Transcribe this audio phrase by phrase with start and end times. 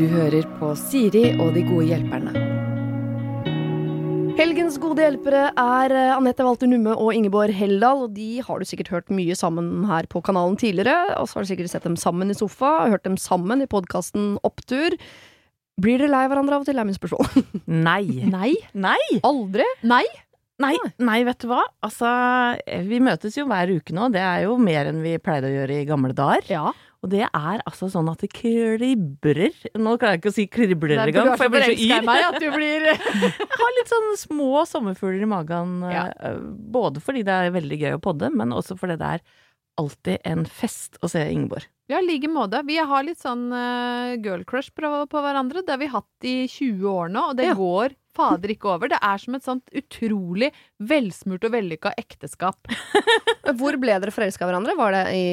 [0.00, 2.32] Du hører på Siri og de gode hjelperne.
[4.40, 8.06] Helgens gode hjelpere er eh, Anette Walter Numme og Ingeborg Heldal.
[8.06, 11.18] Og de har du sikkert hørt mye sammen her på kanalen tidligere.
[11.20, 14.38] Og så har du sikkert sett dem sammen i sofa, hørt dem sammen i podkasten
[14.46, 14.96] Opptur.
[15.80, 17.44] Blir dere lei hverandre av og til, er min spørsmål.
[17.90, 18.24] Nei.
[18.32, 18.54] Nei.
[18.72, 19.00] Nei.
[19.28, 19.68] Aldri?
[19.84, 20.06] Nei.
[20.60, 21.62] Nei, nei, vet du hva?
[21.86, 22.10] Altså,
[22.84, 24.10] vi møtes jo hver uke nå.
[24.12, 26.44] Det er jo mer enn vi pleide å gjøre i gamle dager.
[26.52, 26.66] Ja.
[27.00, 29.54] Og det er altså sånn at det kribrer.
[29.80, 32.04] Nå klarer jeg ikke å si kribler er engang, for jeg blir så yr.
[32.04, 35.78] meg at du blir Jeg har litt sånn små sommerfugler i magen.
[35.88, 36.08] Ja.
[36.12, 36.36] eh,
[36.76, 39.24] Både fordi det er veldig gøy å podde, men også fordi det er
[39.80, 41.64] alltid en fest å se Ingeborg.
[41.88, 42.60] Ja, i like måte.
[42.68, 45.64] Vi har litt sånn uh, girl crush på, på hverandre.
[45.64, 47.56] Det har vi hatt i 20 år nå, og det Ja.
[47.56, 48.90] går fader ikke over.
[48.92, 52.70] Det er som et sånt utrolig velsmurt og vellykka ekteskap.
[53.60, 54.76] Hvor ble dere forelska hverandre?
[54.78, 55.28] Var det i,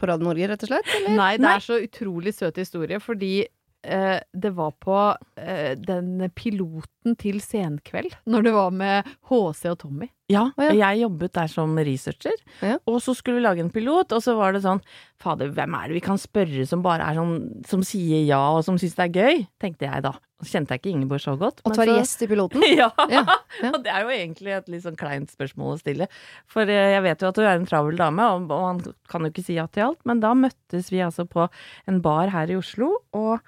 [0.00, 0.92] på Radio Norge, rett og slett?
[1.00, 1.16] Eller?
[1.18, 4.96] Nei, det er så utrolig søt historie, fordi eh, det var på
[5.40, 10.08] eh, den piloten til Senkveld, når det var med HC og Tommy.
[10.30, 10.76] Ja, og ja.
[10.78, 12.76] jeg jobbet der som researcher, Ja.
[12.86, 14.82] og så skulle vi lage en pilot, og så var det sånn
[15.20, 17.34] Fader, hvem er det vi kan spørre som bare er sånn
[17.68, 19.46] Som sier ja, og som syns det er gøy?
[19.60, 20.14] Tenkte jeg da.
[20.46, 21.58] Kjente jeg ikke Ingeborg så godt.
[21.66, 22.62] Og du var så- gjest i piloten?
[22.80, 22.90] Ja.
[23.12, 23.24] Ja,
[23.62, 23.70] ja.
[23.74, 26.06] Og det er jo egentlig et litt sånn kleint spørsmål å stille.
[26.48, 28.80] For eh, jeg vet jo at du er en travel dame, og, og han
[29.10, 30.00] kan jo ikke si ja til alt.
[30.08, 31.48] Men da møttes vi altså på
[31.90, 33.40] en bar her i Oslo, og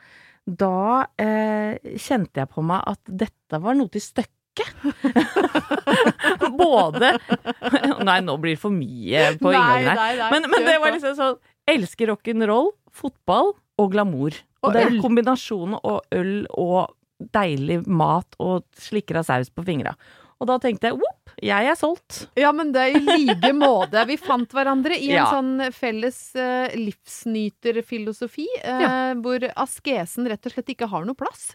[0.45, 4.67] da eh, kjente jeg på meg at dette var noe til støkke.
[6.59, 7.15] Både
[8.09, 10.23] Nei, nå blir det for mye på inngangen her.
[10.35, 11.39] Men, men det var liksom sånn
[11.73, 14.35] Elsker rock'n'roll, fotball og glamour.
[14.63, 16.93] Og, Og det er kombinasjonen og øl og
[17.33, 19.95] deilig mat og slikker av saus på fingra.
[20.43, 22.25] Og da tenkte jeg opp, jeg er solgt.
[22.39, 24.03] Ja, men det er i like måte.
[24.11, 25.27] Vi fant hverandre i en Ja.
[25.31, 31.53] sånn felles uh, livsnyterfilosofi, eh, hvor askesen rett og slett ikke har noe plass.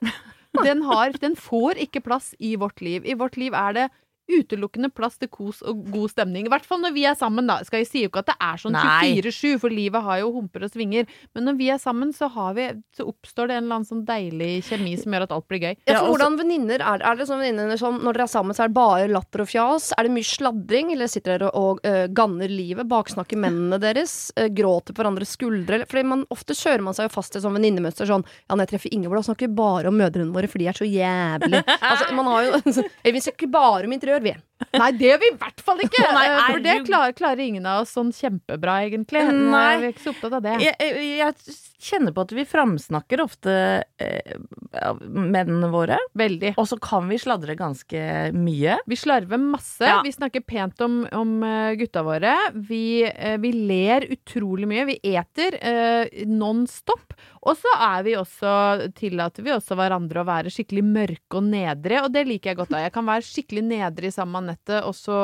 [0.64, 3.04] Den, har, den får ikke plass i vårt liv.
[3.06, 3.88] I vårt liv er det
[4.28, 6.48] utelukkende plass til kos og god stemning.
[6.48, 7.60] I hvert fall når vi er sammen, da.
[7.68, 10.68] Skal jeg si jo ikke at det er sånn 24-7, for livet har jo humper
[10.68, 11.08] og svinger.
[11.36, 12.68] Men når vi er sammen, så, har vi,
[12.98, 15.74] så oppstår det en eller annen sånn deilig kjemi som gjør at alt blir gøy.
[15.88, 18.66] Ja, for hvordan venninner er, er det sånn venninner som når dere er sammen, så
[18.66, 19.90] er det bare latter og fjas?
[19.98, 22.88] Er det mye sladring, eller sitter dere og uh, ganner livet?
[22.90, 24.18] Baksnakker mennene deres?
[24.38, 25.82] Uh, gråter på hverandres skuldre?
[25.88, 28.74] Fordi man, ofte kjører man seg jo fast i sånn venninnemønster sånn Ja, når jeg
[28.76, 31.64] treffer Ingeborg, da snakker vi bare om mødrene våre, for de er så jævlig.
[31.92, 32.86] altså, man har jo
[33.18, 34.34] Vi snakker bare om interiør, vi.
[34.74, 36.04] Nei, det gjør vi i hvert fall ikke!
[36.18, 39.24] Nei, for det klarer, klarer ingen av oss sånn kjempebra, egentlig.
[39.28, 39.70] Nei.
[39.82, 40.56] Vi er ikke så opptatt av det.
[40.66, 43.54] Jeg, jeg kjenner på at vi framsnakker ofte
[44.02, 44.38] eh,
[45.06, 46.56] mennene våre, Veldig.
[46.58, 48.02] og så kan vi sladre ganske
[48.36, 48.80] mye.
[48.90, 49.86] Vi slarver masse.
[49.86, 50.02] Ja.
[50.06, 52.34] Vi snakker pent om, om eh, gutta våre.
[52.54, 54.88] Vi, eh, vi ler utrolig mye.
[54.90, 57.14] Vi eter eh, non stop.
[57.48, 58.50] Og så er vi også,
[58.98, 62.74] tillater vi også hverandre å være skikkelig mørke og nedre, og det liker jeg godt
[62.74, 62.82] av.
[62.84, 65.20] Jeg kan være skikkelig nedre sammen med Anette, og så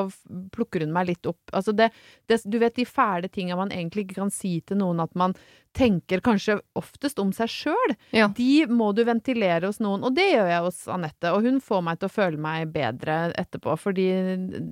[0.54, 1.42] plukker hun meg litt opp.
[1.52, 1.90] Altså det,
[2.32, 5.36] det, du vet de fæle tinga man egentlig ikke kan si til noen, at man
[5.74, 6.43] tenker kanskje
[6.80, 7.96] oftest om seg sjøl.
[8.16, 8.28] Ja.
[8.36, 11.32] De må du ventilere hos noen, og det gjør jeg hos Anette.
[11.34, 14.08] Og hun får meg til å føle meg bedre etterpå, fordi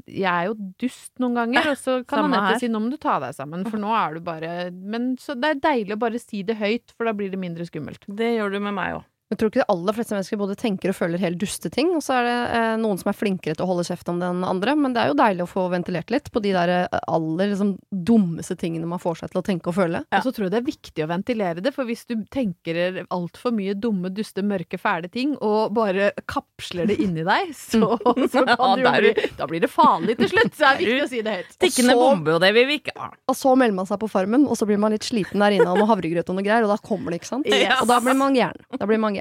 [0.05, 1.71] jeg er jo dust noen ganger.
[1.73, 2.59] Og så kan Samme Anette her.
[2.65, 5.49] si 'nå må du ta deg sammen', for nå er du bare Men så det
[5.49, 8.05] er deilig å bare si det høyt, for da blir det mindre skummelt.
[8.07, 9.03] Det gjør du med meg òg.
[9.31, 12.01] Jeg tror ikke de aller fleste mennesker både tenker og føler helt duste ting, og
[12.03, 14.43] så er det eh, noen som er flinkere til å holde kjeft om det den
[14.43, 17.53] andre, men det er jo deilig å få ventilert litt på de der eh, aller
[17.53, 17.77] liksom,
[18.09, 20.01] dummeste tingene man får seg til å tenke og føle.
[20.11, 23.55] Og så tror jeg det er viktig å ventilere det, for hvis du tenker altfor
[23.55, 27.95] mye dumme, duste, mørke, fæle ting, og bare kapsler det inni deg, så,
[28.35, 31.07] så kan Ja, det bli Da blir det farlig til slutt, så det er viktig
[31.07, 31.55] å si det høyt.
[31.63, 33.13] Tikkende bombe, og det vil vi ikke ha.
[33.31, 35.71] Og så melder man seg på Farmen, og så blir man litt sliten der inne
[35.71, 37.47] av noe havregrøt og noe greier, og da kommer det, ikke sant?
[37.47, 37.79] Yes.
[37.79, 38.59] Og da blir man gæren.
[38.75, 39.20] Da blir man gæren.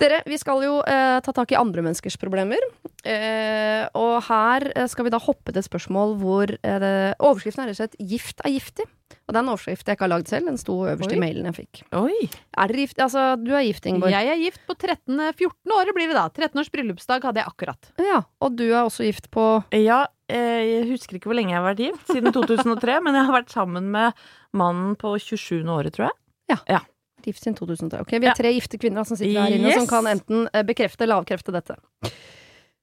[0.00, 2.62] Dere, vi skal jo eh, ta tak i andre menneskers problemer.
[3.06, 6.90] Eh, og her eh, skal vi da hoppe til et spørsmål hvor eh, det,
[7.22, 8.88] overskriften er rett og slett 'Gift er giftig'.
[9.24, 10.48] Og det er en overskrift jeg ikke har lagd selv.
[10.50, 11.16] Den sto øverst Oi.
[11.16, 11.84] i mailen jeg fikk.
[11.96, 12.26] Oi.
[12.58, 12.98] Er dere gift?
[13.00, 14.12] Altså, du er gift, Ingeborg.
[14.12, 15.20] Jeg er gift på 13.
[15.38, 16.26] 14 året blir det da.
[16.28, 17.92] 13 års bryllupsdag hadde jeg akkurat.
[18.02, 21.62] Ja, Og du er også gift på Ja, eh, jeg husker ikke hvor lenge jeg
[21.62, 24.12] har vært gift, siden 2003, men jeg har vært sammen med
[24.52, 25.62] mannen på 27.
[25.70, 26.18] året, tror jeg.
[27.26, 28.00] Gift siden 2003.
[28.00, 28.34] Ok, Vi er Ja.
[28.34, 29.78] tre gifte kvinner som sitter her inne, Yes.
[29.78, 31.76] som kan enten eh, bekrefte eller avkrefte dette.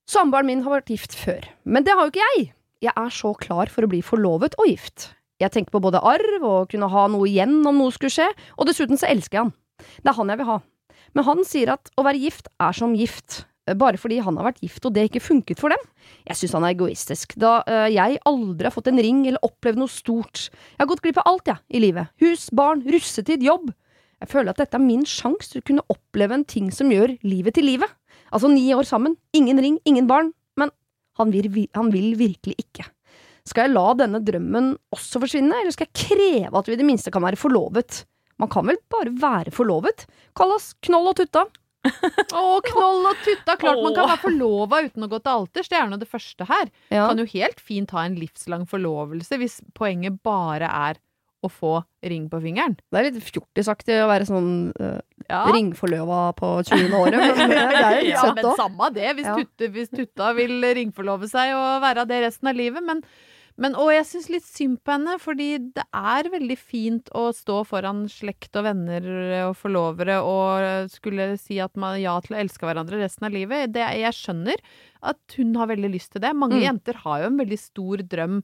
[0.08, 2.54] Samboeren min har vært gift før, men det har jo ikke jeg.
[2.82, 5.12] Jeg er så klar for å bli forlovet og gift.
[5.40, 8.28] Jeg tenker på både arv og kunne ha noe igjen om noe skulle skje,
[8.58, 9.54] og dessuten så elsker jeg han.
[10.04, 10.60] Det er han jeg vil ha.
[11.14, 13.46] Men han sier at å være gift er som gift.
[13.68, 15.78] eh, bare fordi han har vært gift og det ikke funket for dem.
[16.26, 19.78] Jeg synes han er egoistisk, da eh, jeg aldri har fått en ring eller opplevd
[19.78, 20.50] noe stort.
[20.50, 22.08] Jeg har gått glipp av alt, jeg, i livet.
[22.20, 23.70] Hus, barn, russetid, jobb.
[24.22, 27.16] Jeg føler at dette er min sjanse til å kunne oppleve en ting som gjør
[27.26, 27.90] livet til livet.
[28.32, 30.30] Altså ni år sammen, ingen ring, ingen barn,
[30.60, 30.72] men
[31.20, 32.86] han vil, han vil virkelig ikke.
[33.50, 36.88] Skal jeg la denne drømmen også forsvinne, eller skal jeg kreve at vi i det
[36.88, 38.04] minste kan være forlovet?
[38.42, 40.06] Man kan vel bare være forlovet?
[40.38, 41.48] Kall oss Knoll og Tutta.
[42.38, 43.56] Å, knoll og tutta!
[43.58, 45.70] Klart man kan være forlova uten å gå til alters.
[45.72, 46.70] Det er nå det første her.
[46.94, 47.08] Ja.
[47.10, 51.00] Kan jo helt fint ha en livslang forlovelse hvis poenget bare er
[51.44, 51.74] å få
[52.06, 52.76] ring på fingeren.
[52.92, 55.00] Det er litt fjortisaktig å være sånn uh,
[55.30, 55.44] Ja.
[55.54, 56.94] ringforløva på 20.
[56.98, 58.56] året, men det er litt Ja, søtt òg.
[58.60, 59.36] samme det, hvis, Ja.
[59.42, 62.84] tutte, hvis Tutta vil ringforlove seg og være det resten av livet.
[62.86, 63.02] Men,
[63.62, 67.60] men og jeg syns litt synd på henne, fordi det er veldig fint å stå
[67.68, 69.10] foran slekt og venner
[69.50, 73.74] og forlovere og skulle si at man ja til å elske hverandre resten av livet.
[73.74, 74.58] Det, jeg skjønner
[75.04, 76.34] at hun har veldig lyst til det.
[76.38, 76.66] Mange Mm.
[76.70, 78.44] jenter har jo en veldig stor drøm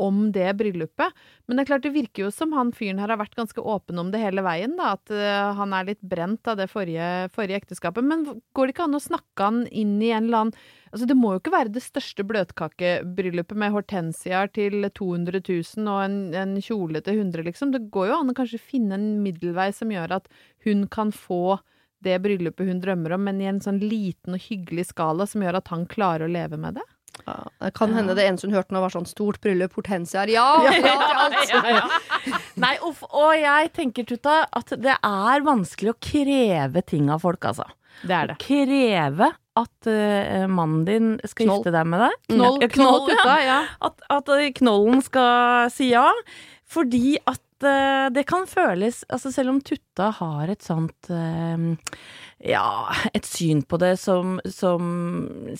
[0.00, 1.16] om det bryllupet.
[1.46, 4.00] Men det er klart det virker jo som han fyren her har vært ganske åpen
[4.00, 4.76] om det hele veien.
[4.78, 8.06] da, At uh, han er litt brent av det forrige, forrige ekteskapet.
[8.06, 8.26] Men
[8.56, 11.28] går det ikke an å snakke han inn i en eller annen Altså Det må
[11.30, 16.98] jo ikke være det største bløtkakebryllupet med hortensiaer til 200 000 og en, en kjole
[17.06, 17.70] til 100, liksom.
[17.70, 20.26] Det går jo an å kanskje finne en middelvei som gjør at
[20.66, 21.60] hun kan få
[22.04, 25.60] det bryllupet hun drømmer om, men i en sånn liten og hyggelig skala som gjør
[25.60, 26.86] at han klarer å leve med det.
[27.26, 30.30] Ja, det kan hende det eneste hun hørte nå, var sånn stort bryllup, hortensiaer.
[30.36, 30.46] Ja!
[30.64, 30.94] ja,
[31.50, 37.10] ja, ja Nei, uff, og jeg tenker, Tutta, at det er vanskelig å kreve ting
[37.12, 37.66] av folk, altså.
[38.06, 38.36] Det er det.
[38.40, 39.30] Kreve
[39.60, 41.60] at uh, mannen din skal Knoll.
[41.60, 42.16] gifte deg med deg.
[42.32, 43.58] Knoll, Ja, knoll, tutta, ja.
[43.90, 46.06] At, at eh, knollen skal si ja.
[46.70, 51.64] Fordi at uh, det kan føles Altså selv om Tutta har et sånt eh,
[52.40, 54.86] Ja, et syn på det som, som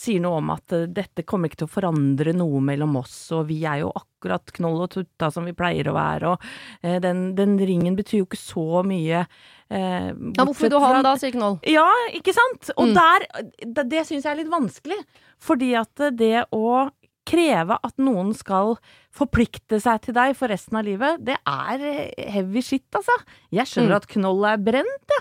[0.01, 3.51] sier noe om at eh, dette kommer ikke til å forandre noe mellom oss, og
[3.51, 6.47] vi er jo akkurat knoll og tutta som vi pleier å være, og
[6.81, 9.27] eh, den, den ringen betyr jo ikke så mye.
[9.69, 11.59] eh, Ja, hvorfor vil du ha den da, sier Knoll.
[11.69, 11.85] ja,
[12.17, 12.73] ikke sant?
[12.79, 12.95] Og Mm.
[12.97, 13.29] der,
[13.77, 14.99] det, det syns jeg er litt vanskelig.
[15.41, 16.89] Fordi at det å
[17.29, 18.79] kreve at noen skal
[19.15, 23.13] forplikte seg til deg for resten av livet, det er eh, heavy shit, altså.
[23.53, 24.01] Jeg skjønner Mm.
[24.01, 25.19] at knoll er brent.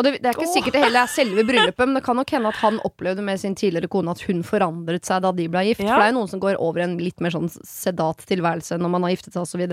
[0.00, 0.54] Og det, det er ikke oh.
[0.54, 3.40] sikkert det heller er selve bryllupet, men det kan nok hende at han opplevde med
[3.42, 5.84] sin tidligere kone at hun forandret seg da de ble gift.
[5.84, 5.92] Ja.
[5.92, 8.80] For det er jo noen som går over i en litt mer sånn sedat tilværelse
[8.80, 9.66] når man har giftet seg osv.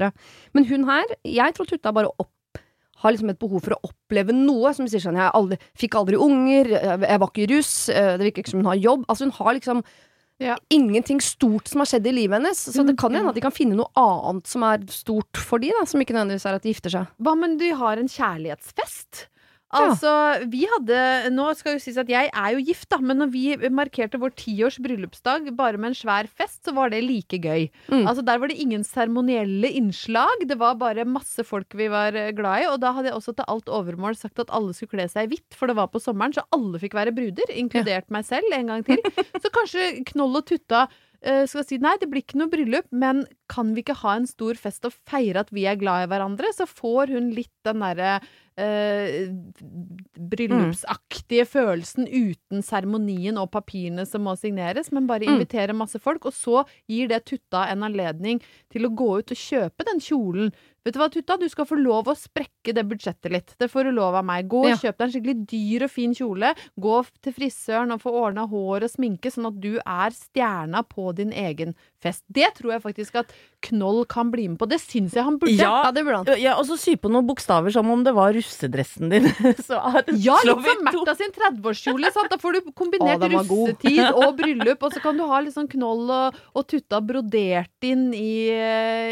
[0.58, 2.34] Men hun her, jeg tror Tutta bare opp
[3.04, 4.74] har liksom et behov for å oppleve noe.
[4.76, 8.54] Som sier sånn Jeg aldri, fikk aldri unger, jeg var ikke russ, det virker ikke
[8.56, 9.08] som hun har jobb.
[9.08, 9.84] Altså Hun har liksom
[10.40, 10.56] Ja.
[10.70, 12.58] ingenting stort som har skjedd i livet hennes.
[12.58, 15.58] Så det kan jo hende at de kan finne noe annet som er stort for
[15.58, 17.08] de da Som ikke nødvendigvis er at de gifter seg.
[17.22, 19.28] Hva men de har en kjærlighetsfest?
[19.68, 19.90] Ja.
[19.90, 20.12] Altså,
[20.48, 20.98] vi hadde
[21.36, 23.44] Nå skal jo sies at jeg er jo gift, da, men når vi
[23.74, 27.68] markerte vår tiårs bryllupsdag bare med en svær fest, så var det like gøy.
[27.92, 28.06] Mm.
[28.06, 32.32] Altså, der var det ingen seremonielle innslag, det var bare masse folk vi var eh,
[32.38, 32.70] glad i.
[32.72, 35.36] Og da hadde jeg også til alt overmål sagt at alle skulle kle seg i
[35.36, 38.72] hvitt, for det var på sommeren, så alle fikk være bruder, inkludert meg selv, en
[38.72, 39.04] gang til.
[39.44, 40.86] Så kanskje Knoll og Tutta
[41.22, 44.28] eh, skal si nei, det blir ikke noe bryllup, men kan vi ikke ha en
[44.30, 46.52] stor fest og feire at vi er glad i hverandre?
[46.56, 48.18] Så får hun litt den derre
[48.58, 49.28] eh,
[50.18, 55.38] bryllupsaktige følelsen uten seremonien og papirene som må signeres, men bare Mm.
[55.40, 56.26] invitere masse folk.
[56.26, 60.52] Og så gir det Tutta en anledning til å gå ut og kjøpe den kjolen.
[60.86, 63.56] Vet du hva, Tutta, du skal få lov å sprekke det budsjettet litt.
[63.60, 64.48] Det får du lov av meg.
[64.48, 64.76] Gå og Ja.
[64.78, 66.56] kjøp deg en skikkelig dyr og fin kjole.
[66.80, 71.14] Gå til frisøren og få ordna hår og sminke, sånn at du er stjerna på
[71.14, 72.24] din egen fest.
[72.30, 73.32] Det tror jeg faktisk at
[73.68, 74.68] Knoll kan bli med på.
[74.70, 75.56] Det syns jeg han burde.
[75.58, 76.42] Ja, Ja, det burde han.
[76.42, 79.26] Ja, og så sy på noen bokstaver som om det var russedressen din.
[79.68, 80.84] Så er- Ja, litt som.
[80.86, 82.12] Märtha sin 30-årskjole.
[82.30, 85.70] Da får du kombinert Å, russetid og bryllup, og så kan du ha litt sånn
[85.72, 88.52] knoll og, og tutta brodert inn i,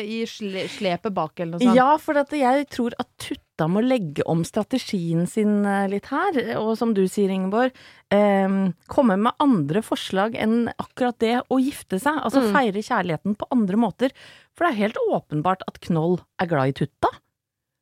[0.06, 1.75] i sle, slepet bak, eller noe sånt.
[1.77, 6.57] Ja, for at jeg tror at Tutta må legge om strategien sin eh, litt her.
[6.59, 7.71] Og som du sier, Ingeborg,
[8.12, 8.47] eh,
[8.91, 12.19] komme med andre forslag enn akkurat det å gifte seg.
[12.21, 12.51] Altså Mm.
[12.51, 14.12] feire kjærligheten på andre måter.
[14.53, 17.09] For det er helt åpenbart at Knoll er glad i Tutta.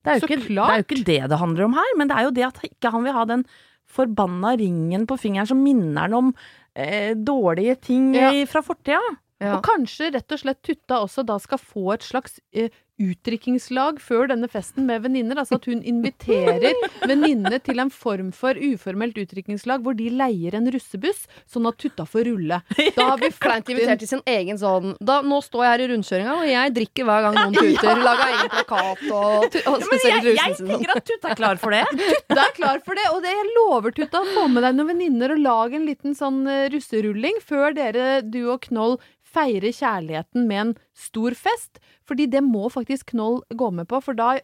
[0.03, 2.17] Det er, jo ikke, det er jo ikke det det handler om her, men det
[2.17, 3.45] er jo det at ikke han vil ha den
[3.87, 6.33] forbanna ringen på fingeren som minner han om
[6.75, 8.31] eh, dårlige ting Ja.
[8.45, 8.99] fra fortida.
[9.39, 9.57] Ja.
[9.57, 12.69] Og kanskje rett og slett Tutta også da skal få et slags eh,
[13.01, 15.39] utdrikkingslag før denne festen med venninner.
[15.41, 16.75] Altså at hun inviterer
[17.09, 22.05] venninnene til en form for uformelt utdrikkingslag hvor de leier en russebuss, sånn at Tutta
[22.07, 22.59] får rulle.
[22.95, 25.87] Da har vi Kleint invitert til sin egen sånn da, Nå står jeg her i
[25.93, 28.03] rundkjøringa, og jeg drikker hver gang noen tuter.
[28.03, 30.59] Laga egen plakat og, og Men selger jeg, jeg sin.
[30.61, 30.71] sånn.
[30.75, 31.83] tenker at Tutta er klar for det.
[32.03, 34.23] Tutta er klar for det, og det jeg lover Tutta.
[34.33, 38.41] Få med deg noen venninner og lag en liten sånn eh, russerulling før dere, du
[38.53, 38.97] og Knoll,
[39.33, 41.81] feirer kjærligheten med en stor fest.
[42.07, 44.37] Fordi det må faktisk Knoll gå med på, for da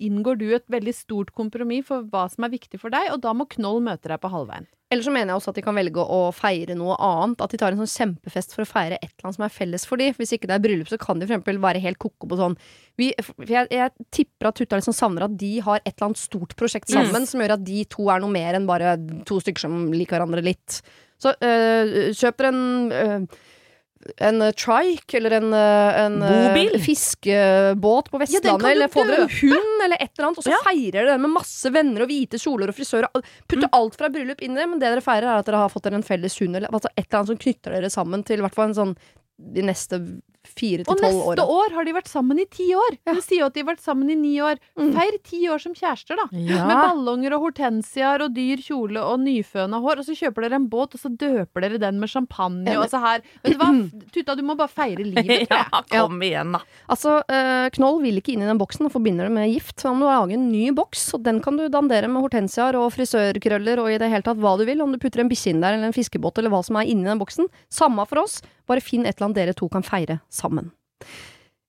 [0.00, 3.34] inngår du et veldig stort kompromiss for hva som er viktig for deg, og da
[3.36, 4.68] må Knoll møte deg på halvveien.
[4.90, 7.42] Eller så mener jeg også at de kan velge å feire noe annet.
[7.44, 9.84] At de tar en sånn kjempefest for å feire et eller annet som er felles
[9.86, 10.08] for de.
[10.16, 12.56] Hvis ikke det er bryllup, så kan de eksempel være helt ko-ko på sånn
[12.98, 13.12] vi,
[13.46, 16.90] jeg, jeg tipper at Tutta liksom savner at de har et eller annet stort prosjekt
[16.90, 18.96] sammen som gjør at de to er noe mer enn bare
[19.30, 20.80] to stykker som liker hverandre litt.
[21.22, 23.40] Så øh, kjøp dere en øh,
[24.16, 26.78] en øh, trike eller en, øh, en øh, Bobil?
[26.80, 30.54] fiskebåt på Vestlandet, Ja, eller få dere en hund eller et eller annet, og så
[30.54, 30.60] Ja.
[30.64, 33.10] feirer dere den med masse venner og hvite kjoler og frisører.
[33.46, 35.68] Putte alt fra bryllup inn i det, men det dere feirer, er at dere har
[35.68, 38.38] fått dere en felles hund, eller altså et eller annet som knytter dere sammen til
[38.40, 38.96] i hvert fall en sånn
[39.40, 40.00] de neste
[40.46, 42.96] fire til Og neste år har de vært sammen i ti år!
[43.06, 43.14] Ja.
[43.16, 44.60] De sier jo at de har vært sammen i ni år.
[44.78, 44.92] Mm.
[44.96, 46.26] Feir ti år som kjærester, da.
[46.32, 50.02] Med ballonger og hortensiaer og dyr kjole og nyføna hår.
[50.02, 52.64] Og så kjøper dere en båt, og så døper dere den med champagne.
[52.66, 52.84] Eller.
[52.84, 53.70] Og så her Vet du hva,
[54.14, 55.70] Tuta, du må bare feire livet, tror jeg.
[55.72, 56.62] ja, kom igjen, da.
[56.90, 59.76] Altså, eh, Knoll vil ikke inn i den boksen og forbinder det med gift.
[59.80, 62.90] Så han må lage en ny boks, og den kan du dandere med hortensiaer og
[62.96, 64.82] frisørkrøller og i det hele tatt hva du vil.
[64.84, 67.08] Om du putter en bikkje inn der, eller en fiskebåt, eller hva som er inni
[67.08, 67.50] den boksen.
[67.72, 70.70] Samme for oss, bare finn et eller annet dere to kan feire sammen.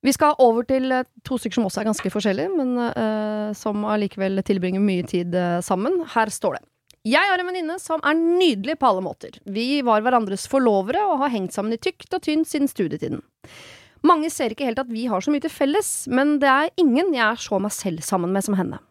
[0.02, 3.84] Vi skal over til eh, to stykker som også er ganske forskjellige, men uh, som
[3.86, 6.00] allikevel tilbringer mye tid uh, sammen.
[6.16, 6.64] Her står det.
[7.06, 9.38] Jeg har en venninne som er nydelig på alle måter.
[9.50, 13.24] Vi var hverandres forlovere og har hengt sammen i tykt og tynt siden studietiden.
[14.06, 17.14] Mange ser ikke helt at vi har så mye til felles, men det er ingen
[17.14, 18.82] jeg er så meg selv sammen med som henne.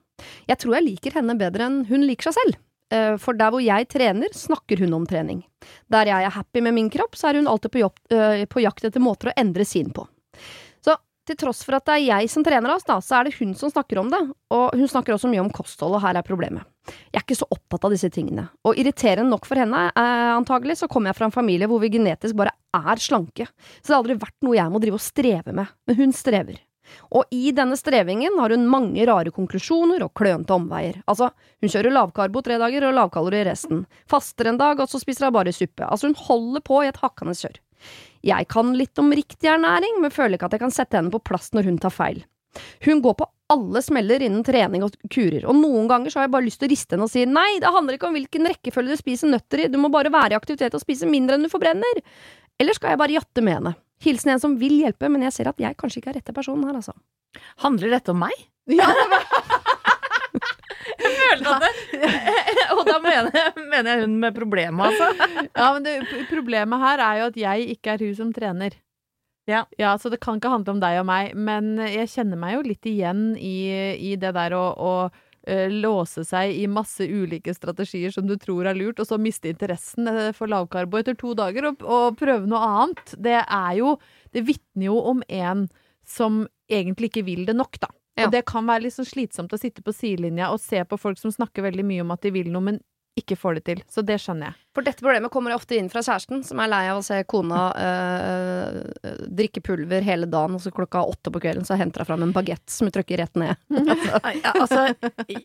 [0.51, 2.59] Jeg tror jeg liker henne bedre enn hun liker seg selv.
[2.91, 5.45] Eh, For der hvor jeg trener, snakker hun om trening.
[5.93, 8.63] Der jeg er happy med min kropp, så er hun alltid på, jobb, eh, på
[8.65, 10.07] jakt etter måter å endre sin på.
[10.83, 13.37] Så til tross for at det er jeg som trener oss, da, så er det
[13.39, 14.21] hun som snakker om det.
[14.51, 16.67] Og hun snakker også mye om kosthold, og her er problemet.
[17.13, 18.49] Jeg er ikke så opptatt av disse tingene.
[18.67, 21.93] Og irriterende nok for henne, eh, antagelig, så kommer jeg fra en familie hvor vi
[21.95, 23.47] genetisk bare er slanke.
[23.79, 25.69] Så det har aldri vært noe jeg må drive og streve med.
[25.87, 26.59] Men hun strever.
[27.11, 31.01] Og i denne strevingen har hun mange rare konklusjoner og klønete omveier.
[31.11, 31.31] Altså,
[31.61, 33.85] hun kjører lavkarbo tre dager og lavkalori resten.
[34.11, 35.87] Faster en dag, og så spiser hun bare suppe.
[35.87, 37.61] Altså, hun holder på i et hakkende kjør.
[38.27, 41.23] Jeg kan litt om riktig ernæring, men føler ikke at jeg kan sette henne på
[41.25, 42.25] plass når hun tar feil.
[42.85, 46.35] Hun går på alle smeller innen trening og kurer, og noen ganger så har jeg
[46.35, 48.95] bare lyst til å riste henne og si nei, det handler ikke om hvilken rekkefølge
[48.95, 51.51] du spiser nøtter i, du må bare være i aktivitet og spise mindre enn du
[51.53, 52.03] forbrenner.
[52.61, 53.75] Eller skal jeg bare jatte med henne?
[54.05, 56.69] Hilsen en som vil hjelpe, men jeg ser at jeg kanskje ikke er rette personen
[56.69, 56.95] her, altså.
[57.65, 58.37] Handler dette om meg?
[58.71, 58.89] Ja,
[61.01, 65.49] Jeg følte at det Og da mener mener jeg hun med problemet, altså.
[65.49, 65.95] ja men det,
[66.31, 68.77] problemet her er jo at jeg ikke er hun som trener.
[69.49, 69.65] Ja.
[69.81, 72.63] ja, Så det kan ikke handle om deg og meg, men jeg kjenner meg jo
[72.69, 73.57] litt igjen i,
[73.99, 74.93] i det der å, å
[75.73, 80.09] låse seg i masse ulike strategier som du tror er lurt, og så miste interessen
[80.11, 83.15] eh, for lavkarbo etter to dager og, og prøve noe annet.
[83.19, 83.97] Det er jo
[84.31, 85.69] Det vitner jo om en
[86.07, 87.91] som egentlig ikke vil det nok, da.
[88.19, 88.27] Ja.
[88.27, 91.19] Og det kan være litt liksom slitsomt å sitte på sidelinja og se på folk
[91.19, 92.81] som snakker veldig mye om at de vil noe, men
[93.21, 93.83] ikke får det til.
[93.91, 94.59] Så det skjønner jeg.
[94.77, 97.63] For dette problemet kommer ofte inn fra kjæresten, som er lei av å se kona
[97.75, 98.77] øh,
[99.41, 102.35] drikke pulver hele dagen, og så klokka åtte på kvelden så henter hun fram en
[102.37, 103.59] bagett som hun trykker rett ned.
[104.51, 104.91] Altså,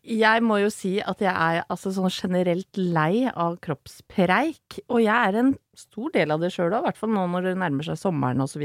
[0.04, 4.82] jeg må jo si at jeg er altså, sånn generelt lei av kroppspreik.
[4.90, 7.50] Og jeg er en stor del av det sjøl òg, i hvert fall nå når
[7.50, 8.64] det nærmer seg sommeren osv.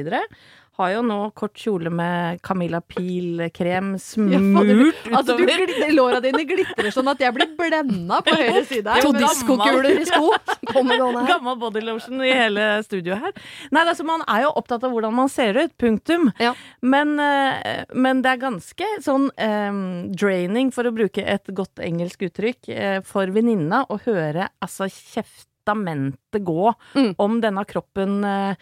[0.80, 4.56] Har jo nå kort kjole med Camilla Pil-krem smurt
[5.10, 5.64] Altså, utover.
[5.68, 9.04] Altså, Låra dine glitrer sånn at jeg blir blenda på høyre side her.
[9.04, 10.30] To diskokuler i sko.
[11.30, 13.34] Gammel bodylotion i hele studioet her.
[13.74, 15.74] Nei, altså, man er jo opptatt av hvordan man ser ut.
[15.80, 16.30] Punktum.
[16.40, 16.54] Ja.
[16.80, 19.82] Men, eh, men det er ganske sånn um,
[20.16, 26.40] draining, for å bruke et godt engelsk uttrykk, eh, for venninna å høre altså kjeftamentet
[26.46, 27.14] gå Mm.
[27.18, 28.54] om denne kroppen eh,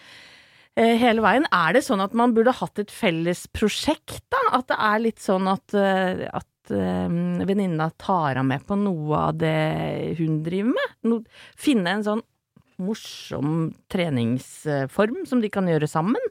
[1.01, 1.47] hele veien.
[1.55, 4.43] Er det sånn at man burde hatt et felles prosjekt, da?
[4.61, 7.19] At det er litt sånn at, eh, at eh,
[7.49, 10.99] venninna tar av med på noe av det hun driver med?
[11.09, 11.23] No,
[11.59, 12.25] finne en sånn
[12.79, 16.23] morsom treningsform som de kan gjøre sammen?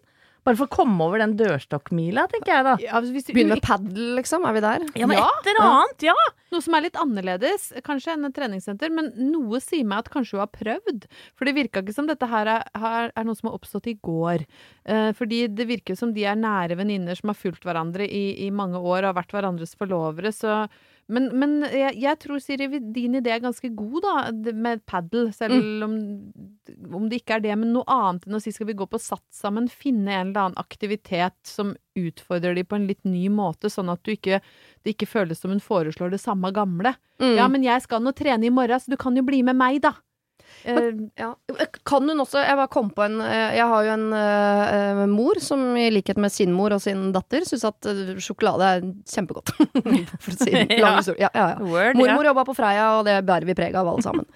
[0.48, 2.76] Bare for å komme over den dørstokkmila, tenker jeg da.
[2.80, 4.46] Ja, hvis du, Begynne med padel, liksom.
[4.48, 4.86] Er vi der?
[4.96, 6.16] Ja, men Ja, et eller annet, ja!
[6.54, 10.38] Noe som er litt annerledes, kanskje, enn et treningssenter, men noe sier meg at kanskje
[10.38, 11.10] hun har prøvd.
[11.36, 13.98] For det virka ikke som dette her er, her er noe som har oppstått i
[14.00, 14.46] går.
[14.88, 18.52] Eh, fordi det virker som de er nære venninner som har fulgt hverandre i, i
[18.56, 20.64] mange år og har vært hverandres forlovere, så
[21.08, 24.16] men, men jeg, jeg tror, Siri, din idé er ganske god, da,
[24.52, 25.30] med padel.
[25.36, 25.94] Selv om,
[27.00, 29.00] om det ikke er det, men noe annet enn å si skal vi gå på
[29.00, 33.72] sats sammen, finne en eller annen aktivitet som utfordrer de på en litt ny måte,
[33.72, 34.42] sånn at du ikke,
[34.84, 36.94] det ikke føles som hun foreslår det samme gamle.
[37.24, 37.36] Mm.
[37.40, 39.80] Ja, men jeg skal nå trene i morgen, så du kan jo bli med meg,
[39.88, 39.96] da.
[40.66, 41.36] Eh, Ja.
[41.86, 45.40] Kan hun også Jeg bare kom på en eh, Jeg har jo en uh, mor
[45.44, 47.88] som i likhet med sin mor og sin datter syns at
[48.24, 49.54] sjokolade er kjempegodt.
[50.24, 50.80] For å si Ja.
[50.82, 51.22] lang historie.
[51.28, 51.60] Ja, ja, ja.
[51.68, 54.28] Word, Mormor jobba på Freia, og det bærer vi preg av alle sammen.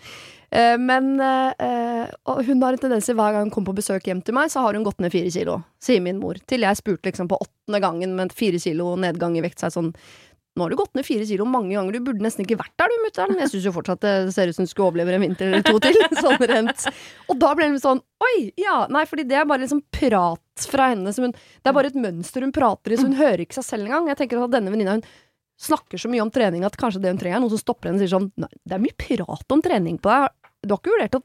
[0.55, 4.21] uh, men uh, hun har en tendens til hver gang hun kommer på besøk hjem
[4.25, 6.39] til meg, så har hun gått ned fire kilo, sier min mor.
[6.47, 9.75] Til jeg spurte liksom på åttende gangen med fire kilo nedgang i vekt, så er
[9.79, 9.93] sånn
[10.51, 12.91] nå har du gått ned fire kilo mange ganger, du burde nesten ikke vært der
[12.91, 13.37] du, mutter'n.
[13.39, 15.79] Jeg syns jo fortsatt det ser ut som du skulle overleve en vinter eller to
[15.79, 15.95] til.
[16.23, 16.87] Sånn rent.
[17.31, 20.91] Og da ble hun sånn oi, ja, nei, fordi det er bare liksom prat fra
[20.91, 23.67] henne hun Det er bare et mønster hun prater i, så hun hører ikke seg
[23.69, 24.11] selv engang.
[24.11, 25.05] Jeg tenker at denne venninna hun
[25.61, 28.01] snakker så mye om trening at kanskje det hun trenger, er noen som stopper henne
[28.01, 30.35] og sier sånn Nei, det er mye prat om trening på deg.
[30.67, 31.23] Du har ikke vurdert å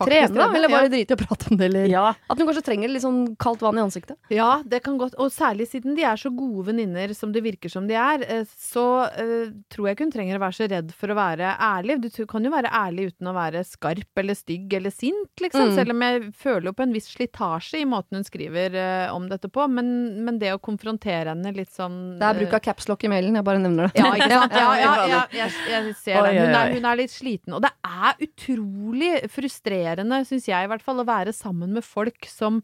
[0.00, 0.48] trene, da?
[0.48, 0.76] Eller Eller ja.
[0.76, 2.04] bare drite i å prate om det, eller Ja.
[2.28, 4.16] At hun kanskje trenger litt sånn kaldt vann i ansiktet.
[4.32, 7.70] Ja, det kan godt Og særlig siden de er så gode venninner som det virker
[7.70, 10.92] som de er, eh, så uh, tror jeg ikke hun trenger å være så redd
[10.96, 12.00] for å være ærlig.
[12.02, 15.70] Du kan jo være ærlig uten å være skarp eller stygg eller sint, liksom.
[15.70, 15.74] Mm.
[15.78, 19.28] Selv om jeg føler jo på en viss slitasje i måten hun skriver uh, om
[19.30, 19.66] dette på.
[19.70, 19.88] Men,
[20.24, 23.46] men det å konfrontere henne litt sånn Det er bruk av capslock i mailen, jeg
[23.46, 24.02] bare nevner det.
[24.02, 24.58] ja, ikke sant?
[24.64, 26.34] Ja, ja, jeg, jeg ser det.
[26.40, 27.56] Hun er, hun er litt sliten.
[27.56, 29.83] Og det er utrolig frustrerende,
[30.26, 32.62] syns jeg i hvert fall, å være sammen med folk som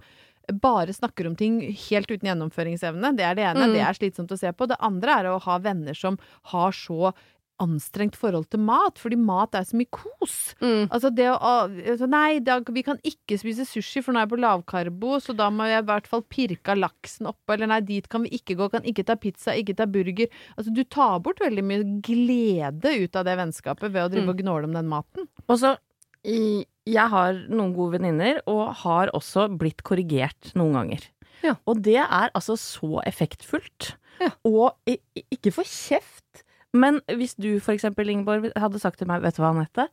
[0.50, 3.12] bare snakker om ting helt uten gjennomføringsevne.
[3.16, 3.68] Det er det ene.
[3.68, 3.74] Mm.
[3.76, 4.66] Det er slitsomt å se på.
[4.66, 6.16] Det andre er å ha venner som
[6.50, 7.12] har så
[7.60, 10.54] anstrengt forhold til mat, fordi mat er så mye kos.
[10.64, 10.86] Mm.
[10.88, 11.36] Altså det å
[11.68, 15.34] altså Nei, da, vi kan ikke spise sushi, for nå er jeg på lavkarbo, så
[15.36, 17.52] da må jeg i hvert fall pirke laksen oppå.
[17.52, 20.32] Eller nei, dit kan vi ikke gå, kan ikke ta pizza, ikke ta burger.
[20.56, 24.32] Altså du tar bort veldig mye glede ut av det vennskapet ved å drive Mm.
[24.32, 25.28] og gnåle om den maten.
[25.46, 25.76] Og så
[26.24, 31.04] i- Jeg har noen gode venninner, og har også blitt korrigert noen ganger.
[31.44, 31.54] Ja.
[31.66, 33.94] Og det er altså så effektfullt.
[34.20, 34.30] Ja.
[34.44, 36.42] Og ikke for kjeft,
[36.74, 39.88] men hvis du for eksempel, Ingeborg, hadde sagt til meg, vet du hva, Anette?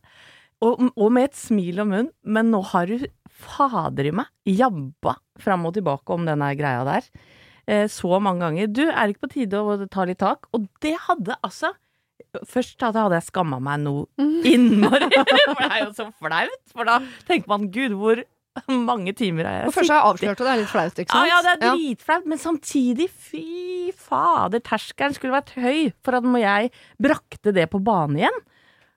[0.61, 5.17] Og, og med et smil om munn, men nå har du fader i meg jabba
[5.39, 7.03] fram og tilbake om denne greia der.
[7.67, 8.67] eh, Så mange ganger.
[8.73, 10.47] Du, er det ikke på tide å ta litt tak?
[10.53, 11.73] Og det hadde altså
[12.45, 14.05] Først hadde jeg skamma meg noe
[14.47, 15.09] innmari.
[15.47, 16.57] For det er jo så flaut.
[16.73, 18.23] For da tenker man gud, hvor
[18.73, 21.19] mange timer har jeg først har jeg avslørt, og det er litt flaut, ikke Ja,
[21.21, 21.29] sant?
[21.29, 23.43] ja, det er dritflaut, men samtidig, fy
[23.93, 28.39] fader, terskelen skulle vært høy for at må jeg brakte det på banen igjen.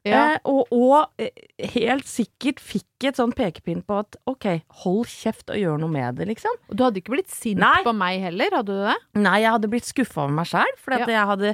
[0.09, 1.29] Eh, og, og eh,
[1.75, 4.47] helt sikkert fikk et sånn pekepinn på at ok,
[4.81, 6.57] hold kjeft og gjør noe med det, liksom.
[6.73, 7.83] Og du hadde ikke blitt sint Nei.
[7.85, 8.97] på meg heller, hadde du det?
[9.21, 11.53] Nei, jeg hadde blitt skuffa over meg sjæl, fordi at jeg hadde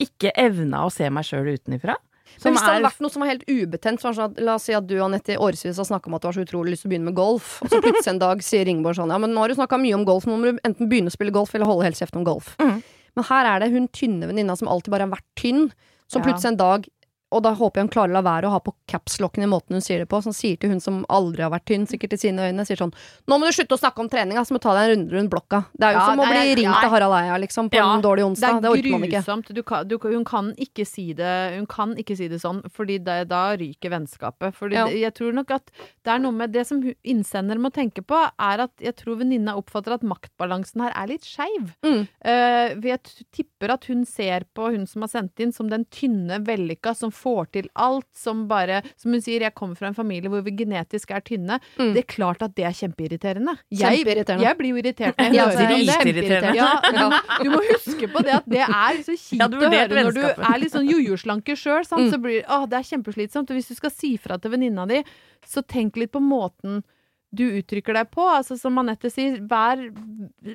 [0.00, 1.96] ikke evna å se meg sjøl utenfra.
[2.42, 4.38] Men hvis det hadde vært noe som var helt ubetent, så var det sånn at,
[4.46, 6.44] la oss si at du Anette, i årevis har snakka om at du har så
[6.46, 9.12] utrolig lyst til å begynne med golf, og så plutselig en dag sier Ringborg sånn
[9.12, 11.14] ja, men nå har du snakka mye om golf, nå må du enten begynne å
[11.14, 12.54] spille golf eller holde helt kjeft om golf.
[12.62, 12.80] Mm.
[13.18, 15.68] Men her er det hun tynne venninna som alltid bare har vært tynn,
[16.08, 16.30] som Ja.
[16.30, 16.88] plutselig en dag
[17.32, 19.76] og da håper jeg hun klarer å la være å ha på capslocken i måten
[19.78, 20.20] hun sier det på.
[20.24, 22.92] Som sier til hun som aldri har vært tynn, sikkert i sine øyne, sier sånn
[23.30, 25.16] Nå må du slutte å snakke om trening, så må du ta deg en runde
[25.16, 25.62] rundt blokka.
[25.72, 26.80] Det er jo Ja, som å bli ringt ja.
[26.84, 28.58] av Harald Eia, liksom, på Ja, en dårlig onsdag.
[28.58, 29.52] er Det orker man ikke.
[29.52, 32.98] Du kan, du, hun kan ikke si det Hun kan ikke si det sånn, fordi
[33.02, 34.54] det, da ryker vennskapet.
[34.58, 34.86] Fordi Ja.
[34.86, 35.70] det, jeg tror nok at
[36.04, 39.56] det er noe med Det som innsender må tenke på, er at jeg tror venninna
[39.56, 41.72] oppfatter at maktbalansen her er litt skeiv.
[41.84, 42.06] Mm.
[42.24, 43.00] Uh, jeg
[43.32, 47.12] tipper at hun ser på hun som har sendt inn, som den tynne, vellykka, som
[47.22, 50.52] får til alt, som bare Som hun sier, jeg kommer fra en familie hvor vi
[50.58, 51.60] genetisk er tynne.
[51.78, 51.92] Mm.
[51.94, 53.54] Det er klart at det er kjempeirriterende.
[53.70, 54.46] Jeg, Kjempeirriterende.
[54.48, 55.98] jeg blir jo irritert når jeg Ja, hører om det.
[56.02, 56.56] dritirriterende.
[56.58, 60.06] Ja, du, du må huske på det at det er så kjipt ja, å høre
[60.08, 61.84] når du er litt sånn jojo-slanke sjøl.
[61.88, 62.08] Mm.
[62.12, 63.50] Så blir å, det er kjempeslitsomt.
[63.52, 65.02] Og hvis du skal si fra til venninna di,
[65.46, 66.82] så tenk litt på måten
[67.32, 68.24] du uttrykker deg på.
[68.28, 69.80] Altså Som Anette sier, vær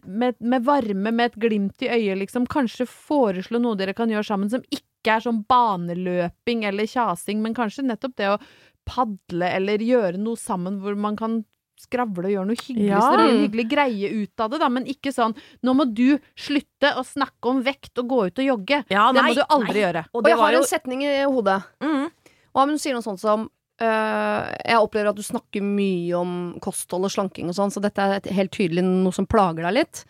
[0.06, 2.46] med, med varme, med et glimt i øyet, liksom.
[2.52, 7.56] Kanskje foreslå noe dere kan gjøre sammen som ikke er sånn baneløping eller kjasing, men
[7.58, 8.40] kanskje nettopp det å
[8.88, 11.42] padle eller gjøre noe sammen hvor man kan
[11.78, 13.00] skravle og gjøre noe hyggelig, Ja.
[13.02, 14.70] så det blir en hyggelig greie ut av det, da.
[14.70, 18.46] Men ikke sånn 'nå må du slutte å snakke om vekt og gå ut og
[18.46, 18.86] jogge'.
[18.90, 19.84] Ja, det nei, må du aldri nei.
[19.86, 20.06] gjøre.
[20.14, 21.64] Og Og jeg har jo en setning i hodet.
[21.82, 22.10] mm,
[22.56, 27.06] Og hun sier noe sånt som Uh, Jeg opplever at du snakker mye om kosthold
[27.06, 30.04] og slanking og sånn, så dette er helt tydelig noe som plager deg litt.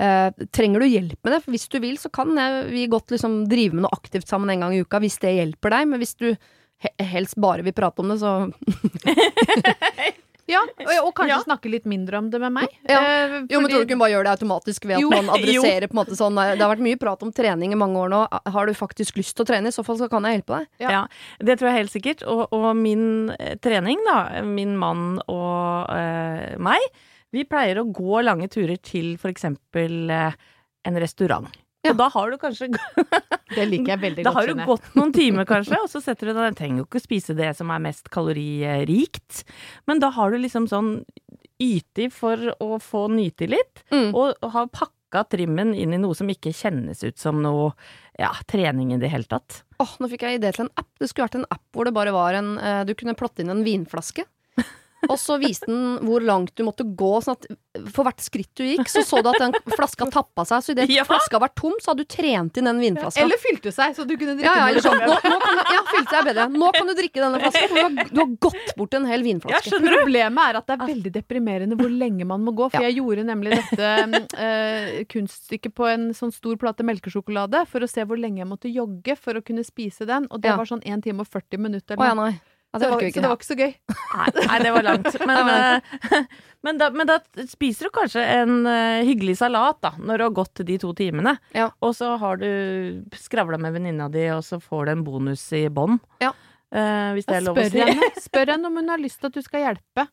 [0.00, 1.42] Eh, trenger du hjelp med det?
[1.44, 4.50] For hvis du vil, så kan jeg, vi godt liksom drive med noe aktivt sammen
[4.54, 5.90] en gang i uka, hvis det hjelper deg.
[5.92, 6.30] Men hvis du
[6.80, 8.30] he helst bare vil prate om det, så
[10.50, 11.42] Ja, og, og kanskje Ja.
[11.44, 12.72] snakke litt mindre om det med meg.
[12.88, 12.98] Ja.
[12.98, 15.28] Eh, Jo, men tror du ikke hun bare gjør det automatisk ved at Jo, man
[15.30, 18.10] adresserer på en måte sånn Det har vært mye prat om trening i mange år
[18.10, 18.22] nå.
[18.50, 19.70] Har du faktisk lyst til å trene?
[19.70, 20.66] I så fall så kan jeg hjelpe deg.
[20.82, 20.90] Ja.
[20.90, 21.02] Ja.
[21.38, 22.24] det tror jeg helt sikkert.
[22.26, 26.82] Og, og min eh, trening, da, min mann og øh, meg,
[27.34, 30.32] vi pleier å gå lange turer til for eksempel eh,
[30.88, 31.48] en restaurant.
[31.84, 31.94] Ja.
[31.94, 32.66] Og da har du kanskje
[33.56, 34.26] Det liker jeg veldig godt.
[34.28, 36.86] Da har du gått noen timer, kanskje, og så setter du deg Jeg trenger jo
[36.86, 39.44] ikke spise det som er mest kaloririkt,
[39.88, 40.92] men da har du liksom sånn
[41.60, 44.14] ytig for å få nyte litt, Mm.
[44.14, 47.72] og, har pakka trimmen inn i noe som ikke kjennes ut som noe
[48.18, 49.62] ja, trening i det hele tatt.
[49.82, 50.88] Åh, nå fikk jeg idé til en app.
[51.00, 53.50] Det skulle vært en app hvor det bare var en eh, Du kunne plotte inn
[53.50, 54.24] en vinflaske.
[55.08, 57.10] Og så viste den hvor langt du måtte gå.
[57.24, 57.46] Sånn at
[57.94, 60.60] for hvert skritt du gikk, så så du at den flaska tappa seg.
[60.66, 61.04] Så idet Ja.
[61.08, 63.22] flaska var tom, så hadde du trent inn den vinflaska.
[63.22, 64.82] Eller fylte seg, så du kunne drikke ja, ja, den.
[64.84, 64.98] sånn.
[65.00, 66.48] Nå, nå kan du, ja, fylte seg bedre.
[66.52, 67.68] Nå kan du drikke denne flaska.
[67.68, 69.72] for Du har, du har gått bort en hel vinflaske.
[69.72, 69.80] Ja.
[69.96, 72.68] Problemet er at det er veldig deprimerende hvor lenge man må gå.
[72.74, 73.88] For jeg gjorde nemlig dette
[74.36, 78.70] øh, kunststykket på en sånn stor plate melkesjokolade for å se hvor lenge jeg måtte
[78.72, 80.26] jogge for å kunne spise den.
[80.30, 80.56] Og det Ja.
[80.60, 81.96] var sånn 1 time og 40 minutter.
[81.96, 82.40] Å ja, nei.
[82.70, 83.72] Ja, det så, så det var ikke så gøy.
[84.14, 85.16] Nei, nei, det var langt.
[85.30, 86.20] Men, eh,
[86.66, 87.16] men, da, men da
[87.48, 91.32] spiser du kanskje en eh, hyggelig salat, da, når du har gått de to timene.
[91.56, 91.70] Ja.
[91.82, 92.46] Og så har du
[93.18, 95.98] skravla med venninna di, og så får du en bonus i bånn.
[96.22, 96.30] Ja.
[96.70, 97.80] Uh, hvis det er lov å si.
[97.82, 100.04] henne, spør henne om hun har lyst til at du skal hjelpe.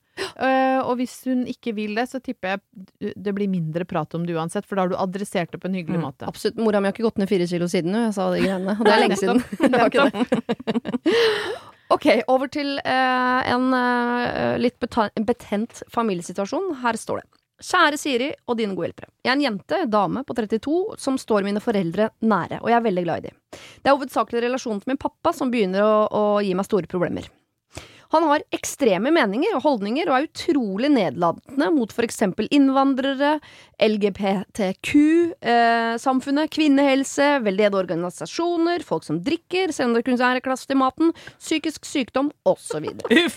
[0.42, 4.26] Uh, og hvis hun ikke vil det, så tipper jeg det blir mindre prat om
[4.26, 6.26] det uansett, for da har du adressert det på en hyggelig Mm, måte.
[6.26, 6.58] Absolutt.
[6.58, 8.74] Mora mi har ikke gått ned fire kilo siden hun, jeg sa de greiene.
[8.74, 9.46] Og det er lenge siden.
[9.62, 11.77] Det var ikke det.
[11.94, 16.74] Ok, over til uh, en uh, litt betent familiesituasjon.
[16.84, 17.28] Her står det.
[17.64, 19.10] Kjære Siri og dine gode hjelpere.
[19.26, 22.86] Jeg er en jente, dame på 32, som står mine foreldre nære, og jeg er
[22.86, 23.40] veldig glad i dem.
[23.82, 27.32] Det er hovedsakelig relasjonen til min pappa som begynner å, å gi meg store problemer.
[28.14, 33.32] Han har ekstreme meninger og holdninger og er utrolig nedlatende mot for eksempel innvandrere,
[33.84, 41.08] LGBTQ-samfunnet, kvinnehelse, veldedige organisasjoner, folk som drikker, selv om det kun er klasse til maten,
[41.38, 42.86] psykisk sykdom osv.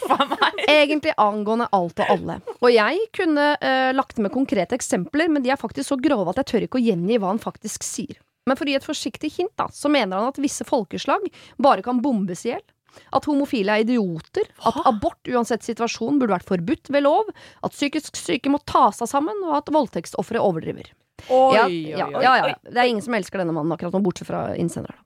[0.80, 2.34] Egentlig angående alt og alle.
[2.60, 6.38] Og jeg kunne eh, lagt med konkrete eksempler, men de er faktisk så grove at
[6.42, 8.16] jeg tør ikke å gjengi hva han faktisk sier.
[8.48, 11.20] Men for å gi et forsiktig hint, da, så mener han at visse folkeslag
[11.60, 12.64] bare kan bombes i hjel.
[13.16, 17.30] At homofile er idioter, at abort uansett situasjon burde vært forbudt ved lov,
[17.64, 20.92] at psykisk syke må ta seg sammen, og at voldtektsofre overdriver.
[21.28, 22.54] Oi, Ja, ja, ja, ja.
[22.64, 24.96] Det er ingen som elsker denne mannen, akkurat nå, bortsett fra innsenderen.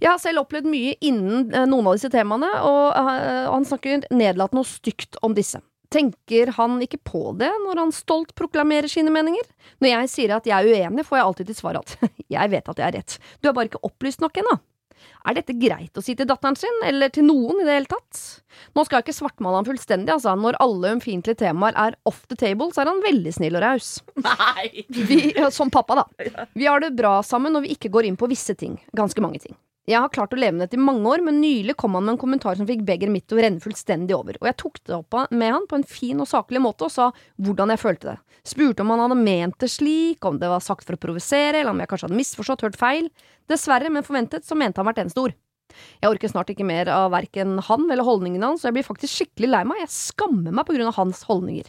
[0.00, 4.08] Jeg har selv opplevd mye innen eh, noen av disse temaene, og eh, han snakker
[4.10, 5.62] nedlatende og stygt om disse.
[5.90, 9.46] Tenker han ikke på det når han stolt proklamerer sine meninger?
[9.82, 11.96] Når jeg sier at jeg er uenig, får jeg alltid til svar at
[12.36, 13.16] jeg vet at jeg er rett.
[13.42, 14.58] Du er bare ikke opplyst nok ennå.
[15.28, 18.20] Er dette greit å si til datteren sin, eller til noen i det hele tatt?
[18.76, 20.34] Nå skal jeg ikke svartmale han fullstendig, altså.
[20.38, 23.90] Når alle ømfintlige temaer er off the table, så er han veldig snill og raus.
[24.24, 24.86] Nei!
[24.88, 25.20] Vi,
[25.54, 26.46] som pappa, da.
[26.58, 28.78] Vi har det bra sammen når vi ikke går inn på visse ting.
[28.96, 29.56] Ganske mange ting.
[29.88, 32.14] Jeg har klart å leve med dette i mange år, men nylig kom han med
[32.14, 34.36] en kommentar som fikk begeret mitt til å renne fullstendig over.
[34.42, 37.08] Og jeg tok det opp med han på en fin og saklig måte og sa
[37.40, 38.16] hvordan jeg følte det.
[38.46, 41.72] Spurte om han hadde ment det slik, om det var sagt for å provosere, eller
[41.72, 43.08] om jeg kanskje hadde misforstått, hørt feil.
[43.50, 45.38] Dessverre, men forventet, så mente han hvert eneste ord.
[46.00, 49.16] Jeg orker snart ikke mer av verken han eller holdningene hans, og jeg blir faktisk
[49.16, 49.82] skikkelig lei meg.
[49.84, 51.68] Jeg skammer meg på grunn av hans holdninger.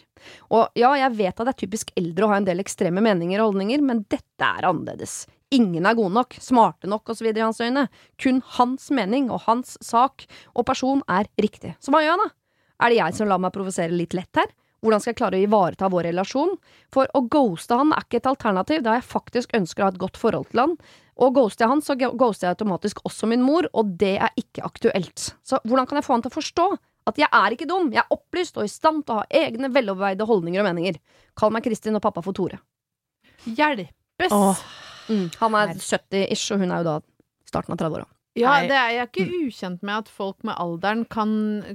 [0.53, 3.41] Og ja, jeg vet at det er typisk eldre å ha en del ekstreme meninger
[3.41, 5.23] og holdninger, men dette er annerledes.
[5.51, 7.27] Ingen er gode nok, smarte nok osv.
[7.27, 7.87] i hans øyne.
[8.21, 10.23] Kun hans mening og hans sak
[10.55, 11.73] og person er riktig.
[11.83, 12.35] Så hva gjør han, da?
[12.81, 14.49] Er det jeg som lar meg provosere litt lett her?
[14.81, 16.55] Hvordan skal jeg klare å ivareta vår relasjon?
[16.93, 19.99] For å ghoste han er ikke et alternativ, da jeg faktisk ønsker å ha et
[20.01, 20.77] godt forhold til han.
[21.21, 24.65] Og ghoster jeg han, så ghoster jeg automatisk også min mor, og det er ikke
[24.65, 25.27] aktuelt.
[25.45, 26.67] Så hvordan kan jeg få han til å forstå
[27.11, 29.69] at jeg er ikke dum, jeg er opplyst og i stand til å ha egne
[29.73, 30.97] veloverveide holdninger og meninger?
[31.37, 32.63] Kall meg Kristin og pappa for Tore.
[33.45, 34.33] Hjelpes!
[34.33, 34.65] Åh.
[35.07, 35.29] Mm.
[35.41, 36.97] Han er 70-ish, og hun er jo da
[37.49, 38.07] starten av 30-åra.
[38.39, 41.31] Ja, det er jeg ikke ukjent med at folk med alderen kan,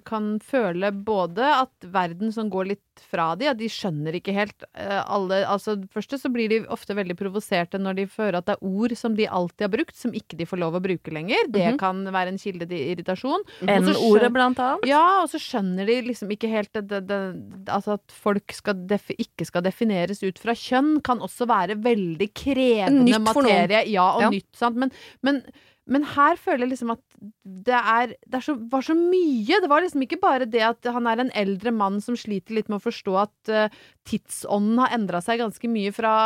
[0.08, 4.64] kan føle både at verden som går litt fra de, at de skjønner ikke helt
[4.72, 8.54] eh, alle Altså, først så blir de ofte veldig provoserte når de føler at det
[8.56, 11.44] er ord som de alltid har brukt, som ikke de får lov å bruke lenger.
[11.52, 11.78] Det Mhm.
[11.78, 13.44] kan være en kilde til irritasjon.
[13.60, 14.86] N-ordet, blant annet.
[14.88, 17.20] Ja, og så skjønner de liksom ikke helt det, det, det,
[17.68, 23.20] Altså at folk skal ikke skal defineres ut fra kjønn, kan også være veldig krevende
[23.20, 23.84] materie.
[23.92, 24.30] Ja, og Ja.
[24.30, 24.76] nytt, sant.
[24.76, 24.90] Men,
[25.22, 25.42] men,
[25.86, 27.02] Men her føler jeg liksom at
[27.44, 29.60] det, er, det er så, var så mye.
[29.62, 32.70] Det var liksom ikke bare det at han er en eldre mann som sliter litt
[32.72, 33.76] med å forstå at uh,
[34.08, 36.16] tidsånden har endra seg ganske mye fra,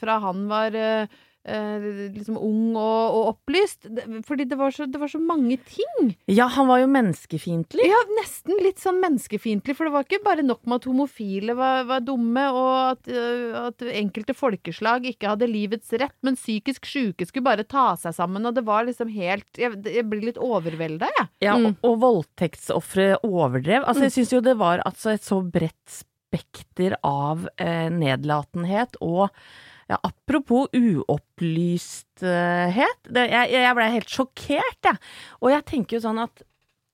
[0.00, 3.86] fra han var uh, uh, liksom ung og, og opplyst.
[4.26, 6.10] Fordi det var, så, det var så mange ting.
[6.30, 7.86] Ja, han var jo menneskefiendtlig.
[7.88, 11.84] Ja, nesten litt sånn menneskefiendtlig, for det var ikke bare nok med at homofile var,
[11.88, 17.28] var dumme, og at, uh, at enkelte folkeslag ikke hadde livets rett, men psykisk syke
[17.28, 21.08] skulle bare ta seg sammen, og det var liksom helt Jeg, jeg blir litt overvelda,
[21.18, 21.30] jeg.
[21.46, 21.74] Ja, Mm.
[21.82, 23.82] og, og voldtektsofre overdrev.
[23.84, 29.28] Altså, jeg syns jo det var altså et så bredt spekter av eh, nedlatenhet og
[29.90, 33.00] ja, apropos uopplysthet.
[33.10, 35.00] Det, jeg jeg blei helt sjokkert, jeg.
[35.42, 36.44] Og jeg tenker jo sånn at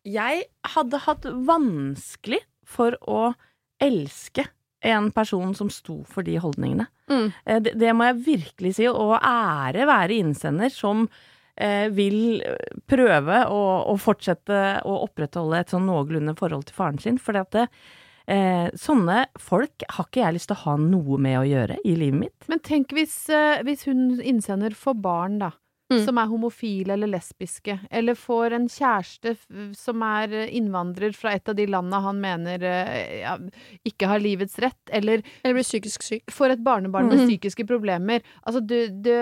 [0.06, 3.34] jeg hadde hatt vanskelig for å
[3.82, 4.46] elske
[4.86, 6.86] en person som sto for de holdningene.
[7.10, 7.28] Mm.
[7.44, 11.06] Eh, Det, det må jeg virkelig si, og ære være innsender som
[11.56, 12.40] eh, vil
[12.88, 17.18] prøve å, å fortsette å opprettholde et sånn noenlunde forhold til faren sin.
[17.18, 17.66] For det,
[18.30, 21.94] eh, sånne folk har ikke jeg lyst til å ha noe med å gjøre i
[21.98, 22.48] livet mitt.
[22.50, 25.52] Men tenk hvis, øh, hvis hun innsender får barn, da.
[25.86, 26.00] Mm.
[26.02, 29.36] Som er homofile eller lesbiske, eller får en kjæreste
[29.78, 33.36] som er øh, innvandrer fra et av de landa han mener øh, ja,
[33.86, 36.24] ikke har livets rett, eller Eller blir psykisk syk.
[36.34, 37.28] får et barnebarn med Mhm.
[37.28, 38.20] psykiske problemer.
[38.44, 39.12] Altså, du, du,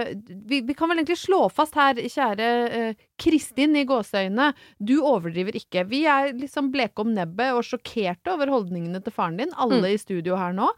[0.49, 5.53] vi, vi kan vel egentlig slå fast her, kjære eh, Kristin i gåseøynene, du overdriver
[5.61, 5.85] ikke.
[5.87, 10.01] Vi er liksom bleke om nebbet og sjokkerte over holdningene til faren din, alle i
[10.01, 10.73] studio her nå.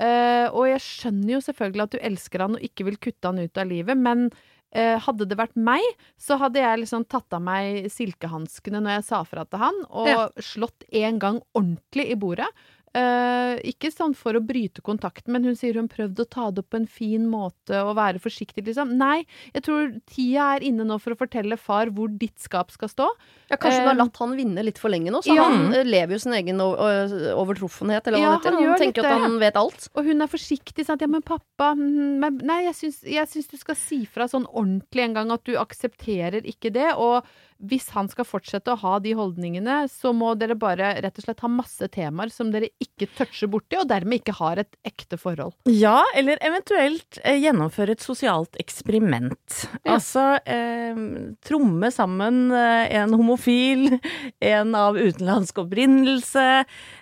[0.00, 3.40] Eh, og jeg skjønner jo selvfølgelig at du elsker han og ikke vil kutte han
[3.40, 4.38] ut av livet, men eh,
[4.72, 5.82] hadde det vært meg,
[6.18, 10.06] så hadde jeg liksom tatt av meg silkehanskene når jeg sa fra til han, og
[10.06, 10.28] Ja.
[10.38, 12.46] slått en gang ordentlig i bordet.
[12.90, 16.64] Eh, ikke sånn for å bryte kontakten, men hun sier hun prøvde å ta det
[16.64, 18.96] opp på en fin måte og være forsiktig, liksom.
[18.98, 19.20] Nei,
[19.54, 23.06] jeg tror tida er inne nå for å fortelle far hvor ditt skap skal stå.
[23.48, 25.44] Ja, kanskje hun har Eh, latt han vinne litt for lenge nå, så ja.
[25.46, 27.36] han eh, lever jo sin egen o- o-
[28.10, 28.56] eller hva Ja, det heter.
[28.58, 29.88] han Han, tenker litt at han vet alt.
[29.94, 31.00] Og hun er forsiktig, sant.
[31.00, 34.46] Ja, men pappa mm, men, Nei, jeg syns, jeg syns du skal si fra sånn
[34.50, 36.90] ordentlig en gang at du aksepterer ikke det.
[36.98, 37.22] Og
[37.60, 41.42] hvis han skal fortsette å ha de holdningene, så må dere bare rett og slett
[41.44, 45.54] ha masse temaer som dere ikke toucher borti, og dermed ikke har et ekte forhold.
[45.68, 49.60] Ja, eller eventuelt eh, gjennomføre et sosialt eksperiment.
[49.82, 49.98] Ja.
[49.98, 51.04] Altså eh,
[51.44, 53.98] tromme sammen eh, en homofil,
[54.54, 56.48] en av utenlandsk opprinnelse.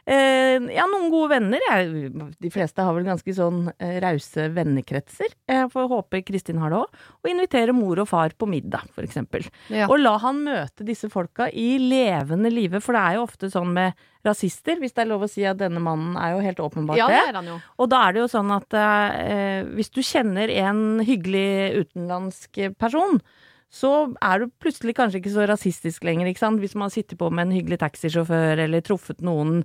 [0.08, 1.60] Eh, ja, noen gode venner.
[1.68, 2.08] Jeg,
[2.40, 5.34] de fleste har vel ganske sånn eh, rause vennekretser.
[5.50, 7.02] Jeg får håpe Kristin har det òg.
[7.20, 9.44] Og invitere mor og far på middag, eksempel.
[9.68, 9.90] Ja.
[9.90, 13.74] Og la han møte disse folka i levende live, for det er jo ofte sånn
[13.76, 16.98] med rasister, hvis det er lov å si at denne mannen er jo helt åpenbart
[16.98, 17.26] Ja, det det.
[17.28, 17.58] er han jo.
[17.78, 23.20] Og da er det jo sånn at eh, hvis du kjenner en hyggelig utenlandsk person,
[23.68, 23.88] så
[24.24, 26.61] er du plutselig kanskje ikke så rasistisk lenger, ikke sant?
[26.62, 29.59] Hvis man sitter på med en hyggelig taxisjåfør eller truffet noen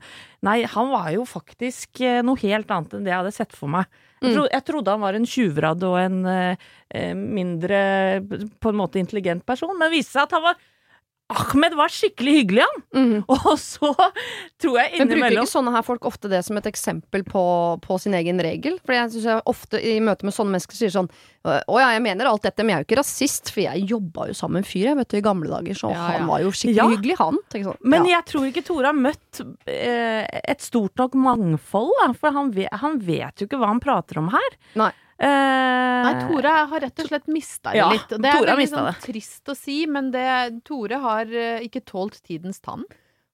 [0.44, 3.72] Nei, han var jo faktisk eh, noe helt annet enn det jeg hadde sett for
[3.72, 3.88] meg.
[3.88, 4.36] Jeg, Mm.
[4.38, 6.56] tro, jeg trodde han var en tjuvradd og en eh,
[6.96, 7.80] eh, mindre
[8.60, 10.62] på en måte intelligent person, men det viste seg at han var
[11.32, 12.82] Ahmed var skikkelig hyggelig, han!
[12.94, 13.22] Mm.
[13.32, 13.90] Og så
[14.62, 17.44] tror jeg Men bruker ikke sånne her folk ofte det som et eksempel på,
[17.82, 18.76] på sin egen regel?
[18.84, 21.08] For jeg synes jeg ofte i møte med sånne mennesker sier sånn
[21.48, 24.28] Å ja, jeg mener alt dette, men jeg er jo ikke rasist, for jeg jobba
[24.30, 26.18] jo sammen med en fyr, jeg vet du, i gamle dager, så Ja, ja.
[26.20, 26.90] han var jo skikkelig Ja.
[26.94, 27.40] hyggelig, han.
[27.56, 32.36] Sånn, Men jeg tror ikke Tore har møtt eh, et stort nok mangfold, da, for
[32.36, 34.60] han vet, han vet jo ikke hva han prater om her.
[34.80, 34.92] Nei.
[35.20, 35.28] Eh,
[36.04, 38.10] Nei, Tore har rett og slett mista det Ja, litt.
[38.12, 38.98] Og det er Tore har veldig sånn det.
[39.06, 40.26] trist å si, men det,
[40.66, 42.84] Tore har eh, ikke tålt tidens tann.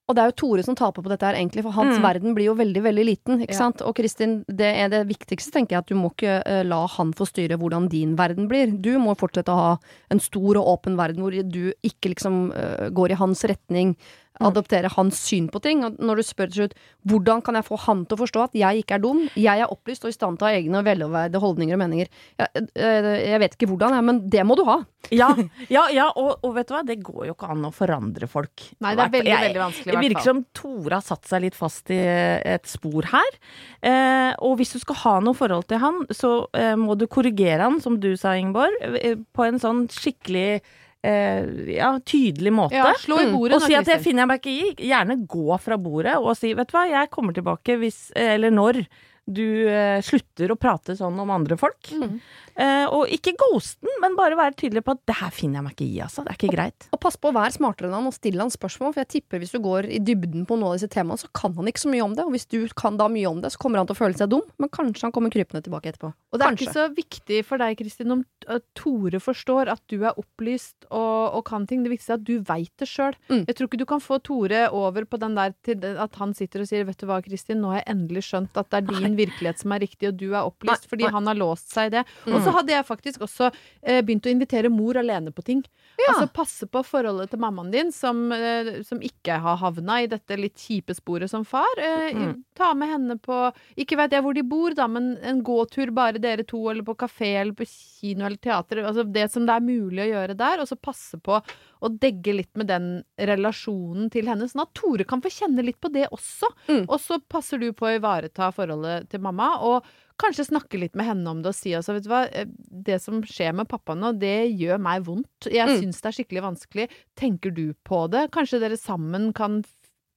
[0.09, 2.01] Og det er jo Tore som taper på dette her, egentlig, for hans Mm.
[2.01, 3.39] verden blir jo veldig, veldig liten.
[3.45, 3.57] Ikke Ja.
[3.69, 3.81] sant?
[3.85, 7.13] Og Kristin, det er det viktigste, tenker jeg, at du må ikke eh, la han
[7.13, 8.71] få styre hvordan din verden blir.
[8.81, 9.77] Du må fortsette å ha
[10.09, 12.51] en stor og åpen verden hvor du ikke liksom
[12.91, 13.95] går i hans retning,
[14.39, 15.81] adoptere hans syn på ting.
[15.83, 16.75] Og når du spør til slutt
[17.09, 19.71] hvordan kan jeg få han til å forstå at jeg ikke er dum, jeg er
[19.73, 22.11] opplyst og i stand til å ha egne veloverveide holdninger og meninger.
[22.39, 24.79] Jeg, eh, jeg vet ikke hvordan, men det må du ha.
[25.15, 25.31] Ja,
[25.75, 28.67] ja, ja og, og vet du hva, det går jo ikke an å forandre folk.
[28.83, 29.95] Nei, det er veldig, Jeg- veldig vanskelig.
[29.95, 33.39] Det virker som Tore har satt seg litt fast i et spor her.
[33.81, 37.65] Eh, og hvis du skal ha noe forhold til han, så eh, må du korrigere
[37.67, 40.61] han, som du sa, Ingeborg, eh, på en sånn skikkelig
[41.05, 42.79] eh, ja, tydelig måte.
[42.79, 43.55] Ja, slå i Mm.
[43.55, 44.89] Og si at det finner jeg meg ikke i.
[44.89, 48.83] Gjerne gå fra bordet og si vet du hva, jeg kommer tilbake hvis Eller når
[49.29, 51.91] du eh, slutter å prate sånn om andre folk.
[51.93, 52.19] Mm.
[52.59, 55.75] Eh, og ikke ghosten, men bare være tydelig på at det her finner jeg meg
[55.77, 56.25] ikke i, altså.
[56.25, 56.87] Det er ikke greit.
[56.95, 59.39] Og pass på å være smartere enn han og stille han spørsmål, for jeg tipper
[59.39, 61.93] hvis du går i dybden på noen av disse temaene, så kan han ikke så
[61.93, 62.25] mye om det.
[62.27, 64.31] Og hvis du kan da mye om det, så kommer han til å føle seg
[64.33, 66.11] dum, men kanskje han kommer krypende tilbake etterpå.
[66.11, 66.67] Og det er Kanskje.
[66.67, 71.39] ikke så viktig for deg, Kristin, om uh, Tore forstår at du er opplyst og,
[71.39, 71.85] og kan ting.
[71.85, 73.15] Det viktigste er at du veit det sjøl.
[73.31, 73.45] Mm.
[73.45, 76.65] Jeg tror ikke du kan få Tore over på den der til at han sitter
[76.65, 79.15] og sier 'vet du hva, Kristin, nå har jeg endelig skjønt at det er din
[79.19, 82.05] virkelighet som er riktig, og du er opplyst', fordi han har låst seg i det.
[82.25, 82.34] Mm.
[82.34, 85.63] Og så hadde jeg faktisk også eh, begynt å invitere mor alene på ting.
[85.99, 86.13] Ja.
[86.15, 90.38] Altså passe på forholdet til mammaen din, som, eh, som ikke har havna i dette
[90.39, 91.67] litt kjipe sporet som far.
[91.77, 92.43] Eh, Mm.
[92.55, 96.19] Ta med henne på Ikke veit jeg hvor de bor, da, men en gåtur bare
[96.19, 98.81] dere to, eller på kafé eller på kino eller teater.
[98.83, 101.38] Altså det som det er mulig å gjøre der, og så passe på
[101.81, 105.79] å degge litt med den relasjonen til henne, sånn at Tore kan få kjenne litt
[105.81, 106.49] på det også.
[106.67, 106.83] Mm.
[106.89, 109.85] Og så passer du på å ivareta forholdet til mamma, og
[110.19, 112.45] kanskje snakke litt med henne om det og si altså, vet du hva, eh,
[112.89, 115.47] det som skjer med pappa nå, det gjør meg vondt.
[115.49, 115.79] Jeg Mm.
[115.82, 116.89] syns det er skikkelig vanskelig.
[117.15, 118.27] Tenker du på det?
[118.36, 119.63] Kanskje dere sammen kan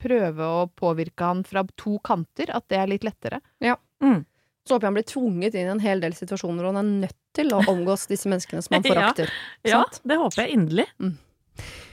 [0.03, 2.51] prøve å påvirke han fra to kanter?
[2.55, 3.41] At det er litt lettere?
[3.63, 4.25] Mm.
[4.67, 7.07] Så håper jeg han blir tvunget inn i en hel del situasjoner, og han er
[7.09, 9.31] nødt til å omgås disse menneskene som han forakter.
[9.65, 10.87] Ja, ja det håper jeg inderlig.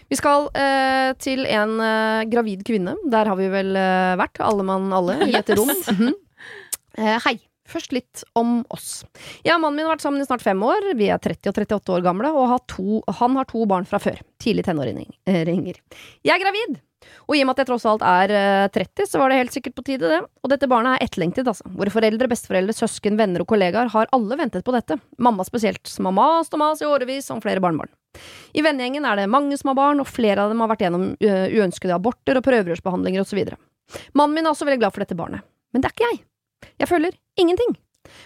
[0.09, 2.95] Vi skal eh, til en eh, gravid kvinne.
[3.09, 5.69] Der har vi vel eh, vært, alle mann alle, i et rom.
[5.69, 6.13] Mhm.
[6.97, 7.35] eh, hei.
[7.69, 9.03] Først litt om oss.
[9.45, 10.91] Jeg og mannen min har vært sammen i snart fem år.
[10.97, 14.01] Vi er 30 og 38 år gamle, og har to, han har to barn fra
[14.01, 14.21] før.
[14.41, 15.17] Tidlig tenåringer.
[15.29, 16.79] Jeg er gravid!
[17.29, 19.53] Og i og med at jeg tross alt er eh, 30, så var det helt
[19.55, 20.19] sikkert på tide, det.
[20.43, 21.69] Og dette barnet er etterlengtet, altså.
[21.77, 24.97] Våre foreldre, besteforeldre, søsken, venner og kollegaer har alle ventet på dette.
[25.21, 27.91] Mamma spesielt, som har mast og mast i årevis om flere barnebarn.
[28.57, 31.11] I vennegjengen er det mange som har barn, og flere av dem har vært gjennom
[31.21, 33.45] uønskede aborter og prøverørsbehandlinger osv.
[34.17, 35.45] Mannen min er også veldig glad for dette barnet.
[35.73, 36.23] Men det er ikke jeg.
[36.79, 37.77] Jeg føler ingenting.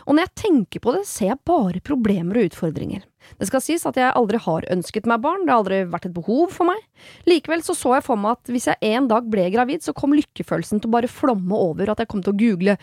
[0.07, 3.03] Og når jeg tenker på det, ser jeg bare problemer og utfordringer.
[3.39, 6.15] Det skal sies at jeg aldri har ønsket meg barn, det har aldri vært et
[6.15, 6.81] behov for meg.
[7.29, 10.15] Likevel så så jeg for meg at hvis jeg en dag ble gravid, så kom
[10.17, 12.77] lykkefølelsen til å bare flomme over, at jeg kom til å google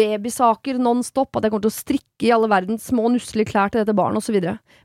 [0.00, 3.82] babysaker nonstop, at jeg kom til å strikke i alle verdens små nusselige klær til
[3.82, 4.40] dette barnet osv.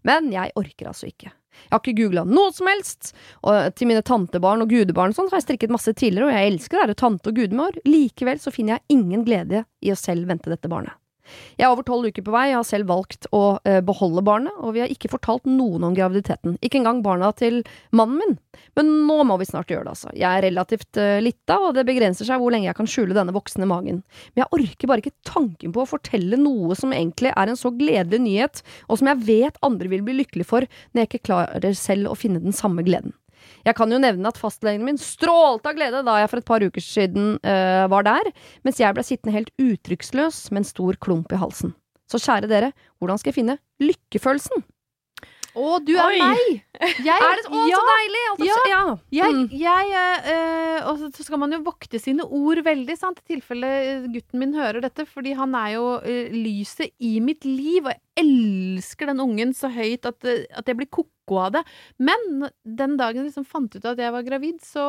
[0.08, 1.32] Men jeg orker altså ikke.
[1.65, 3.11] Jeg har ikke googla noe som helst,
[3.43, 6.53] og til mine tantebarn og gudebarn og sånn har jeg strikket masse tidligere, og jeg
[6.53, 7.81] elsker å være tante og gudemor.
[7.87, 10.95] Likevel så finner jeg ingen glede i å selv vente dette barnet.
[11.57, 14.55] Jeg er over tolv uker på vei, jeg har selv valgt å eh, beholde barnet,
[14.61, 17.61] og vi har ikke fortalt noen om graviditeten, ikke engang barna til
[17.95, 18.37] mannen min.
[18.77, 20.13] Men nå må vi snart gjøre det, altså.
[20.17, 23.35] Jeg er relativt uh, lita, og det begrenser seg hvor lenge jeg kan skjule denne
[23.35, 24.01] voksne magen.
[24.33, 27.71] Men jeg orker bare ikke tanken på å fortelle noe som egentlig er en så
[27.75, 31.77] gledelig nyhet, og som jeg vet andre vil bli lykkelig for når jeg ikke klarer
[31.77, 33.15] selv å finne den samme gleden.
[33.67, 36.63] Jeg kan jo nevne at fastlegen min strålte av glede da jeg for et par
[36.63, 38.30] uker siden øh, var der,
[38.63, 41.73] mens jeg ble sittende helt uttrykksløs med en stor klump i halsen.
[42.08, 44.63] Så kjære dere, hvordan skal jeg finne lykkefølelsen?
[45.58, 46.17] Å, du er Oi.
[46.21, 46.49] meg!
[47.01, 48.23] Jeg, Er det å, ja, så deilig!
[48.32, 48.58] Altså, Ja.
[48.69, 48.82] ja.
[49.17, 49.47] Jeg, Mm.
[49.58, 53.71] jeg eh, eh, Og så- skal man jo vokte sine ord veldig, sant, i tilfelle
[54.13, 58.01] gutten min hører dette, fordi han er jo øh, lyset i mitt liv, og jeg
[58.23, 60.88] elsker den ungen så høyt at, at jeg blir
[61.27, 61.63] ko-ko av det.
[61.99, 64.85] Men den dagen jeg liksom fant ut at jeg var gravid, så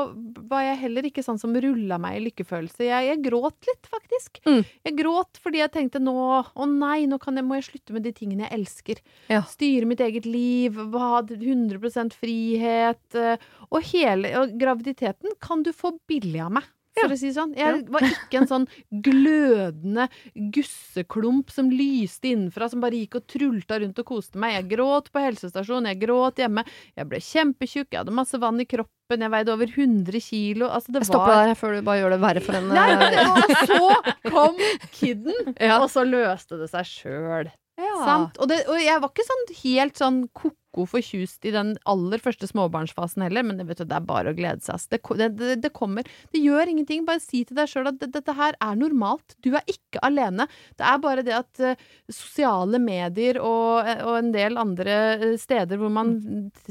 [0.48, 2.86] var jeg heller ikke sånn som rulla meg i lykkefølelse.
[2.86, 4.40] Jeg, jeg gråt litt, faktisk.
[4.46, 4.62] Mm.
[4.86, 8.04] Jeg gråt fordi jeg tenkte nå Å nei, nå kan jeg, må jeg slutte med
[8.06, 9.02] de tingene jeg elsker.
[9.32, 9.42] Ja.
[9.48, 13.14] Styre mitt eget liv, ha 100 frihet.
[13.14, 13.36] eh,
[13.70, 16.64] Og hele og graviditeten kan du få billig av meg.
[16.98, 17.52] For å si sånn.
[17.54, 18.64] Jeg var ikke en sånn
[19.04, 20.08] glødende
[20.54, 24.56] gusseklump som lyste innenfra, som bare gikk og trulta rundt og koste meg.
[24.56, 26.64] Jeg gråt på helsestasjonen, jeg gråt hjemme.
[26.98, 30.68] Jeg ble kjempetjukk, jeg hadde masse vann i kroppen, jeg veide over 100 kilo.
[30.74, 32.74] Altså, det Jeg stopper var der før du bare gjør det verre for henne.
[32.74, 34.56] Men- og så kom
[34.90, 35.78] kidden, Ja.
[35.82, 37.52] og så løste det seg sjøl.
[37.78, 37.94] ja.
[38.04, 38.38] Sant?
[38.42, 40.54] Og, det, og jeg var ikke sånn helt sånn ko-ko
[40.86, 44.62] fortjust i den aller første småbarnsfasen heller, men vet du, det er bare å glede
[44.64, 44.84] seg.
[44.92, 46.06] Det, det, det, kommer.
[46.32, 47.06] Det gjør ingenting.
[47.08, 49.36] Bare si til deg sjøl at det, dette her er normalt.
[49.44, 50.48] Du er ikke alene.
[50.78, 55.80] Det er bare det at uh, sosiale medier og, og en del andre eh, steder
[55.80, 56.14] hvor man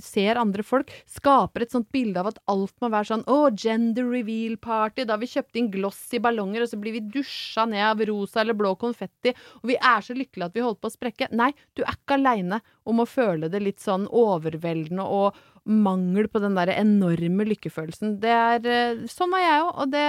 [0.01, 4.07] ser andre folk, skaper et sånt bilde av at alt må være sånn å, gender
[4.09, 8.03] reveal party, da vi kjøpte inn glossy ballonger, og så blir vi dusja ned av
[8.09, 11.31] rosa eller blå konfetti, og vi er så lykkelige at vi holder på å sprekke.
[11.37, 16.41] Nei, du er ikke aleine om å føle det litt sånn overveldende og mangel på
[16.43, 18.17] den der enorme lykkefølelsen.
[18.23, 20.07] Det er eh, Sånn var jeg òg, og det,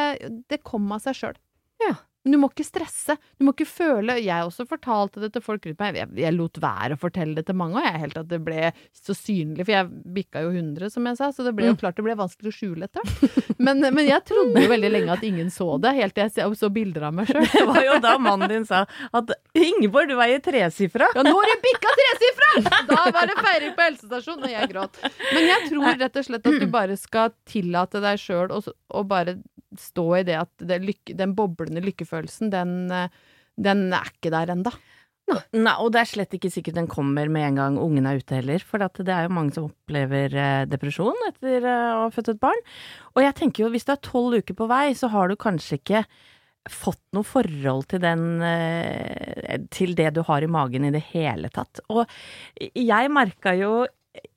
[0.51, 1.41] det kom av seg sjøl.
[2.29, 3.15] Men du må ikke stresse.
[3.41, 5.97] Du må ikke føle Jeg også fortalte det til folk rundt meg.
[5.97, 8.67] Jeg, jeg lot være å fortelle det til mange, og jeg helt at det ble
[8.93, 9.65] så synlig.
[9.65, 9.89] For jeg
[10.19, 11.81] bikka jo 100, som jeg sa, så det ble jo Mm.
[11.81, 13.55] klart det ble vanskelig å skjule etter.
[13.59, 16.71] Men, men jeg trodde jo veldig lenge at ingen så det, helt til jeg så-
[16.75, 17.49] bilder av meg sjøl.
[17.57, 18.85] Det var jo da mannen din sa
[19.17, 21.09] at Ingeborg, du veier tresifra.
[21.17, 22.51] Ja, nå har du bikka tresifra!
[22.93, 25.01] Da var det feiring på helsestasjonen, og jeg gråt.
[25.33, 29.39] Men jeg tror rett og slett at du bare skal tillate deg sjøl å bare
[29.77, 33.11] stå i det at det lykke, den boblende lykkefølelsen, den, eh,
[33.61, 34.73] den er ikke der ennå.
[35.53, 38.39] Nei, og det er slett ikke sikkert den kommer med en gang ungen er ute
[38.39, 42.33] heller, for det er jo mange som opplever eh, depresjon etter eh, å ha født
[42.33, 42.65] et barn.
[43.13, 45.83] Og jeg tenker jo, hvis du er tolv uker på vei, så har du kanskje
[45.83, 46.03] ikke
[46.69, 48.43] fått noe forhold til den
[49.73, 51.81] til det du har i magen i det hele tatt.
[51.89, 52.03] Og
[52.61, 53.87] jeg merka jo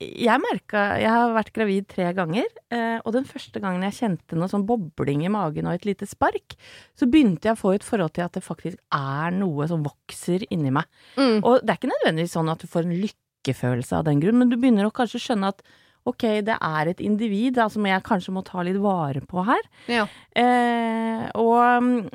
[0.00, 4.38] jeg merka Jeg har vært gravid tre ganger, eh, og den første gangen jeg kjente
[4.38, 6.56] noe sånn bobling i magen og et lite spark,
[6.98, 10.46] så begynte jeg å få et forhold til at det faktisk er noe som vokser
[10.50, 10.88] inni meg.
[11.16, 11.42] Mm.
[11.42, 14.52] Og det er ikke nødvendigvis sånn at du får en lykkefølelse av den grunn, men
[14.52, 15.64] du begynner å kanskje skjønne at
[16.08, 19.62] ok, det er et individ da, som jeg kanskje må ta litt vare på her.
[19.90, 20.06] Ja.
[20.34, 22.08] Eh, og mm,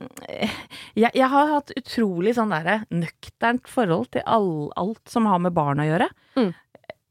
[0.97, 5.55] jeg, jeg har hatt utrolig sånn derre nøkternt forhold til all, alt som har med
[5.55, 6.09] barn å gjøre.
[6.38, 6.51] Mm.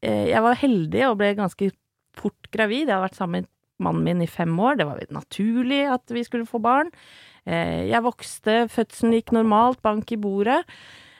[0.05, 1.71] Eh, jeg var heldig og ble ganske
[2.17, 2.87] fort gravid.
[2.87, 4.79] Jeg hadde vært sammen med mannen min i fem år.
[4.79, 6.89] Det var naturlig at vi skulle få barn.
[7.45, 10.63] Eh, jeg vokste, fødselen gikk normalt, bank i bordet.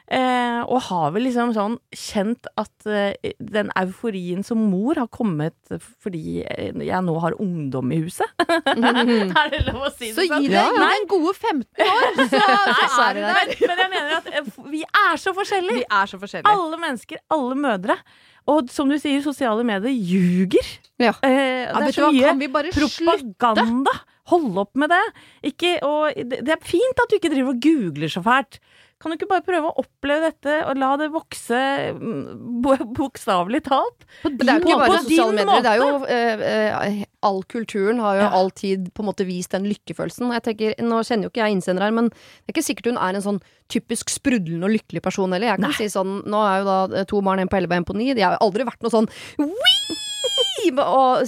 [0.07, 5.57] Eh, og har vel liksom sånn kjent at eh, den euforien som mor har kommet
[5.99, 8.31] fordi jeg nå har ungdom i huset.
[8.39, 10.45] er det lov å si Så det sånn?
[10.45, 10.69] gi deg ja.
[10.71, 13.35] gi deg en gode 15 år, så, så så er du der.
[13.35, 15.83] Men, Men jeg mener at eh, vi er så forskjellige.
[15.83, 16.55] Vi er så forskjellige.
[16.55, 17.99] Alle mennesker, alle mødre.
[18.47, 20.69] Og som du sier, sosiale medier ljuger.
[21.01, 21.13] Ja.
[21.25, 23.01] Eh, det er så mye kan vi bare slutte?
[23.37, 23.93] propaganda.
[24.31, 25.03] Hold opp med det.
[25.51, 28.59] Ikke, og det, det er fint at du ikke driver og googler så fælt.
[28.97, 31.57] Kan du ikke bare prøve å oppleve dette og la det vokse
[31.93, 34.07] mm, bokstavelig talt?
[34.23, 35.61] Men det er jo ikke bare sosiale medier.
[35.61, 36.45] Det er jo eh,
[36.87, 38.31] eh, All kulturen har jo Ja.
[38.39, 40.33] alltid på en måte vist den lykkefølelsen.
[40.33, 42.97] Jeg tenker, Nå kjenner jo ikke jeg innsender her, men det er ikke sikkert hun
[42.97, 43.39] er en sånn
[43.69, 45.51] typisk sprudlende og lykkelig person heller.
[45.53, 45.77] Jeg kan Nei.
[45.77, 47.97] si sånn Nå er jo da eh, to barn, en på 11 og en på
[48.01, 48.13] 9.
[48.17, 51.27] De har jo aldri vært noe sånn «Wii!» og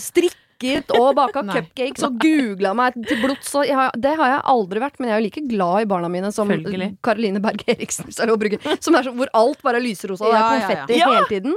[0.60, 3.52] strikket og baka cupcakes og googla meg til blods.
[3.96, 6.50] Det har jeg aldri vært, men jeg er jo like glad i barna mine som.
[7.04, 8.10] Karoline Berg Eriksen.
[8.10, 11.56] er Som er så, hvor alt bare er lyserosa, og det er konfetti hele tiden.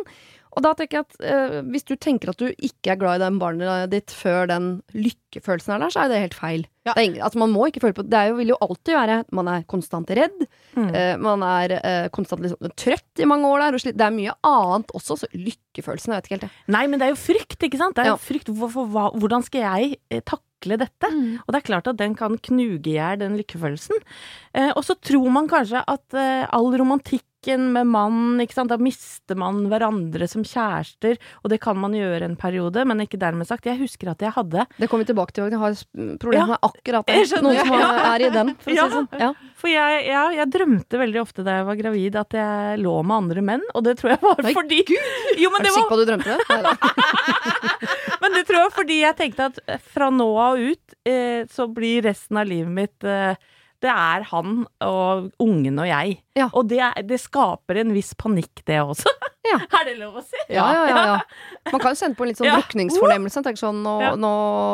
[0.53, 3.24] Og da tenker jeg at eh, hvis du tenker at du ikke er glad i
[3.24, 6.64] den barnet ditt før den lykkefølelsen er der, så er det helt feil.
[6.84, 6.92] Ja.
[6.98, 9.16] Det er altså man må ikke føle på Det er jo, vil jo alltid være
[9.38, 10.40] Man er konstant redd.
[10.74, 10.88] Mm.
[10.98, 13.78] eh, man er eh, konstant liksom, trøtt i mange år der.
[13.94, 16.66] Det er mye annet også, så lykkefølelsen Jeg vet ikke helt, jeg.
[16.76, 17.96] Nei, men det er jo frykt, ikke sant?
[17.96, 18.16] Det er Ja.
[18.18, 18.50] jo frykt.
[18.76, 21.09] for, hva, hvordan skal jeg eh, takle dette?
[21.14, 21.38] Mm.
[21.46, 24.03] Og det er klart at den kan knuge i hjel den lykkefølelsen.
[24.55, 26.68] Eh, og så tror man kanskje at eh, all
[27.43, 31.93] romantikken med mannen, ikke sant, da mister man hverandre som kjærester, og det kan man
[31.93, 33.64] gjøre en periode, men ikke dermed sagt.
[33.66, 35.51] Jeg husker at jeg hadde Det kommer vi tilbake til.
[35.51, 35.84] Jeg har s-
[36.18, 36.47] problemer Ja.
[36.47, 37.43] med akkurat det.
[37.43, 38.14] Noen som Ja.
[38.14, 39.09] er i den, for å si det sånn.
[39.18, 39.32] Ja.
[39.57, 43.16] For jeg, ja, jeg drømte veldig ofte da jeg var gravid at jeg lå med
[43.16, 44.84] andre menn, og det tror jeg var Nei, fordi
[45.38, 46.38] Jo, men Er det du sikker på at du drømte det?
[48.22, 51.66] Men det tror jeg fordi jeg tenkte at eh, fra nå av ut eh, så
[51.72, 53.34] blir resten av livet mitt eh,
[53.82, 56.20] Det er han og ungen og jeg.
[56.38, 56.48] Ja.
[56.56, 59.10] Og det, er, det skaper en viss panikk, det også.
[59.42, 59.56] Ja.
[59.74, 60.38] Er det lov å si?
[60.54, 61.14] Ja, ja, ja, ja.
[61.74, 62.54] Man kan jo sende på en litt sånn Ja.
[62.60, 63.40] drukningsfornemmelse.
[63.42, 64.12] Tenke sånn nå, Ja.
[64.14, 64.30] nå,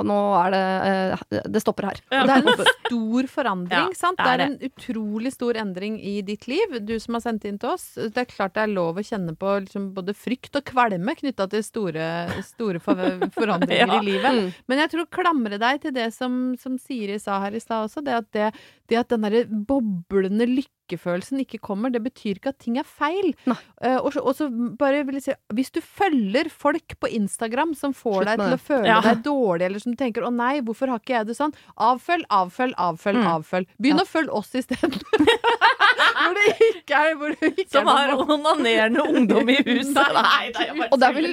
[0.07, 2.03] nå er det eh, Det stopper her.
[2.13, 2.21] Ja.
[2.29, 4.21] Det er en stor forandring, Ja, sant?
[4.21, 7.57] det Det er en utrolig stor endring i ditt liv, du som har sendt inn
[7.59, 7.89] til oss.
[7.97, 11.49] Det er klart det er lov å kjenne på liksom både frykt og kvalme knytta
[11.49, 12.07] til store,
[12.45, 13.99] store forandringer Ja.
[13.99, 14.31] i livet.
[14.37, 14.53] Mm.
[14.69, 18.05] Men jeg tror klamre deg til det som, som Siri sa her i stad også,
[18.05, 18.53] det at, det,
[18.93, 20.45] det at den derre boblende
[20.89, 23.35] lykkefølelsen ikke kommer, det betyr ikke at ting er feil.
[23.47, 23.57] Nei.
[23.83, 27.75] Eh, og, så, og så bare vil jeg si, hvis du følger folk på Instagram
[27.77, 29.01] som får Slutt deg til å føle Ja.
[29.05, 32.75] deg dårlig, eller som tenker 'å nei, hvorfor har ikke jeg det sånn', avfølg, avfølg,
[32.79, 33.27] avfølg, Mm.
[33.35, 33.67] avfølg.
[33.81, 34.05] Begynn Ja.
[34.05, 34.93] å følge oss isteden.
[36.19, 39.95] hvor det ikke er hvor det ikke Som er har onanerende ungdom i huset.
[39.95, 41.29] Nei, nei, bare Og det er, vel,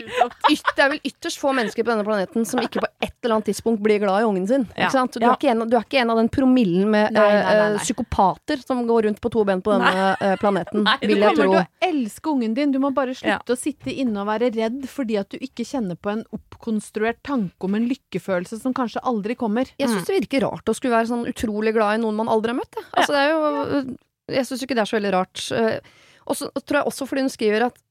[0.51, 3.36] yt, det er vel ytterst få mennesker på denne planeten som ikke på et eller
[3.38, 4.68] annet tidspunkt blir glad i ungen sin.
[4.76, 4.86] Ja.
[4.88, 5.12] Ikke sant?
[5.14, 5.32] Du, Ja.
[5.32, 7.78] er ikke en, du er ikke en av den promillen med Nei, nei, nei, nei.
[7.80, 10.32] psykopater som går rundt på to ben på denne Nei.
[10.41, 12.72] planeten, Nei, jeg tro Du kommer til å elske ungen din.
[12.76, 15.96] Du må bare slutte å sitte inne og være redd fordi at du ikke kjenner
[16.00, 19.70] på en oppkonstruert tanke om en lykkefølelse som kanskje aldri kommer.
[19.80, 22.52] Jeg syns det virker rart å skulle være sånn utrolig glad i noen man aldri
[22.56, 22.76] har møtt.
[22.76, 22.89] jeg.
[22.96, 23.98] Altså, det er jo,
[24.39, 25.46] jeg syns ikke det er så veldig rart.
[25.54, 25.80] Eh,
[26.26, 27.85] Og så tror jeg også fordi hun skriver at eh,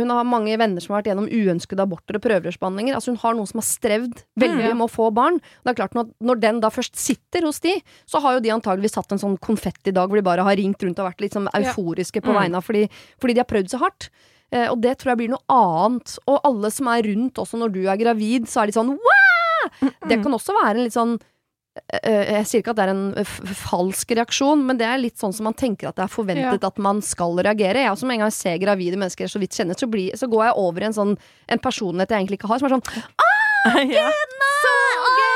[0.00, 2.94] Hun har mange venner som har vært gjennom uønskede aborter og prøverørsbehandlinger.
[2.96, 4.76] Altså hun har noen som har strevd veldig Mm.
[4.78, 5.38] med å få barn.
[5.64, 8.50] Det er klart når, når den da først sitter hos de, så har jo de
[8.50, 11.48] antageligvis hatt en sånn konfettidag hvor de bare har ringt rundt og vært litt sånn
[11.54, 12.40] euforiske på Mm.
[12.42, 12.88] vegne av fordi,
[13.20, 14.10] fordi de har prøvd så hardt.
[14.52, 16.18] Eh, og det tror jeg blir noe annet.
[16.26, 19.90] Og alle som er rundt, også når du er gravid, så er de sånn Wah!
[20.08, 21.26] Det kan også være en litt sånn eh,
[21.70, 25.46] Jeg sier ikke at det er en falsk reaksjon, men det er litt sånn som
[25.46, 27.84] man tenker at det er forventet at man skal reagere.
[27.84, 30.28] Jeg også med en gang jeg ser gravide mennesker så vidt kjenner, så, blir, så
[30.30, 31.14] går jeg over i en sånn
[31.50, 34.08] en personlighet jeg egentlig ikke har, som er sånn ja.
[34.10, 34.26] «Ah!»
[34.60, 35.29] Så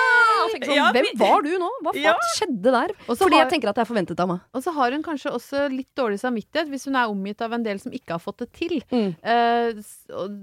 [0.60, 1.70] jeg Ja, sånn, Hvem var du nå?
[1.82, 2.14] Hva faen Ja.
[2.36, 2.88] skjedde der?
[3.08, 4.40] Også Fordi har- jeg tenker at det er forventet av meg.
[4.54, 7.62] Og så har hun kanskje også litt dårlig samvittighet hvis hun er omgitt av en
[7.62, 8.80] del som ikke har fått det til.
[8.92, 9.16] Mm.
[9.22, 9.72] Eh,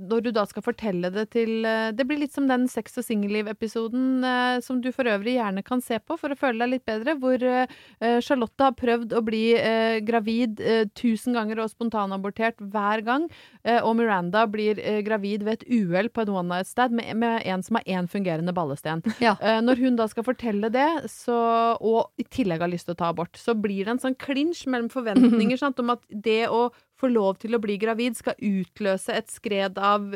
[0.10, 3.04] når du da skal fortelle det til eh, Det blir litt som den sex og
[3.04, 6.86] singelliv-episoden eh, som du for øvrig gjerne kan se på for å føle deg litt
[6.86, 12.58] bedre, hvor eh, Charlotte har prøvd å bli eh, gravid eh, tusen ganger og spontanabortert
[12.72, 13.28] hver gang,
[13.64, 17.14] eh, og Miranda blir eh, gravid ved et uhell på en one night stand med,
[17.18, 19.04] med en som har én fungerende ballesten.
[19.22, 19.36] Ja.
[19.42, 21.36] Eh, når hun da skal fortelle det, så,
[21.80, 24.68] og i tillegg har lyst til å ta abort, så blir det en sånn klinsj
[24.72, 26.68] mellom forventninger sant, om at det å
[27.02, 30.12] få lov til å bli gravid skal utløse et skred av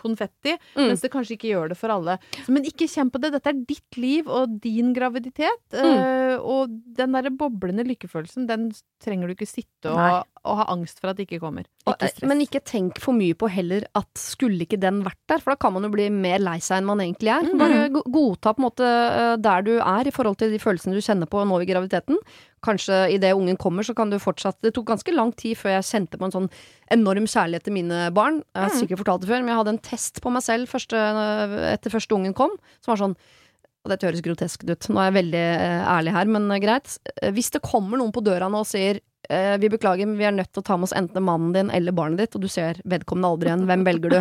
[0.00, 0.86] konfetti, Mm.
[0.88, 2.14] mens det kanskje ikke gjør det for alle.
[2.46, 3.32] Så, men ikke kjenn på det.
[3.34, 5.60] Dette er ditt liv og din graviditet.
[5.76, 5.90] Mm.
[5.92, 8.70] Øh, og den derre boblende lykkefølelsen, den
[9.04, 10.22] trenger du ikke sitte Nei.
[10.44, 11.66] Og, ha angst for at det ikke kommer.
[11.86, 15.52] Ikke men ikke tenk for mye på heller at skulle ikke den vært der, for
[15.52, 17.42] da kan man jo bli mer lei seg enn man egentlig er.
[17.46, 17.58] Mhm.
[17.60, 21.04] Bare godta på en måte eh, der du er i forhold til de følelsene du
[21.04, 22.18] kjenner på nå i graviditeten.
[22.62, 25.88] Kanskje idet ungen kommer, så kan du fortsatt Det tok ganske lang tid før jeg
[25.90, 26.50] kjente på en sånn
[26.94, 28.42] enorm kjærlighet til mine barn.
[28.54, 28.80] Jeg har Mhm.
[28.80, 30.96] sikkert fortalt det før, men jeg hadde en test på meg selv første,
[31.74, 33.16] etter første ungen kom, som var sånn
[33.82, 36.98] og dette høres groteskt ut, nå er jeg veldig eh, ærlig her, men eh, greit.
[37.34, 39.00] Hvis det kommer noen på døra nå og sier
[39.32, 41.72] eh, vi beklager, men vi er nødt til å ta med oss enten mannen din
[41.74, 44.20] eller barnet ditt, og du ser vedkommende aldri igjen, hvem velger du?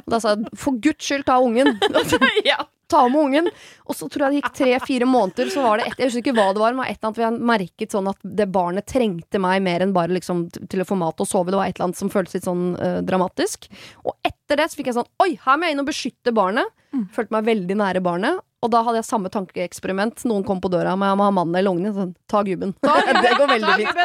[0.00, 1.72] Og da sa jeg for guds skyld, ta ungen!
[2.50, 2.58] ja.
[2.90, 3.50] ta med ungen!
[3.86, 6.36] Og så tror jeg det gikk tre-fire måneder, så var det et, jeg husker ikke
[6.40, 9.42] hva det var, men et eller annet vi har merket sånn at det barnet trengte
[9.42, 11.54] meg mer enn bare liksom til å få mat og sove.
[11.54, 13.70] Det var et eller annet som føltes litt sånn eh, dramatisk.
[14.04, 16.76] Og etter det så fikk jeg sånn oi, her må jeg inn og beskytte barnet.
[17.14, 18.42] Følte meg veldig nære barnet.
[18.60, 20.20] Og da hadde jeg samme tankeeksperiment.
[20.28, 21.94] Noen kom på døra med jeg må ha mannen eller ungen.
[21.96, 22.74] Sånn, ta gubben.
[23.24, 24.00] det går veldig fint.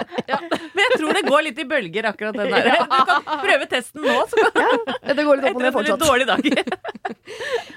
[0.71, 2.69] Men jeg tror det går litt i bølger, akkurat den der.
[2.85, 4.85] Du kan prøve testen nå, så kan
[5.17, 6.05] Det går litt opp og ned fortsatt.
[6.05, 6.47] dårlig dag.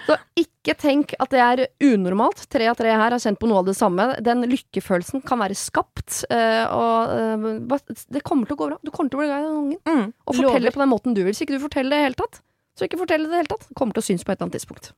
[0.06, 2.44] Så ikke tenk at det er unormalt.
[2.52, 4.06] Tre av tre her har kjent på noe av det samme.
[4.24, 6.22] Den lykkefølelsen kan være skapt.
[6.30, 8.78] eh, og eh, det kommer til å gå bra.
[8.86, 9.82] Du kommer til å bli glad i den ungen.
[9.82, 10.06] Mm.
[10.30, 11.34] Og fortelle det på den måten du vil.
[11.34, 12.42] Så ikke du forteller det i det hele tatt,
[12.78, 13.66] så ikke fortell det i det hele tatt.
[13.66, 14.92] Det kommer til å synes på et eller annet tidspunkt.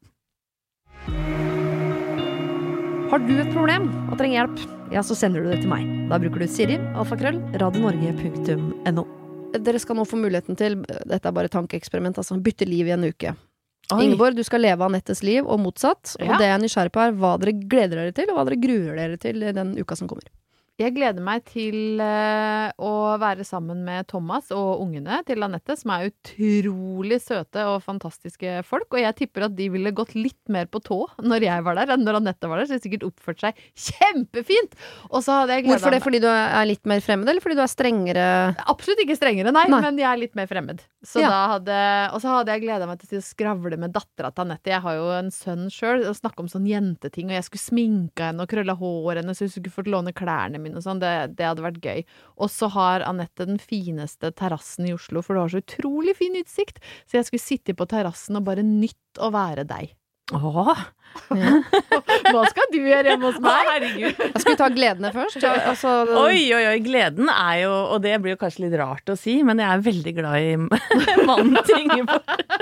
[3.11, 4.61] Har du et problem og trenger hjelp,
[4.95, 5.83] ja, så sender du det til meg.
[6.07, 9.03] Da bruker du Siri, alfakrøll, radionorge.no.
[9.67, 13.09] Dere skal nå få muligheten til, dette er bare tankeeksperiment, altså, bytte liv i en
[13.11, 13.33] uke.
[13.91, 16.15] Ingeborg, du skal leve Anettes liv, og motsatt.
[16.21, 18.61] Og det jeg er nysgjerrig på, er hva dere gleder dere til, og hva dere
[18.63, 20.31] gruer dere til i den uka som kommer.
[20.81, 25.91] Jeg gleder meg til eh, å være sammen med Thomas og ungene til Anette, som
[25.93, 28.89] er utrolig søte og fantastiske folk.
[28.97, 31.93] Og jeg tipper at de ville gått litt mer på tå når jeg var der,
[31.93, 32.71] enn når Anette var der.
[32.71, 34.73] Så de sikkert oppført seg kjempefint!
[35.13, 36.01] Hvorfor det?
[36.07, 38.25] Fordi du er litt mer fremmed, eller fordi du er strengere?
[38.73, 39.83] Absolutt ikke strengere, nei, Nei.
[39.85, 40.81] men jeg er litt mer fremmed.
[41.05, 41.59] Så Ja.
[41.59, 41.77] hadde,
[42.15, 44.73] og så hadde jeg gleda meg til å skravle med dattera til Anette.
[44.73, 47.29] Jeg har jo en sønn sjøl, og snakke om sånn jenteting.
[47.29, 50.57] Og jeg skulle sminka henne og krølla håret hennes, så hun skulle fått låne klærne
[50.57, 51.03] mine og sånn.
[51.03, 52.05] Det, det hadde vært gøy.
[52.41, 56.39] Og så har Anette den fineste terrassen i Oslo, for du har så utrolig fin
[56.41, 56.83] utsikt.
[57.07, 59.95] Så jeg skulle sitte på terrassen og bare nytt å være deg.
[60.37, 60.77] Åh,
[62.31, 63.69] Hva skal du gjøre hjemme hos meg?
[63.71, 64.21] herregud.
[64.41, 65.39] Skal vi ta gledene først?
[65.43, 65.93] Ja, altså,
[66.25, 66.77] Oi, oi, oi.
[66.85, 69.85] Gleden er jo Og det blir jo kanskje litt rart å si, men jeg er
[69.85, 70.55] veldig glad i
[71.29, 72.57] mannen til Ingeborg.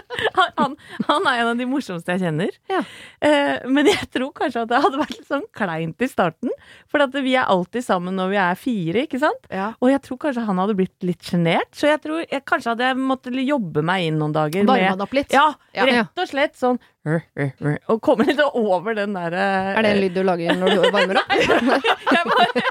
[0.58, 0.74] Han,
[1.06, 2.50] han, er en av de morsomste jeg kjenner.
[2.70, 2.80] Ja.
[3.22, 6.52] Eh, men jeg tror kanskje at det hadde vært litt sånn kleint i starten.
[6.90, 9.48] For at vi er alltid sammen når vi er fire, ikke sant?
[9.52, 9.70] Ja.
[9.78, 11.70] Og jeg tror kanskje han hadde blitt litt sjenert.
[11.76, 15.06] Så jeg tror jeg kanskje hadde jeg måttet jobbe meg inn noen dager Varme han
[15.06, 15.32] opp litt?
[15.34, 15.86] Ja, Ja.
[15.86, 20.22] rett og slett sånn Og komme litt over den derre er det en lyd du
[20.26, 21.34] lager når du varmer opp?
[21.38, 22.64] jeg bare,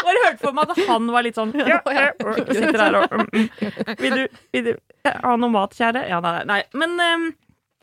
[0.00, 3.90] bare hørte for meg at han var litt sånn Sitter der og mm, mm.
[4.00, 4.72] Vil du, vil du
[5.12, 6.06] ha noe mat, kjære?
[6.10, 6.60] Ja, nei, nei.
[6.80, 7.28] Men um,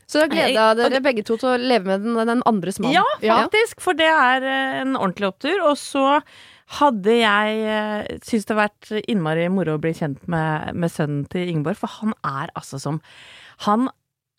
[0.09, 2.95] Så da jeg dere begge to til å leve med den, den andres mann.
[2.97, 3.79] ja, faktisk.
[3.83, 5.63] For det er eh, en ordentlig opptur.
[5.69, 6.19] Og så
[6.81, 11.47] hadde jeg uh, syntes det vært innmari moro å bli kjent med, med sønnen til
[11.47, 13.03] Ingeborg, for han er altså som
[13.67, 13.87] Han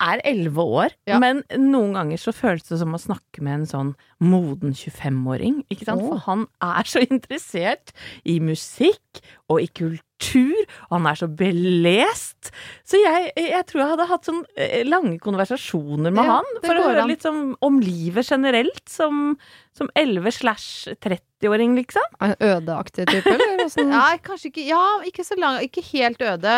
[0.01, 1.19] er elleve år, Ja.
[1.19, 5.63] men noen ganger så føles det som å snakke med en sånn moden 25-åring.
[5.71, 6.01] Ikke sant?
[6.01, 6.09] Oh.
[6.15, 7.93] For han er så interessert
[8.25, 12.51] i musikk og i kultur kultur, og han er så belest.
[12.85, 16.79] Så jeg, jeg tror jeg hadde hatt sånn eh, lange konversasjoner med Ja, han, for
[16.79, 19.35] å høre litt om, om livet generelt, som,
[19.75, 22.05] som 11 slash 30-åring, liksom.
[22.25, 23.65] En ødeaktig type, eller?
[23.65, 23.93] Hvordan?
[23.95, 26.53] Ja, kanskje ikke Ja, ikke så lang Ikke helt øde.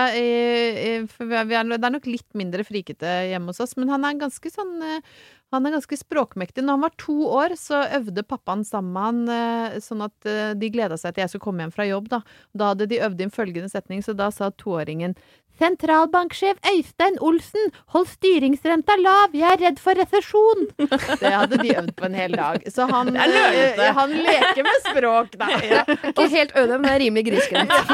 [1.13, 4.05] For vi er, er, det er nok litt mindre frikete hjemme hos oss, men han
[4.07, 5.18] er ganske sånn eh,
[5.56, 6.64] han er ganske språkmektig.
[6.64, 10.98] Når han var to år, så øvde pappaen sammen eh, sånn at eh, de gleda
[11.00, 12.22] seg til jeg skulle komme hjem fra jobb, da.
[12.52, 15.16] Da hadde de øvd inn følgende setning, så da sa toåringen
[15.58, 20.66] Sentralbanksjef Øystein Olsen, hold styringsrenta lav, jeg er redd for resesjon!
[21.22, 22.66] Det hadde de øvd på en hel dag.
[22.72, 25.49] Så han, eh, han leker med språk, da.
[26.12, 27.74] Ikke helt øde, men det er rimelig grisgrendt.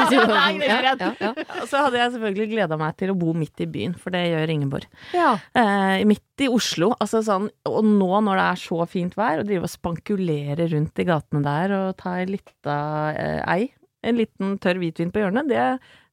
[0.64, 1.30] Ja, ja,
[1.68, 4.52] så hadde jeg selvfølgelig gleda meg til å bo midt i byen, for det gjør
[4.54, 4.86] Ingeborg.
[5.14, 5.34] ja.
[5.56, 6.92] Eh, midt i Oslo.
[7.00, 11.00] Altså sånn, og nå når det er så fint vær, å drive og spankulere rundt
[11.00, 12.76] i gatene der og ta ei lita
[13.14, 13.68] eh, ei,
[14.04, 15.64] en liten tørr hvitvin på hjørnet, det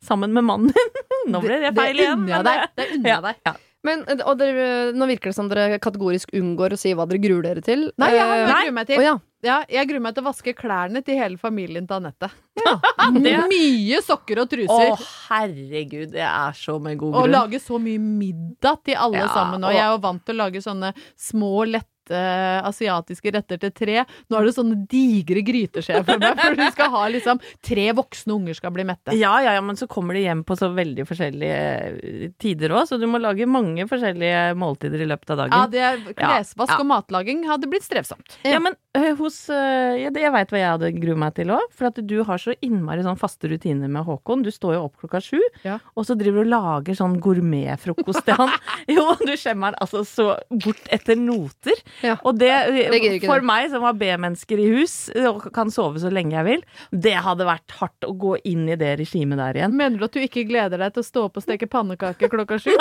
[0.04, 0.96] sammen med mannen din.
[1.34, 2.24] Nå ble det feil det igjen.
[2.24, 2.70] unner jeg deg.
[2.80, 3.44] Det unner jeg deg.
[3.50, 3.56] Ja.
[3.82, 7.42] Men, og dere, nå virker det som dere kategorisk unngår å si hva dere gruer
[7.48, 7.88] dere til.
[7.98, 8.96] Nei, jeg har Eh, jeg gruer meg til.
[9.02, 9.06] til.
[9.10, 9.18] ja.
[9.42, 12.28] Ja, jeg gruer meg til å vaske klærne til hele familien til Anette.
[12.62, 12.76] Ja.
[13.50, 14.92] Mye sokker og truser.
[14.94, 15.00] Å,
[15.32, 19.32] herregud, det er så med god Og å lage så mye middag til alle Ja,
[19.34, 19.64] sammen.
[19.66, 23.74] Og og- jeg er jo vant til å lage sånne små, lette asiatiske retter til
[23.76, 23.98] tre.
[24.32, 28.36] Nå er det sånne digre gryteskjeer for meg, for du skal ha liksom tre voksne
[28.36, 29.16] unger skal bli mette.
[29.18, 31.60] Ja, ja, ja, men så kommer de hjem på så veldig forskjellige
[31.92, 35.58] eh, tider òg, så du må lage mange forskjellige måltider i løpet av dagen.
[35.58, 36.80] Ja, det, klesvask Ja, ja.
[36.82, 38.38] og matlaging hadde blitt strevsomt.
[38.48, 41.64] Ja, men øh, hos Jeg, jeg veit hva jeg hadde gruet meg til òg.
[41.76, 44.44] For at du har så innmari sånn faste rutiner med Håkon.
[44.46, 48.38] Du står jo opp klokka sju, og så driver du og lager sånn gourmetfrokost til
[48.40, 48.54] han.
[48.96, 51.78] jo, du skjemmer han altså så bort etter noter.
[52.02, 52.16] Ja.
[52.26, 53.48] Og det, det for det.
[53.48, 54.96] meg som har B-mennesker i hus,
[55.30, 58.80] og kan sove så lenge jeg vil, det hadde vært hardt å gå inn i
[58.80, 59.78] det regimet der igjen.
[59.78, 62.60] Mener du at du ikke gleder deg til å stå opp og steke pannekaker klokka
[62.62, 62.74] sju?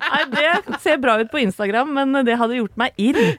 [0.00, 3.36] Nei, det ser bra ut på Instagram, men det hadde gjort meg irr.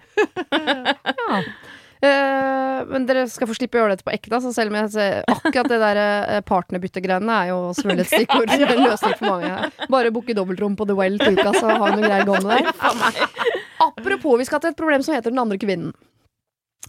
[2.02, 4.34] Eh, men dere skal få slippe å gjøre dette på ekte.
[4.34, 8.54] Altså, selv om jeg ser akkurat det der eh, partnerbyttegreiene er jo selvfølgelig et stikkord.
[8.56, 9.90] En løsning for mange her.
[9.94, 13.28] Bare booke dobbeltrom på The Well til uka, så har vi noe greier gående der.
[13.88, 15.94] Apropos, vi skal til et problem som heter Den andre kvinnen.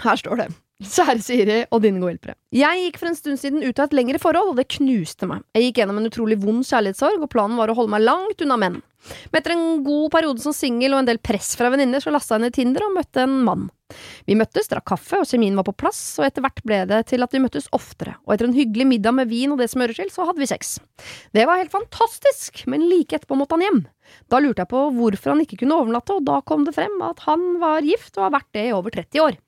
[0.00, 0.52] Her står det.
[0.82, 2.34] Kjære Siri og dine gode hjelpere.
[2.56, 5.44] Jeg gikk for en stund siden ut av et lengre forhold, og det knuste meg.
[5.54, 8.56] Jeg gikk gjennom en utrolig vond kjærlighetssorg, og planen var å holde meg langt unna
[8.58, 8.80] menn.
[9.30, 12.34] Men etter en god periode som singel og en del press fra venninner, så lasta
[12.34, 13.68] jeg ned Tinder og møtte en mann.
[14.26, 17.22] Vi møttes, drakk kaffe, og kjemien var på plass, og etter hvert ble det til
[17.22, 19.98] at vi møttes oftere, og etter en hyggelig middag med vin og det som hører
[19.98, 20.78] til, så hadde vi sex.
[21.36, 23.80] Det var helt fantastisk, men like etterpå måtte han hjem.
[24.32, 27.22] Da lurte jeg på hvorfor han ikke kunne overnatte, og da kom det frem at
[27.28, 29.40] han var gift og har vært det i over 30 år.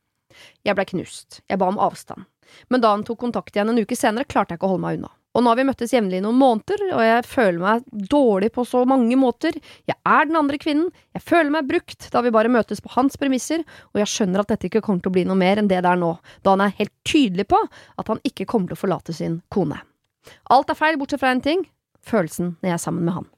[0.67, 2.27] Jeg blei knust, jeg ba om avstand,
[2.73, 4.99] men da han tok kontakt igjen en uke senere, klarte jeg ikke å holde meg
[5.01, 5.13] unna.
[5.35, 8.63] Og nå har vi møttes jevnlig i noen måneder, og jeg føler meg dårlig på
[8.71, 9.57] så mange måter.
[9.91, 13.19] Jeg er den andre kvinnen, jeg føler meg brukt da vi bare møtes på hans
[13.19, 15.83] premisser, og jeg skjønner at dette ikke kommer til å bli noe mer enn det
[15.83, 16.13] det er nå,
[16.47, 19.81] da han er helt tydelig på at han ikke kommer til å forlate sin kone.
[20.55, 21.67] Alt er feil bortsett fra én ting
[22.05, 23.31] følelsen når jeg er sammen med han.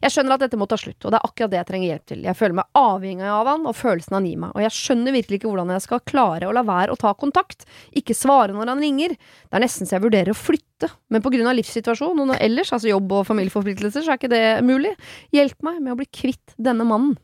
[0.00, 2.04] Jeg skjønner at dette må ta slutt, og det er akkurat det jeg trenger hjelp
[2.10, 2.20] til.
[2.26, 5.40] Jeg føler meg avhengig av han og følelsen han gir meg, og jeg skjønner virkelig
[5.40, 8.84] ikke hvordan jeg skal klare å la være å ta kontakt, ikke svare når han
[8.84, 9.16] ringer.
[9.16, 12.72] Det er nesten så jeg vurderer å flytte, men på grunn av livssituasjonen og ellers,
[12.76, 14.94] altså jobb og familieforpliktelser, så er ikke det mulig.
[15.34, 17.16] Hjelp meg med å bli kvitt denne mannen.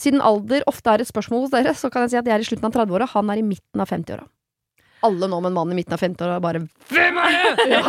[0.00, 2.44] Siden alder ofte er et spørsmål hos dere, så kan jeg si at jeg er
[2.44, 4.26] i slutten av 30-åra, han er i midten av 50-åra.
[5.06, 7.80] Alle nå med en mann i midten av 50 og bare Hvem er det?!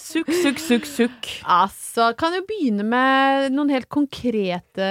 [0.10, 1.28] Sukk, sukk, sukk, sukk.
[1.46, 4.88] Altså, kan jo begynne med noen helt konkrete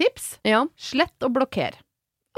[0.00, 0.36] tips.
[0.46, 0.64] ja.
[0.76, 1.76] Slett og blokker.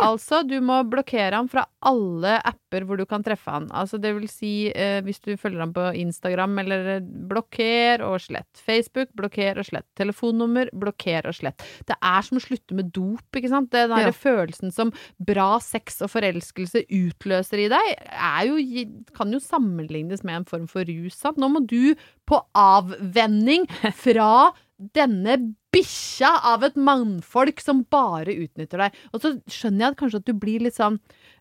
[0.05, 3.67] Altså, du må blokkere ham fra alle apper hvor du kan treffe han.
[3.75, 8.19] Altså, det vil si, eh, hvis du følger ham på Instagram, eller eh, blokker og
[8.23, 8.49] slett.
[8.63, 9.87] Facebook, blokker og slett.
[9.99, 11.65] Telefonnummer, blokker og slett.
[11.89, 13.71] Det er som å slutte med dop, ikke sant?
[13.75, 14.15] Den der Ja.
[14.15, 18.59] følelsen som bra sex og forelskelse utløser i deg, er jo,
[19.19, 21.37] kan jo sammenlignes med en form for rus, sant?
[21.39, 21.95] Nå må du
[22.29, 25.35] på avvenning fra denne
[25.74, 28.95] bikkja av et mannfolk som bare utnytter deg.
[29.12, 30.97] Og så skjønner jeg at kanskje at du blir litt sånn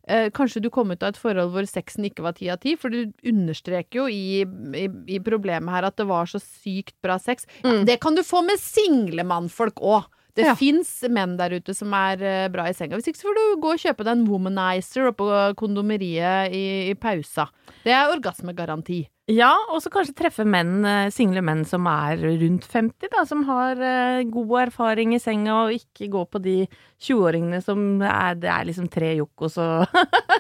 [0.10, 2.76] eh, Kanskje du kom ut av et forhold hvor sexen ikke var ti av ti,
[2.76, 4.42] for du understreker jo i,
[4.76, 7.46] i, i problemet her at det var så sykt bra sex.
[7.64, 7.86] Mm.
[7.88, 10.10] det kan du få med single mannfolk òg.
[10.38, 10.54] Det Ja.
[10.54, 12.94] fins menn der ute som er eh, bra i senga.
[13.00, 16.94] Hvis ikke så får du gå og kjøpe deg en womanizer oppå kondomeriet i, i
[16.94, 17.48] pausa.
[17.86, 19.00] Det er orgasmegaranti.
[19.28, 23.42] Ja, og så kanskje treffe menn, eh, single menn som er rundt 50, da, som
[23.50, 26.54] har eh, god erfaring i senga, og ikke gå på de
[27.04, 29.66] 20-åringene som er, det er liksom tre jokk, og så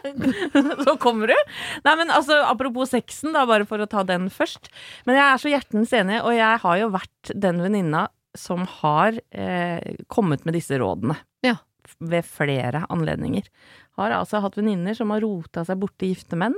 [0.87, 1.35] Så kommer du.
[1.83, 4.71] Nei, men altså, apropos sexen, da, bare for å ta den først.
[5.03, 8.05] Men jeg er så hjertens enig, og jeg har jo vært den venninna
[8.39, 11.17] som har eh, kommet med disse rådene.
[11.43, 11.57] Ja.
[11.99, 13.51] Ved flere anledninger.
[13.99, 16.55] Har altså hatt venninner som har rota seg borti gifte menn.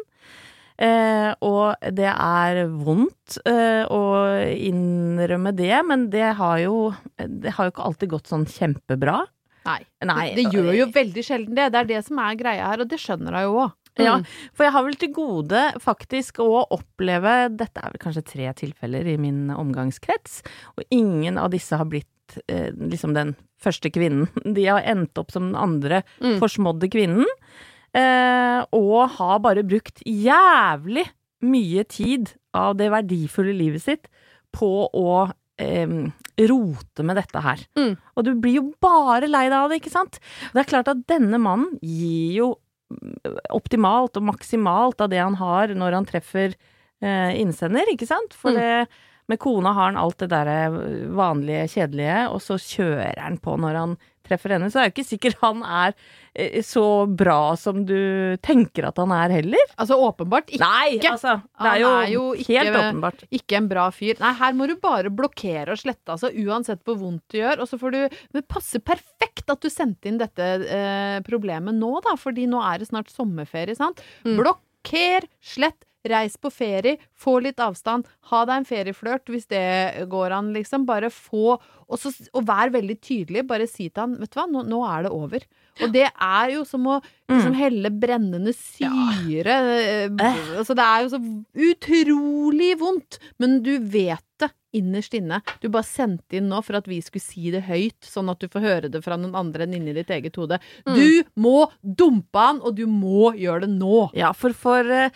[0.80, 4.04] Eh, og det er vondt eh, å
[4.56, 9.18] innrømme det, men det har jo Det har jo ikke alltid gått sånn kjempebra.
[9.68, 9.82] Nei.
[10.08, 11.66] Nei, det, det gjør jo veldig sjelden det.
[11.74, 13.76] Det er det som er greia her, og det skjønner jeg jo òg.
[14.00, 14.14] Ja,
[14.56, 19.10] for jeg har vel til gode faktisk å oppleve Dette er vel kanskje tre tilfeller
[19.12, 20.40] i min omgangskrets,
[20.80, 24.30] og ingen av disse har blitt eh, liksom den første kvinnen.
[24.56, 26.38] De har endt opp som den andre Mm.
[26.40, 27.28] forsmådde kvinnen,
[27.98, 31.06] eh, og har bare brukt jævlig
[31.46, 34.08] mye tid av det verdifulle livet sitt
[34.56, 35.12] på å
[35.62, 35.88] eh,
[36.50, 37.62] rote med dette her.
[37.80, 37.94] Mm.
[38.16, 40.20] Og du blir jo bare lei deg av det, ikke sant?
[40.54, 42.50] Det er klart at denne mannen gir jo
[43.54, 46.56] optimalt og maksimalt av det han har når han treffer
[47.04, 48.34] eh, innsender, ikke sant?
[48.34, 48.58] For Mm.
[48.60, 48.88] det,
[49.30, 50.56] med kona har han alt det derre
[51.14, 53.98] vanlige, kjedelige, og så kjører han på når han
[54.30, 54.70] treffer henne.
[54.72, 55.96] Så er jo ikke sikkert han er
[56.36, 59.66] eh, så bra som du tenker at han er heller.
[59.82, 61.36] Altså åpenbart ikke, Nei, altså.
[61.60, 63.26] Det er jo, er jo ikke- helt åpenbart.
[63.42, 64.20] ikke en bra fyr.
[64.24, 67.66] Nei, her må du bare blokkere og slette, altså, uansett hvor vondt det gjør.
[67.66, 71.76] Og så får du Men det passer perfekt at du sendte inn dette eh, problemet
[71.76, 74.02] nå, da, fordi nå er det snart sommerferie, sant.
[74.24, 74.38] Mm.
[74.40, 75.86] Blokker, slett.
[76.08, 78.08] Reis på ferie, få litt avstand.
[78.32, 80.86] Ha deg en ferieflørt hvis det går an, liksom.
[80.88, 81.58] Bare få
[81.90, 83.44] Og, så, og vær veldig tydelig.
[83.50, 85.46] Bare si til han Vet du hva, nå, nå er det over.
[85.82, 89.56] Og det er jo som å liksom, helle brennende syre
[90.20, 90.32] ja.
[90.60, 91.20] Altså, det er jo så
[91.70, 95.40] utrolig vondt, men du vet det innerst inne.
[95.64, 98.48] Du bare sendte inn nå for at vi skulle si det høyt, sånn at du
[98.52, 100.60] får høre det fra noen andre enn inni ditt eget hode.
[100.86, 104.10] Du må dumpe han, og du må gjøre det nå.
[104.18, 105.10] Ja, for, for eh,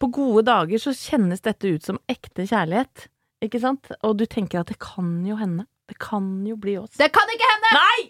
[0.00, 3.08] på gode dager så kjennes dette ut som ekte kjærlighet.
[3.44, 3.90] Ikke sant?
[4.04, 5.66] Og du tenker at det kan jo hende.
[5.90, 6.92] Det kan jo bli oss.
[6.94, 7.70] Det kan ikke hende!
[7.74, 8.00] Nei!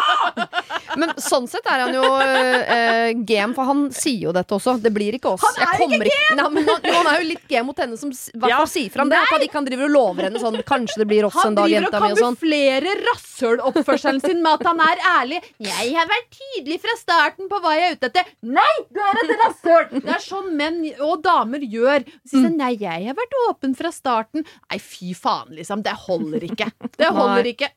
[1.00, 4.76] Men sånn sett er han jo eh, game, for han sier jo dette også.
[4.82, 5.42] Det blir ikke oss.
[5.44, 6.36] Han er ikke game!
[6.38, 8.60] Nei, men han, han er jo litt game mot henne, som hvert Ja.
[8.70, 9.18] sier fram det.
[9.18, 11.58] At han ikke kan drive og lover henne sånn Kanskje det blir oss Han en
[11.58, 12.36] dag, driver jenta og mi, og sånn.
[12.38, 15.40] kamuflerer rasshøloppførselen sin med at han er ærlig.
[15.60, 19.20] 'Jeg har vært tydelig fra starten på hva jeg er ute etter.' Nei, du er
[19.24, 19.86] et rasshøl!
[19.96, 22.06] Det er sånn menn og damer gjør.
[22.28, 22.56] Sier mm.
[22.60, 24.44] 'Nei, jeg har vært åpen fra starten'.
[24.70, 25.82] Nei, fy faen, liksom.
[25.86, 26.59] Det holder ikke.
[26.98, 27.70] Det holder ikke.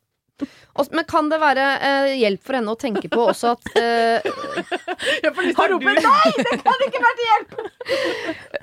[0.92, 5.60] Men kan det være eh, hjelp for henne å tenke på også at eh, lyst
[5.60, 7.54] Har du- rope 'nei, det kan ikke være til hjelp'!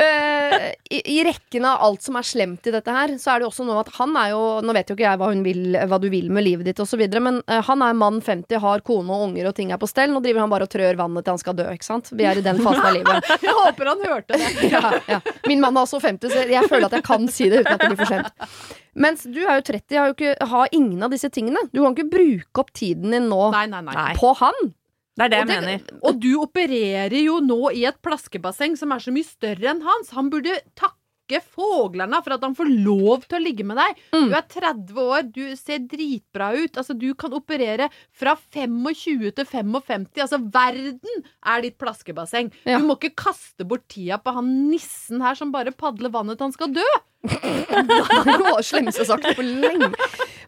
[0.02, 3.46] eh, i, I rekken av alt som er slemt i dette her, så er det
[3.46, 5.62] jo også noe at han er jo Nå vet jo ikke jeg hva, hun vil,
[5.92, 9.14] hva du vil med livet ditt osv., men eh, han er mann 50, har kone
[9.14, 10.10] og unger og ting er på stell.
[10.10, 12.10] Nå driver han bare og trør vannet til han skal dø, ikke sant.
[12.10, 13.30] Vi er i den fasen av livet.
[13.46, 14.50] Jeg håper han hørte det.
[14.74, 15.22] ja, ja.
[15.46, 17.86] Min mann er også 50, så jeg føler at jeg kan si det uten at
[17.86, 18.78] det blir for sent.
[19.00, 21.62] Mens du er jo 30, har jo ikke har ingen av disse tingene.
[21.72, 23.94] Du kan ikke bruke opp tiden din nå Nei, nei, nei.
[23.96, 24.14] Nei.
[24.20, 24.74] på han.
[25.16, 26.00] Det er det jeg Og det- mener.
[26.08, 30.10] Og du opererer jo nå i et plaskebasseng som er så mye større enn hans.
[30.16, 30.96] Han burde takke
[31.46, 33.98] fuglene for at han får lov til å ligge med deg.
[34.12, 34.28] Mm.
[34.30, 36.72] Du er 30 år, du ser dritbra ut.
[36.80, 40.08] Altså, du kan operere fra 25 til 55.
[40.18, 42.50] Altså, verden er ditt plaskebasseng.
[42.66, 42.78] Ja.
[42.78, 46.48] Du må ikke kaste bort tida på han nissen her som bare padler vannet til
[46.48, 46.88] han skal dø.
[47.30, 49.90] Det var det slemmeste jeg har sagt på lenge.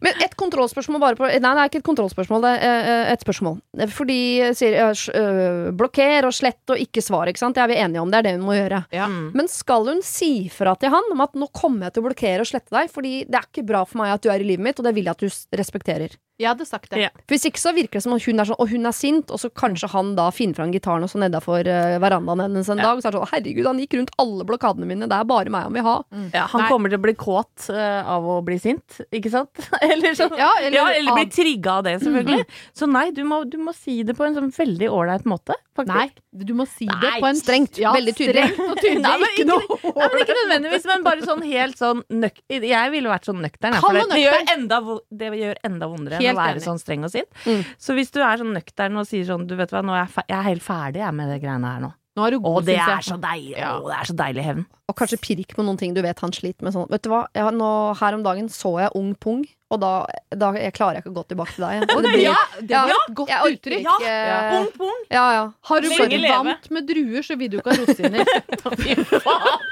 [0.02, 3.24] Men et kontrollspørsmål bare på Nei, det er ikke et kontrollspørsmål, det er eh, et
[3.24, 3.58] spørsmål.
[3.92, 4.18] Fordi
[4.56, 7.58] sier eh, øh, blokker og slett og ikke svar, ikke sant.
[7.58, 8.82] Det er vi enige om, det er det hun må gjøre.
[8.94, 9.06] Ja.
[9.10, 9.30] Mm.
[9.36, 12.46] Men skal hun si fra til han om at nå kommer jeg til å blokkere
[12.46, 14.66] og slette deg, fordi det er ikke bra for meg at du er i livet
[14.66, 16.16] mitt, og det vil jeg at du respekterer.
[16.43, 17.01] Jeg hadde sagt det.
[17.05, 17.11] Ja.
[17.22, 19.30] For Hvis ikke så virker det som at hun er sånn, og hun er sint,
[19.32, 22.82] og så kanskje han da finner fram gitaren og så nedafor uh, verandaen hennes en
[22.82, 23.01] dag.
[23.01, 25.68] Så er det sånn herregud, han gikk rundt alle blokadene mine, det er bare meg
[25.68, 25.97] han vil ha.
[26.34, 26.68] Ja, han Nei.
[26.72, 29.62] kommer til å bli kåt uh, av å bli sint, ikke sant?
[29.93, 30.36] eller sånn.
[30.38, 32.47] Ja, eller, Ja, eller bli trigga av det, selvfølgelig.
[32.78, 35.95] Så nei, du må, du må si det på en sånn veldig ålreit måte, faktisk.
[35.97, 38.49] Nei, du må si det på en strengt, veldig tydelig.
[38.53, 39.03] Strengt og tydelig.
[39.07, 43.11] Nei, men ikke Nei, men Ikke nødvendigvis, men bare sånn helt sånn nøk Jeg ville
[43.11, 43.76] vært sånn nøktern.
[43.76, 44.78] ja, For det, det, gjør enda,
[45.22, 46.66] det gjør enda vondere Helt å være enig.
[46.66, 47.28] sånn streng og sint.
[47.46, 47.64] Mm.
[47.78, 50.14] Så hvis du er sånn nøktern og sier sånn Du vet hva, nå er jeg,
[50.18, 51.92] fe- jeg er helt ferdig jeg, med det greiene her nå.
[52.12, 53.54] Nå er du Å, god, det er så deilig!
[53.56, 53.70] Ja.
[53.80, 54.64] Å, det er så deilig hevn.
[54.92, 56.74] Og kanskje pirk på noen ting du vet han sliter med.
[56.74, 56.84] Sånn.
[56.92, 59.92] Vet du hva, jeg, nå, Her om dagen så jeg Ung Pung, og da,
[60.36, 61.86] da jeg klarer jeg ikke å gå tilbake til deg.
[61.88, 63.88] Det blir, Ja, det var Ja, et godt uttrykk.
[64.04, 64.36] Ja.
[64.58, 64.98] Ung pung!
[65.08, 65.46] Ja, ja.
[65.70, 68.28] Har du bare vant med druer, så vil du ikke ha rosiner.
[68.82, 69.70] Fy faen!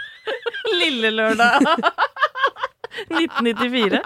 [0.80, 1.60] Lille lørdag
[3.08, 4.00] 1994.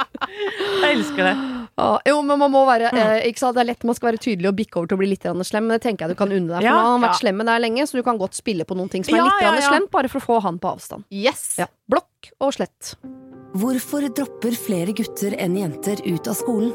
[0.85, 1.35] Jeg elsker det.
[1.81, 3.57] Ah, jo, men man må være eh, ikke sant?
[3.57, 5.67] Det er lett man skal være tydelig og bikke over til å bli litt slem,
[5.67, 6.61] men det tenker jeg du kan unne deg.
[6.61, 7.23] For Ja, nå har han vært ja.
[7.25, 9.27] slem med deg lenge, så du kan godt spille på noen ting som er Ja,
[9.27, 9.69] litt ja, ja.
[9.73, 11.07] slemt, bare for å få han på avstand.
[11.11, 11.57] Yes!
[11.59, 11.67] Ja.
[11.91, 12.95] Blokk og slett.
[13.59, 16.73] Hvorfor dropper flere gutter enn jenter ut av skolen?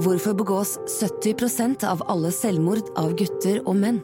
[0.00, 3.98] Hvorfor begås 70% av alle selvmord av gutter og menn?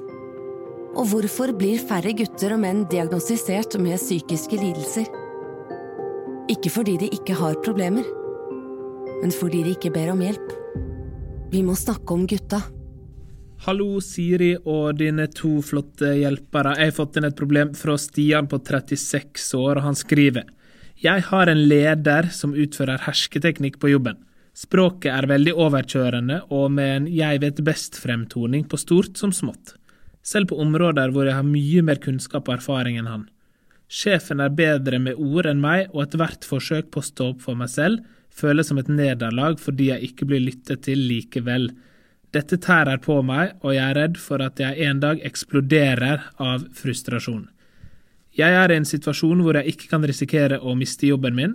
[0.96, 5.08] Og hvorfor blir færre gutter og menn diagnostisert med psykiske lidelser?
[6.46, 8.06] Ikke fordi de ikke har problemer,
[9.18, 10.52] men fordi de ikke ber om hjelp.
[11.50, 12.60] Vi må snakke om gutta.
[13.64, 16.76] Hallo, Siri og dine to flotte hjelpere.
[16.78, 20.46] Jeg har fått inn et problem fra Stian på 36 år, og han skriver
[21.02, 24.22] Jeg har en leder som utfører hersketeknikk på jobben.
[24.54, 29.74] Språket er veldig overkjørende og med en jeg vet best-fremtoning på stort som smått.
[30.22, 33.26] Selv på områder hvor jeg har mye mer kunnskap og erfaring enn han.
[33.86, 37.58] Sjefen er bedre med ord enn meg, og ethvert forsøk på å stå opp for
[37.58, 38.04] meg selv
[38.36, 41.70] føles som et nederlag fordi jeg ikke blir lyttet til likevel.
[42.34, 46.66] Dette tærer på meg, og jeg er redd for at jeg en dag eksploderer av
[46.76, 47.46] frustrasjon.
[48.36, 51.54] Jeg er i en situasjon hvor jeg ikke kan risikere å miste jobben min,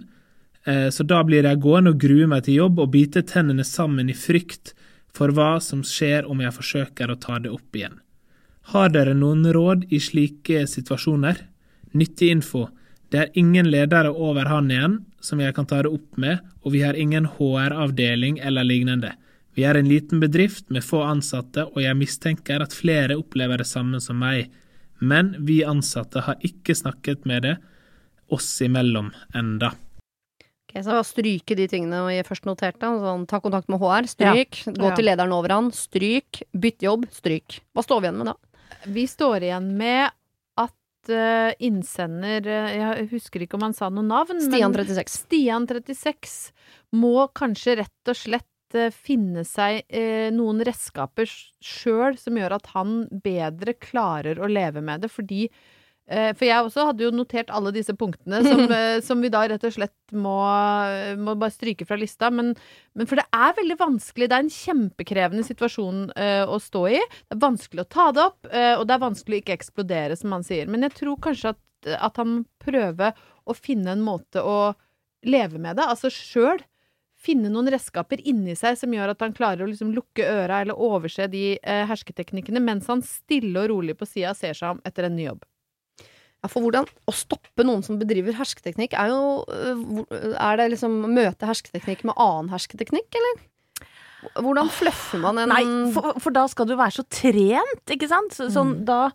[0.66, 4.10] eh, så da blir jeg gående og grue meg til jobb og bite tennene sammen
[4.10, 4.74] i frykt
[5.14, 8.00] for hva som skjer om jeg forsøker å ta det opp igjen.
[8.74, 11.51] Har dere noen råd i slike situasjoner?
[11.98, 12.68] Nyttig info.
[13.12, 16.74] Det er ingen ledere over han igjen som jeg kan ta det opp med, og
[16.74, 19.12] vi har ingen HR-avdeling eller lignende.
[19.54, 23.68] Vi er en liten bedrift med få ansatte, og jeg mistenker at flere opplever det
[23.68, 24.48] samme som meg.
[25.04, 27.56] Men vi ansatte har ikke snakket med det
[28.32, 29.74] oss imellom enda.
[30.72, 32.94] Ok, så jeg stryke de tingene jeg først noterte.
[33.04, 34.62] Sånn, ta kontakt med HR, stryk.
[34.72, 36.46] Gå til lederen over han, stryk.
[36.56, 37.60] Bytt jobb, stryk.
[37.76, 38.38] Hva står vi igjen med da?
[38.88, 40.16] Vi står igjen med
[41.64, 44.42] innsender eh, Jeg husker ikke om han sa noe navn.
[44.44, 45.26] Stian men 36.
[45.26, 46.38] Stian 36
[46.98, 51.30] må kanskje rett og slett eh, finne seg eh, noen redskaper
[51.64, 55.81] sjøl som gjør at han bedre klarer å leve med det, fordi eh,
[56.36, 59.64] for jeg også hadde jo notert alle disse punktene som, eh, som vi da rett
[59.68, 60.36] og slett må,
[61.22, 62.32] må bare stryke fra lista.
[62.34, 62.54] Men,
[62.98, 64.28] men for det er veldig vanskelig.
[64.28, 67.00] Det er en kjempekrevende situasjon uh, å stå i.
[67.00, 70.18] Det er vanskelig å ta det opp, uh, og det er vanskelig å ikke eksplodere,
[70.20, 70.72] som han sier.
[70.72, 71.62] Men jeg tror kanskje at,
[71.96, 73.14] at han må prøve
[73.48, 74.74] å finne en måte å
[75.28, 76.62] leve med det, altså sjøl.
[77.22, 80.80] Finne noen redskaper inni seg som gjør at han klarer å liksom lukke øra eller
[80.82, 85.06] overse de eh, hersketeknikkene, mens han stille og rolig på sida ser seg om etter
[85.06, 85.46] en ny jobb.
[86.42, 90.98] Ja, for hvordan Å stoppe noen som bedriver hersketeknikk, er jo øh, Er det liksom
[91.14, 93.46] møte hersketeknikk med annen hersketeknikk, eller?
[94.38, 95.64] Hvordan fluffer man en Nei,
[95.94, 98.36] for, for da skal du være så trent, ikke sant?
[98.38, 99.08] Så, sånn da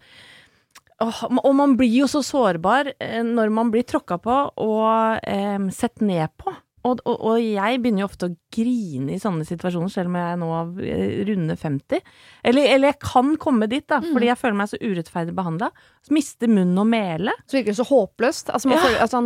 [0.97, 6.01] og man blir jo så sårbar eh, når man blir tråkka på og eh, sett
[6.01, 6.55] ned på.
[6.87, 10.39] Og, og, og jeg begynner jo ofte å grine i sånne situasjoner, selv om jeg
[10.39, 12.03] nå er runde 50.
[12.47, 15.71] Eller, eller jeg kan komme dit, da, fordi jeg føler meg så urettferdig behandla.
[16.15, 17.35] Mister munn og mele.
[17.51, 18.53] Så virker det så håpløst.
[18.55, 18.85] Altså, man Ja.
[18.87, 19.23] føler, altså,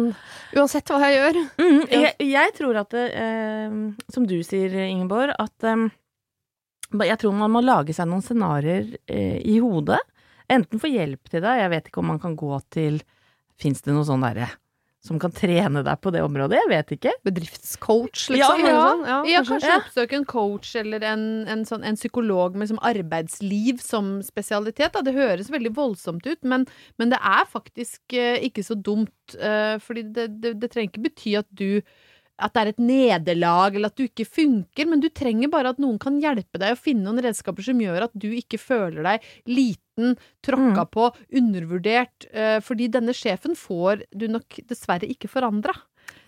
[0.56, 1.40] uansett hva jeg gjør.
[1.60, 3.76] Mm, jeg, jeg tror at eh,
[4.16, 5.84] som du sier, Ingeborg, at eh,
[7.10, 10.00] jeg tror man må lage seg noen scenarioer eh, i hodet.
[10.50, 13.02] Enten få hjelp til det, jeg vet ikke om man kan gå til
[13.60, 14.46] Fins det noe sånn derre
[15.00, 16.58] som kan trene deg på det området?
[16.58, 17.14] Jeg vet ikke.
[17.24, 18.64] Bedriftscoach, liksom.
[18.64, 18.82] Ja, ja.
[18.84, 19.06] sånn.
[19.08, 19.54] ja, Ja, kanskje.
[19.54, 24.92] kanskje oppsøke en coach eller en, en, sånn, en psykolog med liksom arbeidsliv som spesialitet.
[24.92, 25.04] Da.
[25.06, 26.68] Det høres veldig voldsomt ut, men,
[27.00, 29.16] men det er faktisk uh, ikke så dumt.
[29.40, 31.80] Uh, fordi det, det, det trenger ikke bety at du
[32.40, 35.80] at det er et nederlag, eller at du ikke funker, men du trenger bare at
[35.82, 39.30] noen kan hjelpe deg å finne noen redskaper som gjør at du ikke føler deg
[39.50, 40.16] liten,
[40.46, 45.74] tråkka på, undervurdert, eh, fordi denne sjefen får du nok dessverre ikke forandra.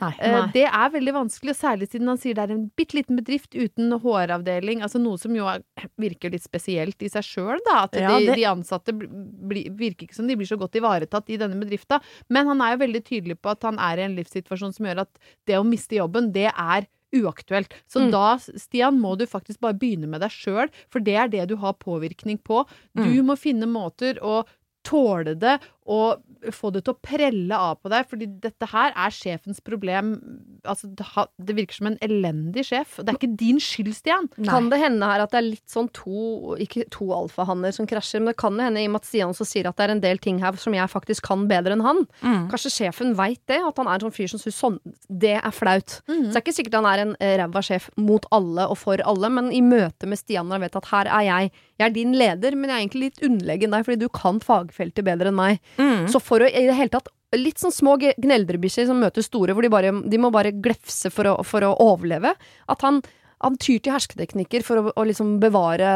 [0.02, 0.10] Nei.
[0.18, 3.16] Eh, Det er veldig vanskelig, og særlig siden han sier det er en bitte liten
[3.20, 4.82] bedrift uten HR-avdeling.
[4.82, 5.62] Altså noe som jo er,
[6.04, 7.84] virker litt spesielt i seg sjøl, da.
[7.86, 9.08] At Ja, de, det- de ansatte bli,
[9.52, 12.00] bli, virker ikke som de blir så godt ivaretatt i denne bedrifta.
[12.28, 15.04] Men han er jo veldig tydelig på at han er i en livssituasjon som gjør
[15.06, 17.68] at det å miste jobben, det er uaktuelt.
[17.86, 18.10] Så Mm.
[18.10, 21.56] da, Stian, må du faktisk bare begynne med deg sjøl, for det er det du
[21.56, 22.66] har påvirkning på.
[22.96, 23.26] Du Mm.
[23.26, 24.46] må finne måter å
[24.82, 26.22] tåle det og
[26.54, 30.14] få det til å prelle av på deg, fordi dette her er sjefens problem.
[30.62, 32.96] Altså, det, virker som en elendig sjef.
[33.00, 34.28] Det er ikke din skyld, Stian.
[34.46, 38.22] Kan det hende her at det er litt sånn to Ikke to alfahanner som krasjer,
[38.22, 40.04] men det kan hende i og med at Stian også sier at det er en
[40.04, 42.04] del ting her som jeg faktisk kan bedre enn han.
[42.22, 42.46] Mm.
[42.52, 44.78] Kanskje sjefen veit det, at han er en sånn fyr som syns sånn
[45.08, 45.98] Det er flaut.
[46.06, 46.28] Mm.
[46.28, 49.02] Så det er ikke sikkert han er en eh, ræva sjef mot alle og for
[49.02, 51.96] alle, men i møte med Stian når han vet at her er jeg, jeg er
[51.98, 55.38] din leder, men jeg er egentlig litt underlegen deg fordi du kan fagfeltet bedre enn
[55.38, 55.71] meg.
[55.78, 56.06] Mm.
[56.12, 59.64] Så for å i det hele tatt litt sånn små gneldrebikkjer som møter store, hvor
[59.64, 62.34] de, bare, de må bare glefse for å, for å overleve.
[62.72, 63.00] At han,
[63.42, 65.92] han tyr til hersketeknikker for å, å liksom bevare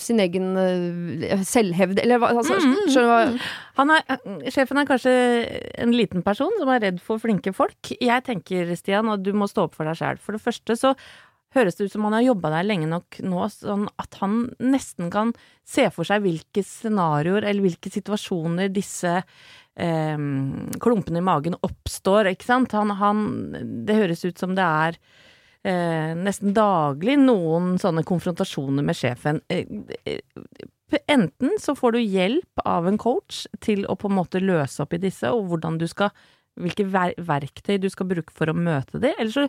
[0.00, 3.20] sin egen eh, selvhevd, eller hva altså, Skjønner du hva
[3.78, 5.14] Han er, sjefen er kanskje
[5.84, 7.94] en liten person som er redd for flinke folk.
[7.94, 10.20] Jeg tenker, Stian, at du må stå opp for deg sjæl.
[10.22, 10.94] For det første så
[11.54, 15.10] høres det ut som han har jobba der lenge nok nå, sånn at han nesten
[15.14, 15.34] kan
[15.66, 20.24] se for seg hvilke scenarioer eller hvilke situasjoner disse eh,
[20.84, 22.74] klumpene i magen oppstår, ikke sant.
[22.76, 23.26] Han, han
[23.86, 24.98] Det høres ut som det er
[25.64, 29.42] eh, nesten daglig noen sånne konfrontasjoner med sjefen.
[29.48, 29.66] Eh,
[30.04, 30.22] eh,
[31.10, 34.92] Enten så får du hjelp av en coach til å på en måte løse opp
[34.94, 36.12] i disse, og hvordan du skal
[36.60, 39.46] hvilke ver verktøy du skal bruke for å møte det, eller så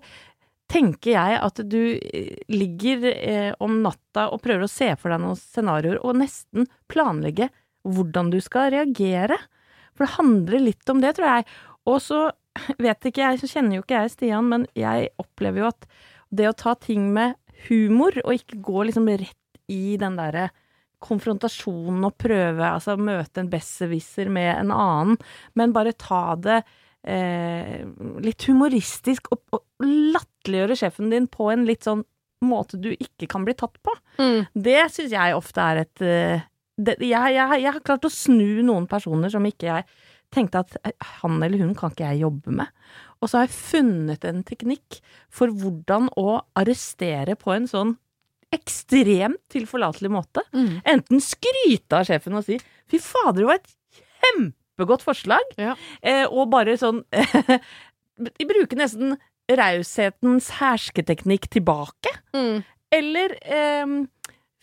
[0.72, 5.22] tenker jeg at du eh, ligger eh, om natta og prøver å se for deg
[5.24, 7.51] noen scenarioer, og nesten planlegge
[7.86, 9.38] hvordan du skal reagere.
[9.95, 11.47] For det handler litt om det, tror jeg.
[11.86, 12.20] Og så
[12.82, 15.89] vet ikke jeg, så kjenner jo ikke jeg Stian, men jeg opplever jo at
[16.36, 17.38] det å ta ting med
[17.70, 19.41] humor, og ikke gå liksom rett
[19.72, 20.49] i den derre
[21.05, 25.20] konfrontasjonen og prøve, altså møte en besserwisser med en annen,
[25.53, 26.63] men bare ta det
[27.08, 27.86] eh,
[28.26, 32.03] litt humoristisk og, og latterliggjøre sjefen din på en litt sånn
[32.45, 33.93] måte du ikke kan bli tatt på.
[34.20, 34.45] Mm.
[34.53, 36.45] Det syns jeg ofte er et eh,
[36.76, 39.86] det, jeg, jeg, jeg har klart å snu noen personer som ikke jeg
[40.36, 42.74] tenkte at eh, han eller hun kan ikke jeg jobbe med.
[43.22, 44.99] Og så har jeg funnet en teknikk
[45.34, 47.95] for hvordan å arrestere på en sånn
[48.56, 50.43] ekstremt tilforlatelig måte.
[50.56, 50.78] Mm.
[50.88, 53.74] Enten skryte av sjefen og si 'fy fader, det var et
[54.76, 55.76] kjempegodt forslag', Ja.
[56.03, 57.03] eh, og bare sånn
[58.17, 59.17] De bruker nesten
[59.51, 62.09] raushetens hersketeknikk tilbake.
[62.34, 62.63] Mm.
[62.91, 63.86] Eller eh,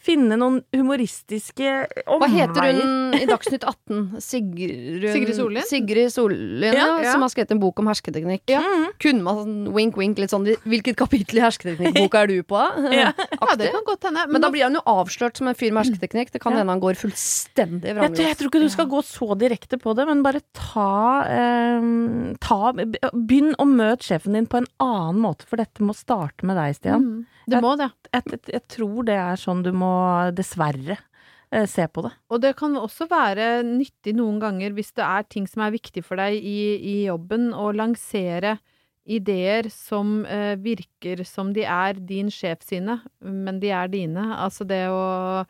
[0.02, 1.70] finne noen humoristiske
[2.08, 4.20] Hva heter hun i Dagsnytt 18?
[4.22, 5.66] Sigrun Sigrid Sollien?
[5.68, 7.12] Sigrid Sollien, Ja, ja, ja.
[7.14, 8.44] som har skrevet en bok om hersketeknikk.
[8.50, 8.86] Mm.
[9.02, 12.62] Kunne man sånn wink-wink litt sånn Hvilket kapittel i hersketeknikkboka er du på?
[13.02, 13.12] Ja.
[13.14, 14.26] Ja, det kan godt hende.
[14.32, 16.32] Men da blir han jo avslørt som en fyr med hersketeknikk.
[16.34, 16.62] Det kan Ja.
[16.62, 20.06] hende han går fullstendig Jeg, jeg tror ikke du skal gå så direkte på det,
[20.08, 25.56] men bare ta, eh, ta Begynn å møte sjefen din på en annen måte, for
[25.60, 27.02] dette må starte med deg, Stian.
[27.02, 27.90] Mm, det må det.
[28.12, 29.94] Jeg, jeg, jeg tror det er sånn du må
[30.36, 32.12] dessverre eh, se på det.
[32.32, 36.04] Og det kan også være nyttig noen ganger hvis det er ting som er viktig
[36.06, 38.58] for deg i, i jobben, å lansere
[39.02, 44.28] ideer som eh, virker som de er din sjef sine, men de er dine.
[44.38, 45.42] Altså det å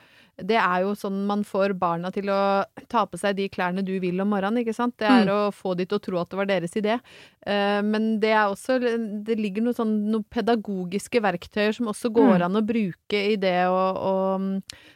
[0.47, 3.95] Det er jo sånn man får barna til å ta på seg de klærne du
[4.03, 4.97] vil om morgenen, ikke sant.
[4.99, 6.99] Det er å få de til å tro at det var deres idé.
[7.47, 8.79] Eh, men det er også
[9.25, 12.45] Det ligger noen sånn noe pedagogiske verktøyer som også går Mm.
[12.47, 14.15] an å bruke i det å, å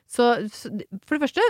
[0.06, 0.26] så,
[1.06, 1.42] for det første,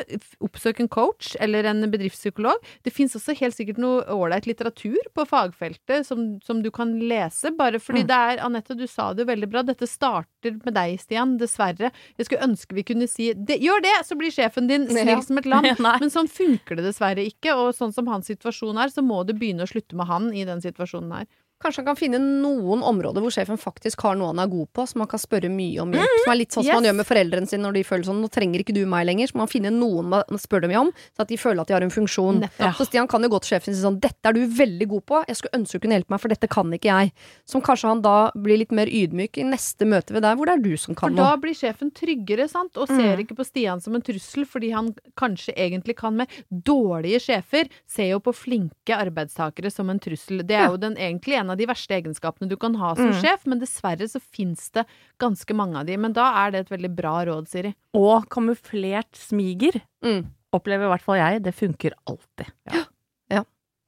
[0.44, 2.62] oppsøk en coach eller en bedriftspsykolog.
[2.86, 7.52] Det fins også helt sikkert noe ålreit litteratur på fagfeltet som, som du kan lese,
[7.56, 8.08] bare fordi Mm.
[8.08, 9.62] det er Anette, du sa det jo veldig bra.
[9.62, 11.36] Dette starter med deg, Stian.
[11.38, 11.92] Dessverre.
[12.16, 15.20] Jeg skulle ønske vi kunne si det, Gjør det, så blir sjefen din snill Ja.
[15.20, 15.64] som et lam.
[16.00, 19.32] Men sånn funker det dessverre ikke, og sånn som hans situasjon er, så må du
[19.34, 21.26] begynne å slutte med han i den situasjonen her.
[21.62, 24.84] Kanskje han kan finne noen områder hvor sjefen faktisk har noe han er god på,
[24.90, 26.16] som han kan spørre mye om hjelp.
[26.22, 26.76] Som er litt sånn som yes.
[26.76, 29.32] han gjør med foreldrene sine når de føler sånn 'nå trenger ikke du meg lenger',
[29.32, 31.76] så må han finne noen man spør dem om, så at de føler at de
[31.78, 32.42] har en funksjon.
[32.60, 32.72] Ja.
[32.76, 35.06] Så Stian kan jo gå til sjefen og si sånn 'dette er du veldig god
[35.08, 37.12] på, jeg skulle ønske du kunne hjelpe meg, for dette kan ikke jeg'.
[37.48, 40.56] Som kanskje han da blir litt mer ydmyk i neste møte ved deg, hvor det
[40.56, 41.40] er du som For da noe.
[41.40, 45.56] blir sjefen tryggere, sant, og ser ikke på Stian som en trussel, fordi han kanskje
[45.56, 50.44] egentlig kan med dårlige sjefer, ser jo på flinke arbeidstakere som en trussel.
[50.46, 53.20] Det er jo den, egentlig en av de verste egenskapene du kan ha som Mm.
[53.22, 54.84] sjef, men dessverre så fins det
[55.22, 55.96] ganske mange av de.
[55.96, 57.74] Men da er det et veldig bra råd, Siri.
[57.94, 60.26] Og kamuflert smiger Mm.
[60.52, 61.42] opplever i hvert fall jeg.
[61.44, 62.50] Det funker alltid.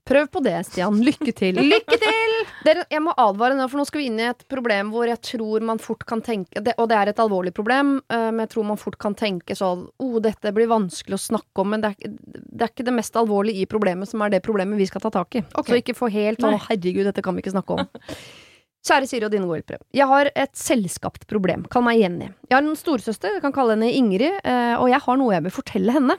[0.08, 1.00] Prøv på det, Stian.
[1.04, 1.58] Lykke til.
[1.72, 2.34] Lykke til!
[2.64, 5.20] Dere, jeg må advare nå, for nå skal vi inn i et problem hvor jeg
[5.24, 8.54] tror man fort kan tenke det, Og det er et alvorlig problem, eh, men jeg
[8.54, 11.92] tror man fort kan tenke sånn oh, dette blir vanskelig å snakke om, men det
[11.92, 15.04] er, det er ikke det mest alvorlige i problemet som er det problemet vi skal
[15.04, 15.44] ta tak i.
[15.52, 15.70] Okay.
[15.70, 17.88] Så ikke få helt sånn 'Å, herregud, dette kan vi ikke snakke om.
[18.88, 19.82] Kjære Siri og dine gode hjelpere.
[19.92, 21.66] Jeg har et selvskapt problem.
[21.68, 22.30] Kall meg Jenny.
[22.48, 25.44] Jeg har en storesøster, jeg kan kalle henne Ingrid, eh, og jeg har noe jeg
[25.48, 26.16] vil fortelle henne.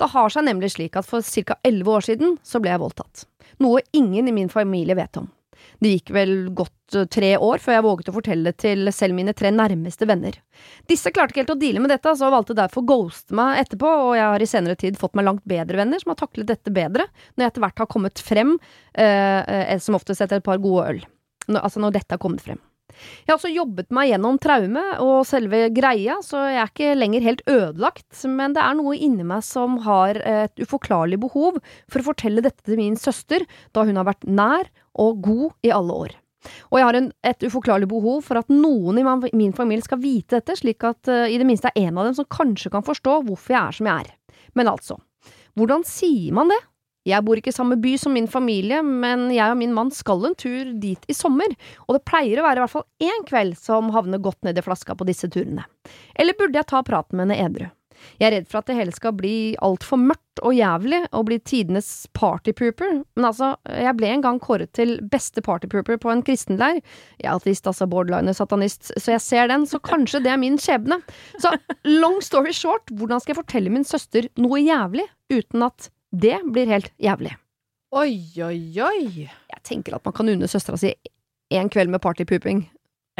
[0.00, 1.58] Det har seg nemlig slik at for ca.
[1.66, 3.26] elleve år siden så ble jeg voldtatt.
[3.62, 5.30] Noe ingen i min familie vet om.
[5.82, 9.16] Det gikk vel godt eh, tre år før jeg våget å fortelle det til selv
[9.18, 10.36] mine tre nærmeste venner.
[10.90, 13.92] Disse klarte ikke helt å deale med dette, så valgte derfor å ghoste meg etterpå,
[14.08, 16.74] og jeg har i senere tid fått meg langt bedre venner som har taklet dette
[16.74, 18.56] bedre, når jeg etter hvert har kommet frem,
[18.94, 21.02] eh, eh, som oftest etter et par gode øl.
[21.48, 22.62] Når, altså når dette har kommet frem.
[23.22, 27.26] Jeg har også jobbet meg gjennom traume og selve greia, så jeg er ikke lenger
[27.26, 32.08] helt ødelagt, men det er noe inni meg som har et uforklarlig behov for å
[32.12, 36.18] fortelle dette til min søster, da hun har vært nær og god i alle år.
[36.70, 39.04] Og jeg har en, et uforklarlig behov for at noen i
[39.38, 42.18] min familie skal vite dette, slik at uh, i det minste er en av dem
[42.18, 44.40] som kanskje kan forstå hvorfor jeg er som jeg er.
[44.58, 44.98] Men altså,
[45.58, 46.58] hvordan sier man det?
[47.08, 50.28] Jeg bor ikke i samme by som min familie, men jeg og min mann skal
[50.28, 51.50] en tur dit i sommer,
[51.88, 54.64] og det pleier å være i hvert fall én kveld som havner godt ned i
[54.64, 55.66] flaska på disse turene.
[56.14, 57.70] Eller burde jeg ta praten med henne edru?
[58.18, 61.38] Jeg er redd for at det hele skal bli altfor mørkt og jævlig og bli
[61.46, 61.88] tidenes
[62.18, 66.80] partypooper, men altså, jeg ble en gang kåret til beste partypooper på en kristenleir.
[67.20, 70.58] Jeg er ateist, altså borderliner satanist, så jeg ser den, så kanskje det er min
[70.60, 71.02] skjebne.
[71.42, 71.54] Så
[71.86, 76.66] long story short, hvordan skal jeg fortelle min søster noe jævlig uten at det blir
[76.70, 77.34] helt jævlig?
[77.92, 79.26] Oi, oi, oi.
[79.28, 80.94] Jeg tenker at man kan unne søstera si
[81.52, 82.66] en kveld med partypooping.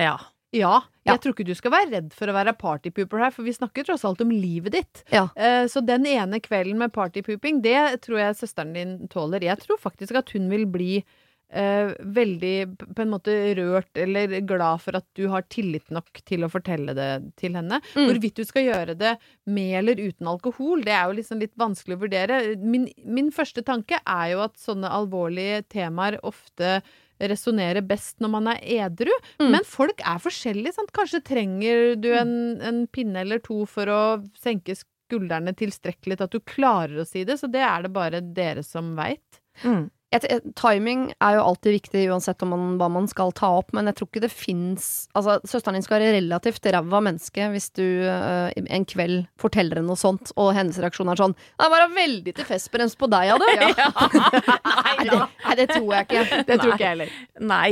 [0.01, 0.19] Ja.
[0.53, 1.15] Ja, Ja.
[1.15, 3.85] jeg tror ikke du skal være redd for å være partypooper her, for vi snakker
[3.89, 5.03] tross alt om livet ditt.
[5.11, 5.29] Ja.
[5.37, 9.41] Eh, Så den ene kvelden med partypooping, det tror jeg søsteren din tåler.
[9.41, 11.05] Jeg tror faktisk at hun vil bli
[11.53, 16.47] eh, veldig på en måte rørt eller glad for at du har tillit nok til
[16.47, 17.81] å fortelle det til henne.
[17.93, 18.09] Mm.
[18.09, 21.99] Hvorvidt du skal gjøre det med eller uten alkohol, det er jo liksom litt vanskelig
[21.99, 22.43] å vurdere.
[22.59, 26.81] Min, min første tanke er jo at sånne alvorlige temaer ofte
[27.23, 29.13] resonnerer best når man er edru.
[29.39, 29.51] Mm.
[29.55, 30.95] Men folk er forskjellige, sant.
[30.97, 32.35] Kanskje trenger du en,
[32.65, 34.03] en pinne eller to for å
[34.41, 38.23] senke skuldrene tilstrekkelig til at du klarer å si det, så det er det bare
[38.35, 39.43] dere som veit.
[39.63, 39.91] Mm.
[40.13, 43.71] Jeg, et, timing er jo alltid viktig uansett om man, hva man skal ta opp,
[43.77, 47.71] men jeg tror ikke det fins Altså, søsteren din skal være relativt ræva menneske hvis
[47.79, 51.89] du uh, en kveld forteller henne noe sånt, og hennes reaksjon er sånn Det var
[51.97, 53.49] veldig til festbrems på deg, ja, du.
[54.83, 56.23] Nei, det, nei, det tror jeg ikke.
[56.49, 57.13] Det tror ikke jeg heller.
[57.43, 57.69] Nei.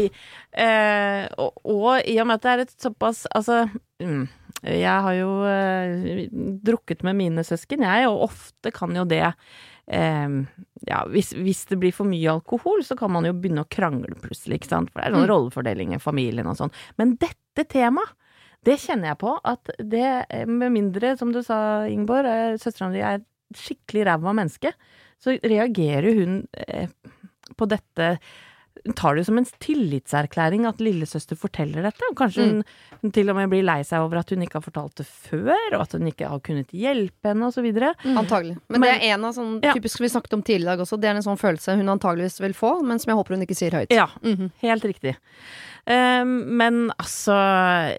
[0.51, 3.61] Uh, og, og i og med at det er et såpass Altså
[4.03, 4.25] mm,
[4.67, 6.25] Jeg har jo eh,
[6.67, 9.23] drukket med mine søsken, jeg, og ofte kan jo det
[9.91, 14.15] ja, hvis, hvis det blir for mye alkohol, så kan man jo begynne å krangle
[14.23, 14.91] plutselig, ikke sant.
[14.93, 15.31] For det er sånn Mm.
[15.33, 16.73] rollefordeling i familien og sånn.
[16.97, 18.15] Men dette temaet,
[18.63, 23.01] det kjenner jeg på at det, med mindre, som du sa, Ingeborg, eh, søstera di
[23.01, 23.23] er
[23.57, 24.73] skikkelig ræva menneske,
[25.19, 26.89] så reagerer hun eh,
[27.57, 28.19] på dette
[28.97, 32.01] tar det jo som en tillitserklæring at lillesøster forteller dette.
[32.09, 32.63] og Kanskje hun,
[33.03, 35.75] hun til og med blir lei seg over at hun ikke har fortalt det før,
[35.77, 37.67] og at hun ikke har kunnet hjelpe henne, osv.
[38.17, 38.57] Antagelig.
[38.69, 39.75] Men, det er en av sånn Ja.
[39.77, 41.01] typisk vi snakket om tidligere i dag også.
[41.01, 43.57] Det er en sånn følelse hun antageligvis vil få, men som jeg håper hun ikke
[43.59, 43.91] sier høyt.
[43.93, 44.51] Ja, Mhm.
[44.63, 45.17] helt riktig.
[45.87, 47.35] Um, men altså,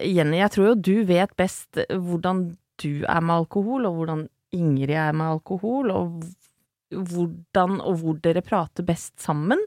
[0.02, 4.90] Jenny, jeg tror jo du vet best hvordan du er med alkohol, og hvordan Ingrid
[4.90, 6.22] er med alkohol, og
[6.92, 9.58] hvordan og hvor dere prater best sammen.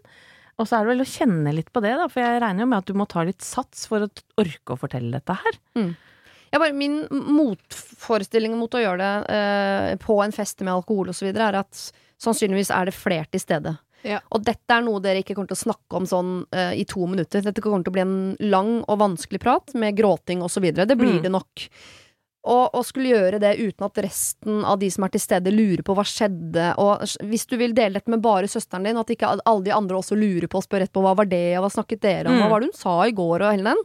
[0.58, 2.70] Og så er det vel å kjenne litt på det, da, for jeg regner jo
[2.72, 5.58] med at du må ta litt sats for å orke å fortelle dette her.
[5.76, 11.28] Jeg bare, min motforestilling mot å gjøre det eh, på en fest med alkohol osv.,
[11.34, 11.82] er at
[12.24, 13.76] sannsynligvis er det flere til stede.
[14.06, 14.20] Ja.
[14.32, 17.08] Og dette er noe dere ikke kommer til å snakke om sånn eh, i to
[17.10, 17.41] minutter.
[17.43, 18.18] Dette kommer til å bli en
[18.53, 20.70] lang og vanskelig prat med gråting osv.
[20.78, 21.24] Det blir Mm.
[21.26, 21.66] det nok.
[22.46, 25.82] Og, og skulle gjøre det uten at resten av de som er til stede, lurer
[25.82, 26.68] på hva skjedde.
[26.78, 29.98] Og hvis du vil dele dette med bare søsteren din, at ikke alle de andre
[29.98, 32.43] også lurer på og spør etterpå hva var det, og hva snakket dere om, Mm.
[32.43, 33.82] hva var det hun sa i går, og hele den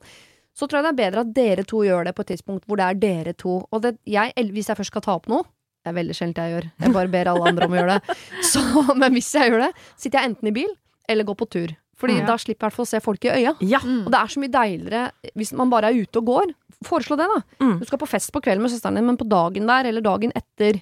[0.61, 2.77] så tror jeg det er bedre at dere to gjør det på et tidspunkt hvor
[2.77, 3.53] det er dere to.
[3.73, 5.45] Og det, jeg, hvis jeg først skal ta opp noe
[5.81, 6.65] Det er veldig sjelden jeg gjør.
[6.85, 8.17] Jeg bare ber alle andre om å gjøre det.
[8.51, 8.61] Så,
[9.01, 10.75] men hvis jeg gjør det, sitter jeg enten i bil
[11.09, 11.73] eller går på tur.
[12.01, 12.27] Fordi Ja.
[12.27, 13.55] da slipper jeg i hvert fall å se folk i øya.
[13.61, 13.79] Ja.
[13.85, 15.03] Og det er så mye deiligere
[15.37, 16.55] hvis man bare er ute og går.
[16.89, 17.41] Foreslå det, da.
[17.61, 17.79] Mm.
[17.81, 20.33] Du skal på fest på kvelden med søsteren din, men på dagen der, eller dagen
[20.35, 20.81] etter,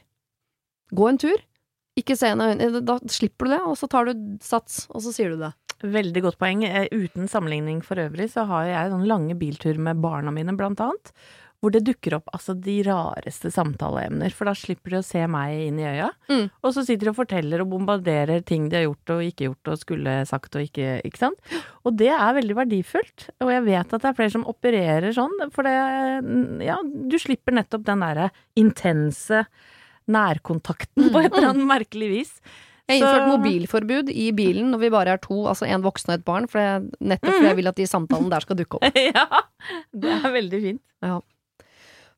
[0.94, 1.36] gå en tur.
[1.98, 2.84] Ikke se henne i øynene.
[2.86, 5.52] Da slipper du det, og så tar du sats, og så sier du det.
[5.82, 6.62] Veldig godt poeng.
[6.64, 10.78] Eh, Uten sammenligning for øvrig, så har jeg sånn lange bilturer med barna mine, blant
[10.80, 11.10] annet.
[11.58, 15.56] Hvor det dukker opp altså de rareste samtaleemner, for da slipper de å se meg
[15.64, 16.12] inn i øya.
[16.30, 16.44] Mm.
[16.62, 19.72] Og så sitter de og forteller og bombarderer ting de har gjort og ikke gjort
[19.72, 21.56] og skulle sagt og ikke, ikke sant.
[21.82, 23.26] Og det er veldig verdifullt.
[23.42, 25.74] Og jeg vet at det er flere som opererer sånn, for det
[26.68, 29.42] Ja, du slipper nettopp den derre intense
[30.08, 32.34] nærkontakten på et eller annet merkelig vis.
[32.88, 36.20] Jeg har innført mobilforbud i bilen når vi bare er to, altså en voksen og
[36.20, 39.02] et barn, for jeg, nettopp fordi jeg vil at de samtalene der skal dukke opp.
[39.10, 39.26] ja,
[39.92, 40.82] det er veldig fint.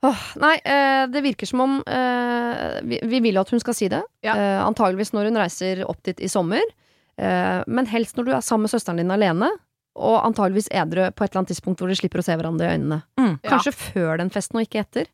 [0.03, 3.77] Åh, nei, eh, det virker som om eh, vi, vi vil jo at hun skal
[3.77, 4.01] si det.
[4.25, 4.33] Ja.
[4.33, 6.65] Eh, antageligvis når hun reiser opp dit i sommer.
[7.21, 9.51] Eh, men helst når du er sammen med søsteren din alene.
[10.01, 12.79] Og antageligvis edru på et eller annet tidspunkt hvor de slipper å se hverandre i
[12.79, 13.03] øynene.
[13.21, 13.35] Mm.
[13.45, 15.11] Kanskje før den festen og ikke etter.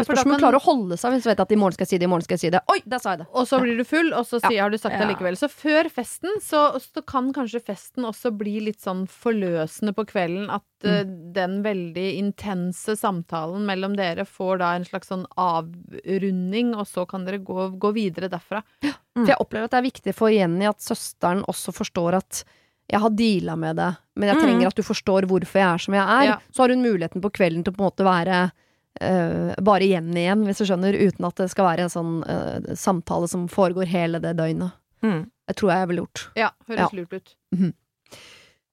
[0.00, 1.52] Ja, for da Spørs om hun kan- klarer å holde seg hvis du vet at
[1.52, 2.60] i morgen skal jeg si det, i morgen skal jeg si det.
[2.72, 3.26] Oi, der sa jeg det!
[3.36, 5.10] Og så blir du full, og så sier, har du sagt det Ja.
[5.12, 5.36] likevel.
[5.38, 10.48] Så før festen så, så kan kanskje festen også bli litt sånn forløsende på kvelden.
[10.50, 16.86] At eh, den veldig intense samtalen mellom dere får da en slags sånn avrunding, og
[16.88, 18.62] så kan dere gå, gå videre derfra.
[18.80, 22.44] For jeg opplever at det er viktig for Jenny at søsteren også forstår at
[22.90, 24.42] jeg har deala med det, men jeg Mm.
[24.42, 26.24] trenger at du forstår hvorfor jeg er som jeg er.
[26.26, 26.36] Ja.
[26.52, 28.52] Så har hun muligheten på kvelden til å på en måte være
[29.00, 32.72] eh, bare igjen igjen, hvis du skjønner, uten at det skal være en sånn uh,
[32.78, 34.76] samtale som foregår hele det døgnet.
[35.04, 35.24] Mm.
[35.48, 36.24] Det tror jeg jeg ville gjort.
[36.38, 37.34] Ja, høres lurt ut.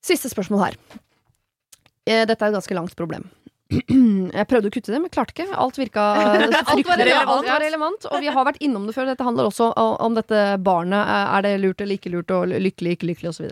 [0.04, 0.78] Siste spørsmål her.
[2.08, 3.28] Eh, Dette er et ganske langt problem.
[4.38, 5.48] Jeg prøvde å kutte det, men klarte ikke.
[5.52, 6.04] Alt virka
[6.70, 7.32] fryktelig relevant.
[7.34, 9.10] Alt var relevant, og vi har vært innom det før.
[9.10, 11.10] Dette handler også om dette barnet.
[11.36, 13.50] Er det lurt eller ikke lurt, og lykkelig, ikke lykkelig, osv.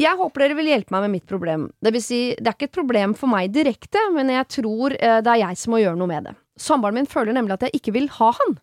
[0.00, 1.68] Jeg håper dere vil hjelpe meg med mitt problem.
[1.78, 5.20] Det vil si, det er ikke et problem for meg direkte, men jeg tror eh,
[5.22, 6.32] det er jeg som må gjøre noe med det.
[6.58, 8.56] Samboeren min føler nemlig at jeg ikke vil ha han.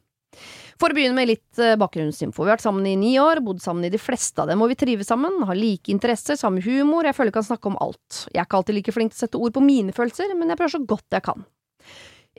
[0.82, 2.44] For å begynne med litt eh, bakgrunnsinfo.
[2.44, 4.74] Vi har vært sammen i ni år, bodd sammen i de fleste av dem, og
[4.74, 8.26] vi trives sammen, har like interesser, samme humor, jeg føler jeg kan snakke om alt.
[8.28, 10.60] Jeg er ikke alltid like flink til å sette ord på mine følelser, men jeg
[10.60, 11.48] prøver så godt jeg kan.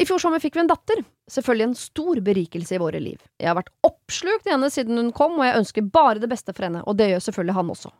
[0.02, 0.98] I fjor sommer fikk vi en datter,
[1.30, 3.20] selvfølgelig en stor berikelse i våre liv.
[3.38, 6.50] Jeg har vært oppslukt i henne siden hun kom, og jeg ønsker bare det beste
[6.56, 7.90] for henne, og det gjør selvfølgelig han også.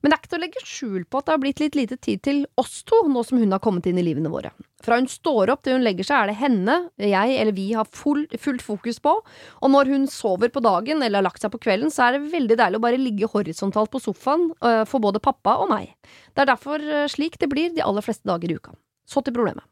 [0.00, 1.98] Men det er ikke til å legge skjul på at det har blitt litt lite
[2.00, 4.54] tid til oss to, nå som hun har kommet inn i livene våre.
[4.82, 7.90] Fra hun står opp til hun legger seg, er det henne, jeg eller vi har
[8.00, 9.12] full, fullt fokus på,
[9.60, 12.30] og når hun sover på dagen eller har lagt seg på kvelden, så er det
[12.32, 15.92] veldig deilig å bare ligge horisontalt på sofaen øh, for både pappa og meg.
[16.32, 18.72] Det er derfor øh, slik det blir de aller fleste dager i uka.
[19.04, 19.66] Så til problemet.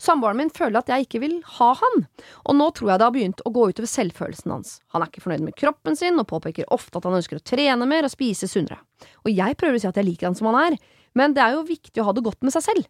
[0.00, 2.04] Samboeren min føler at jeg ikke vil ha han,
[2.48, 4.78] og nå tror jeg det har begynt å gå utover selvfølelsen hans.
[4.94, 7.88] Han er ikke fornøyd med kroppen sin, og påpeker ofte at han ønsker å trene
[7.88, 8.80] mer og spise sunnere.
[9.24, 10.80] Og jeg prøver å si at jeg liker han som han er,
[11.18, 12.88] men det er jo viktig å ha det godt med seg selv.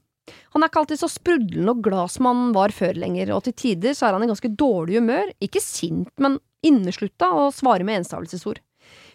[0.55, 3.57] Han er ikke alltid så sprudlende og glad som han var før lenger, og til
[3.57, 8.03] tider så er han i ganske dårlig humør, ikke sint, men inneslutta og svarer med
[8.03, 8.61] enstavelsesord.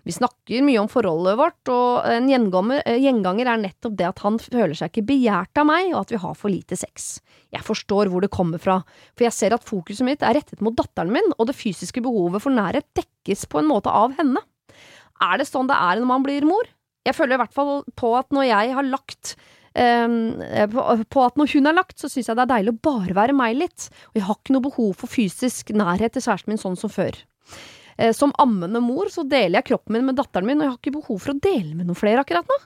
[0.05, 3.07] Vi snakker mye om forholdet vårt, og en gjenganger, eh,
[3.49, 6.35] er nettopp det at han føler seg ikke begjært av meg, og at vi har
[6.37, 7.21] for lite sex.
[7.51, 8.83] Jeg forstår hvor det kommer fra,
[9.15, 12.43] for jeg ser at fokuset mitt er rettet mot datteren min, og det fysiske behovet
[12.43, 14.45] for nærhet dekkes på en måte av henne.
[15.25, 16.69] Er det sånn det er når man blir mor?
[17.05, 19.37] Jeg føler i hvert fall på at når jeg har lagt
[19.75, 20.39] Um,
[20.71, 23.33] på, at når hun er lagt, så syns jeg det er deilig å bare være
[23.35, 26.77] meg litt, og jeg har ikke noe behov for fysisk nærhet til kjæresten min sånn
[26.79, 27.17] som før.
[27.97, 30.79] Eh, Som ammende mor så deler jeg kroppen min med datteren min, og jeg har
[30.81, 32.59] ikke behov for å dele med noen flere akkurat nå.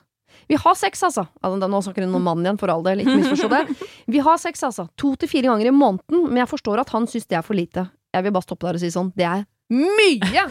[0.50, 1.26] Vi har sex, altså.
[1.42, 3.62] altså nå snakker hun om mannen igjen, for all del, ikke misforstå det.
[4.14, 4.88] Vi har sex, altså.
[4.98, 7.58] To til fire ganger i måneden, men jeg forstår at han syns det er for
[7.58, 7.86] lite.
[8.14, 10.46] Jeg vil bare stoppe der og si sånn, det er mye!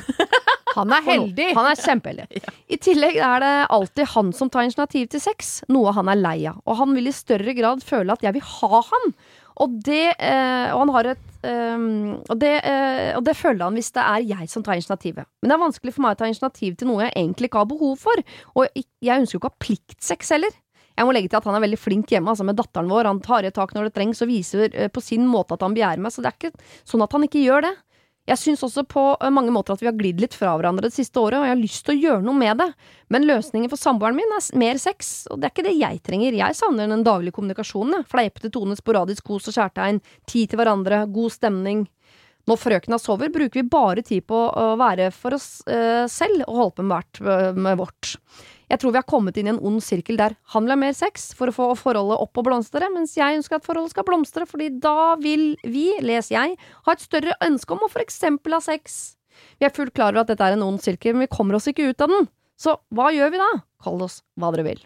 [0.78, 1.50] Han er heldig!
[1.58, 2.44] Han er kjempeheldig.
[2.76, 6.38] I tillegg er det alltid han som tar initiativ til sex, noe han er lei
[6.48, 6.62] av.
[6.70, 9.12] Og han vil i større grad føle at jeg vil ha han.
[9.60, 11.84] Og det, eh, og han har et eh,
[12.20, 15.30] og, det, uh, og det føler han hvis det er jeg som tar initiativet.
[15.42, 17.70] Men det er vanskelig for meg å ta initiativ til noe jeg egentlig ikke har
[17.70, 18.26] behov for.
[18.56, 20.58] Og jeg ønsker jo ikke å ha pliktsex heller.
[21.00, 23.08] Jeg må legge til at han er veldig flink hjemme altså med datteren vår.
[23.08, 25.64] Han tar i et tak når det trengs og viser eh, på sin måte at
[25.64, 26.12] han begjærer meg.
[26.12, 27.76] Så det er ikke sånn at han ikke gjør det.
[28.30, 30.96] Jeg syns også på eh, mange måter at vi har glidd litt fra hverandre det
[30.96, 32.70] siste året, og jeg har lyst til å gjøre noe med det.
[33.10, 36.38] Men løsningen for samboeren min er mer sex, og det er ikke det jeg trenger.
[36.38, 38.06] Jeg savner den daglige kommunikasjonen.
[38.10, 41.88] Fleipete tone, sporadisk kos og kjærtegn, tid til hverandre, god stemning.
[42.50, 46.62] Når frøkena sover, bruker vi bare tid på å være for oss eh, selv og
[46.62, 48.14] holde på med, hvert, eh, med vårt.
[48.70, 50.94] Jeg tror vi har kommet inn i en ond sirkel der han vil ha mer
[50.98, 54.46] sex for å få forholdet opp og blomstre, mens jeg ønsker at forholdet skal blomstre,
[54.50, 56.54] fordi da vil vi, les jeg,
[56.86, 59.18] ha et større ønske om å for eksempel ha sex.
[59.58, 61.70] Vi er fullt klar over at dette er en ond sirkel, men vi kommer oss
[61.72, 62.30] ikke ut av den.
[62.60, 63.52] Så hva gjør vi da?
[63.82, 64.82] Kall oss hva dere vil.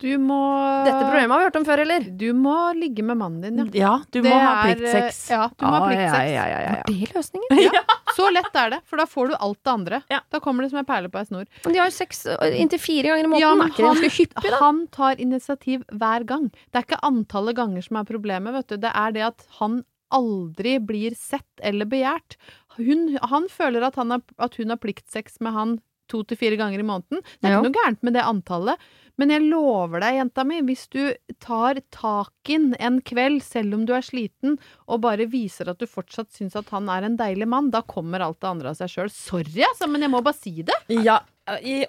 [0.00, 0.36] Du må
[0.84, 2.04] Dette problemet har vi hørt om før, eller?
[2.18, 3.84] Du må ligge med mannen din, ja.
[3.84, 5.18] Ja, du Det må ha er, pliktsex.
[5.30, 6.30] eh, Ja, du må ha Ah, pliktsex.
[6.34, 7.60] Ja, ja, ja, Var det løsningen?
[7.76, 7.82] Ja,
[8.16, 10.02] så lett er det, for da får du alt det andre.
[10.32, 11.46] Da kommer det som en perle på ei snor.
[11.64, 12.24] Men de har jo sex
[12.56, 13.64] inntil fire ganger i måneden.
[13.64, 16.48] Ja, er han, hyppig, han tar initiativ hver gang.
[16.72, 18.76] Det er ikke antallet ganger som er problemet, vet du.
[18.88, 19.82] Det er det at han
[20.14, 22.36] aldri blir sett eller begjært.
[22.78, 26.56] Hun, han føler at, han har, at hun har pliktsex med han to til fire
[26.60, 27.22] ganger i måneden.
[27.40, 27.60] Det er Ja.
[27.60, 28.78] ikke noe gærent med det antallet.
[29.16, 33.92] Men jeg lover deg, jenta mi, hvis du tar taken en kveld, selv om du
[33.94, 34.56] er sliten,
[34.88, 38.20] og bare viser at du fortsatt syns at han er en deilig mann, da kommer
[38.26, 39.12] alt det andre av seg sjøl.
[39.14, 40.74] Sorry, altså, men jeg må bare si det.
[40.90, 41.20] Ja,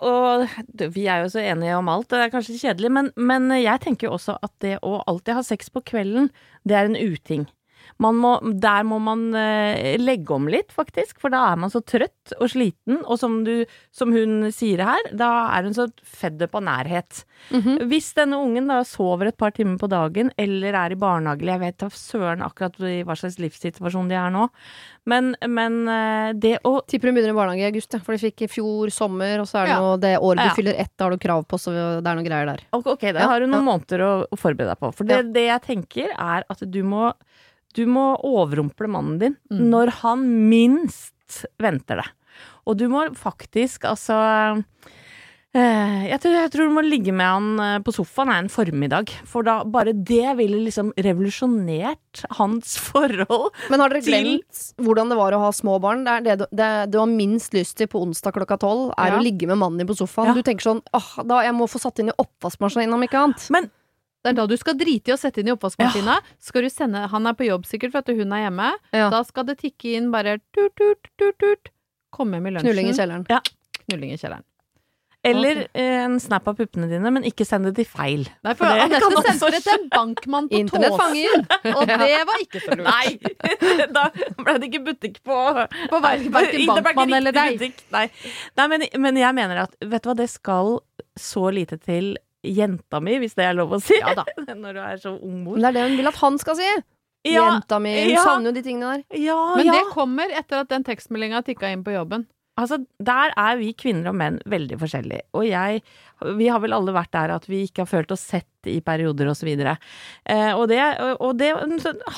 [0.06, 0.46] og
[0.94, 2.10] vi er jo så enige om alt.
[2.14, 5.42] Det er kanskje kjedelig, men, men jeg tenker jo også at det å alltid ha
[5.50, 6.30] sex på kvelden,
[6.64, 7.48] det er en uting.
[8.04, 11.80] Man må, der må man eh, legge om litt, faktisk, for da er man så
[11.88, 13.64] trøtt og sliten, og som, du,
[13.96, 17.24] som hun sier her, da er hun så fedd på nærhet.
[17.56, 17.86] Mhm.
[17.88, 21.56] Hvis denne ungen da sover et par timer på dagen, eller er i barnehage, eller
[21.56, 24.50] jeg vet da søren akkurat hva slags livssituasjon de er nå,
[25.08, 28.02] men, men eh, det å Tipper hun begynner i barnehage i august, ja.
[28.04, 29.80] for de fikk i fjor sommer, og så er det Ja.
[29.82, 30.56] noe det året du Ja.
[30.58, 32.66] fyller ett, da har du krav på, så det er noe greier der.
[32.76, 34.92] Ok, da har du noen måneder å, å forberede deg på.
[35.00, 37.14] For det, det jeg tenker, er at du må,
[37.76, 39.66] du må overrumple mannen din Mm.
[39.72, 42.08] når han minst venter det.
[42.66, 44.16] Og du må faktisk, altså
[45.56, 49.12] eh, jeg, tror, jeg tror du må ligge med han eh, på sofaen en formiddag.
[49.30, 53.52] For da bare det ville liksom revolusjonert hans forhold.
[53.72, 56.04] Men har dere glemt hvordan det var å ha små barn?
[56.08, 59.20] Det er det det du har minst lyst til på onsdag klokka tolv, er Ja.
[59.20, 60.34] å ligge med mannen din på sofaen.
[60.34, 60.38] Ja.
[60.38, 63.48] Du tenker sånn åh, da jeg må få satt inn i oppvaskmaskinen om ikke annet.
[63.54, 63.70] Men
[64.26, 66.18] Det er da du skal drite i å sette inn i oppvaskmaskina.
[66.42, 68.72] Skal du sende Han er på jobb sikkert for at hun er hjemme.
[68.96, 69.12] Ja.
[69.14, 71.70] Da skal det tikke inn bare tut, tut, tut, tut.
[72.16, 72.72] Kom hjem i lunsjen.
[72.72, 73.30] Knulling i kjelleren.
[73.86, 74.46] Knulling i kjelleren.
[75.26, 75.70] Eller Ok.
[75.74, 78.28] eh, en snap av puppene dine, men ikke send det til feil.
[78.46, 81.48] Nei, for For Anette kan også sendte det til en bankmann på Tåsen,
[81.78, 82.90] og det var ikke så lurt.
[82.90, 83.88] Nei!
[83.98, 84.04] da
[84.38, 85.40] ble det ikke butikk på
[85.90, 86.30] På verken,
[86.70, 87.66] bankmann eller deg.
[87.96, 88.06] Nei,
[88.58, 90.76] Nei men, men jeg mener at Vet du hva, det skal
[91.18, 92.14] så lite til
[92.46, 94.26] jenta mi, hvis det er lov å si, Ja da.
[94.66, 95.58] når du er så ung mor.
[95.58, 96.70] Men det er det hun vil at han skal si.
[97.26, 97.90] Ja, Jenta mi.
[98.04, 98.22] Hun ja.
[98.22, 99.04] savner jo de tingene der.
[99.18, 99.74] ja, Men ja.
[99.80, 102.28] det kommer etter at den tekstmeldinga tikka inn på jobben.
[102.56, 105.26] Altså, der er vi kvinner og menn veldig forskjellige.
[105.36, 105.82] Og jeg
[106.38, 109.28] Vi har vel alle vært der at vi ikke har følt oss sett i perioder
[109.28, 109.74] og så videre.
[110.26, 110.80] Eh, og det,
[111.20, 111.50] og det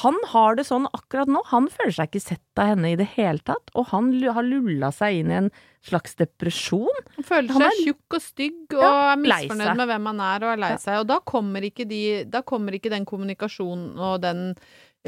[0.03, 1.41] Han har det sånn akkurat nå.
[1.49, 3.73] Han føler seg ikke sett av henne i det hele tatt.
[3.73, 5.49] Og han har lulla seg inn i en
[5.87, 7.01] slags depresjon.
[7.17, 10.19] Han føler Han seg er- tjukk og stygg og Ja, er misfornøyd med hvem han
[10.29, 10.99] er og er lei seg.
[11.01, 14.53] Og da kommer ikke, de, da kommer ikke den kommunikasjonen og den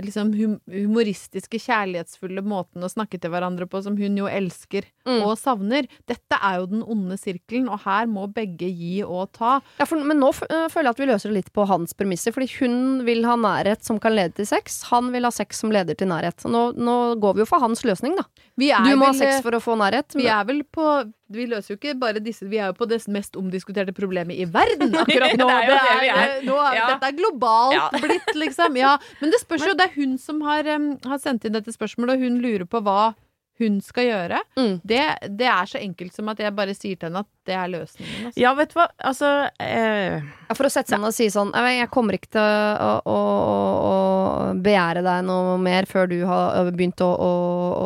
[0.05, 0.31] liksom
[0.69, 5.23] humoristiske, kjærlighetsfulle måten å snakke til hverandre på som hun jo elsker Mm.
[5.25, 5.87] og savner.
[6.05, 9.55] Dette er jo den onde sirkelen, og her må begge gi og ta.
[9.79, 12.35] Ja, for, men nå øh, føler jeg at vi løser det litt på hans premisser.
[12.35, 14.83] Fordi hun vil ha nærhet som kan lede til sex.
[14.91, 16.45] Han vil ha sex som leder til nærhet.
[16.45, 18.27] Nå, nå går vi jo for hans løsning, da.
[18.59, 20.13] Vi Du må ha sex for å få nærhet.
[20.19, 20.85] Vi er vel på
[21.29, 24.47] Vi løser jo ikke bare disse Vi er jo på det mest omdiskuterte problemet i
[24.49, 25.47] verden akkurat nå.
[25.47, 26.35] Det er jo det vi er.
[26.47, 26.85] nå Ja.
[26.93, 27.87] Dette er globalt Ja.
[28.03, 28.77] blitt, liksom.
[28.79, 28.95] Ja.
[29.21, 32.17] Men det spørs jo, det er hun som har, um, har sendt inn dette spørsmålet,
[32.17, 33.13] og hun lurer på hva
[33.59, 34.37] hun skal gjøre.
[34.55, 34.75] Mm.
[34.87, 35.01] Det,
[35.35, 38.29] det er så enkelt som at jeg bare sier til henne at det er løsningen.
[38.29, 38.39] Altså.
[38.41, 39.29] Ja, vet du hva, altså
[39.63, 40.21] eh,
[40.55, 43.59] for å sette seg ned og si sånn «Jeg kommer ikke til å, å, å,
[43.89, 47.31] å begjære deg noe mer før du har begynt å, å,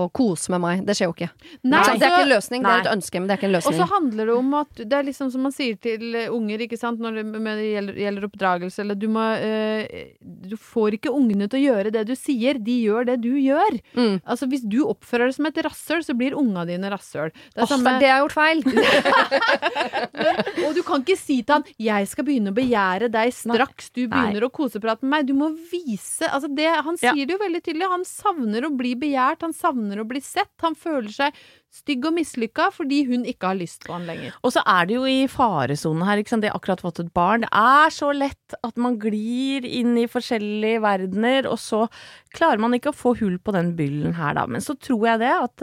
[0.03, 0.83] å kose med meg.
[0.87, 1.29] Det skjer jo ikke.
[1.63, 2.33] Nei, det er ikke en løsning.
[2.33, 4.53] løsning, det er et ønske, men det er ikke en og så handler det om
[4.59, 7.67] at det er liksom som man sier til unger, ikke sant, når det, med det
[7.69, 10.13] gjelder, gjelder oppdragelse, eller du må eh,
[10.49, 13.77] Du får ikke ungene til å gjøre det du sier, de gjør det du gjør.
[13.95, 14.17] Mm.
[14.23, 17.31] Altså Hvis du oppfører deg som et rasshøl, så blir unga dine rasshøl.
[17.53, 18.63] Det er det samme- er det jeg har gjort feil!
[20.67, 24.07] Og du kan ikke si til han 'jeg skal begynne å begjære deg straks du
[24.07, 25.27] begynner å koseprate med meg'.
[25.27, 27.13] Du må vise altså det, Han Ja.
[27.13, 27.89] sier det jo veldig tydelig.
[27.89, 30.51] Han savner å bli begjært, han savner å bli sett.
[30.61, 31.33] Han føler seg
[31.73, 34.33] stygg og mislykka fordi hun ikke har lyst på han lenger.
[34.45, 36.41] Og så er det jo i faresonen her, ikke sant.
[36.45, 37.41] De har akkurat fått et barn.
[37.41, 41.87] Det er så lett at man glir inn i forskjellige verdener, og så
[42.35, 44.45] klarer man ikke å få hull på den byllen her, da.
[44.45, 45.61] Men så tror jeg det at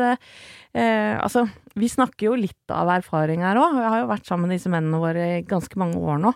[0.75, 1.49] eh, Altså,
[1.79, 3.77] vi snakker jo litt av erfaring her òg.
[3.79, 6.33] Jeg har jo vært sammen med disse mennene våre i ganske mange år nå.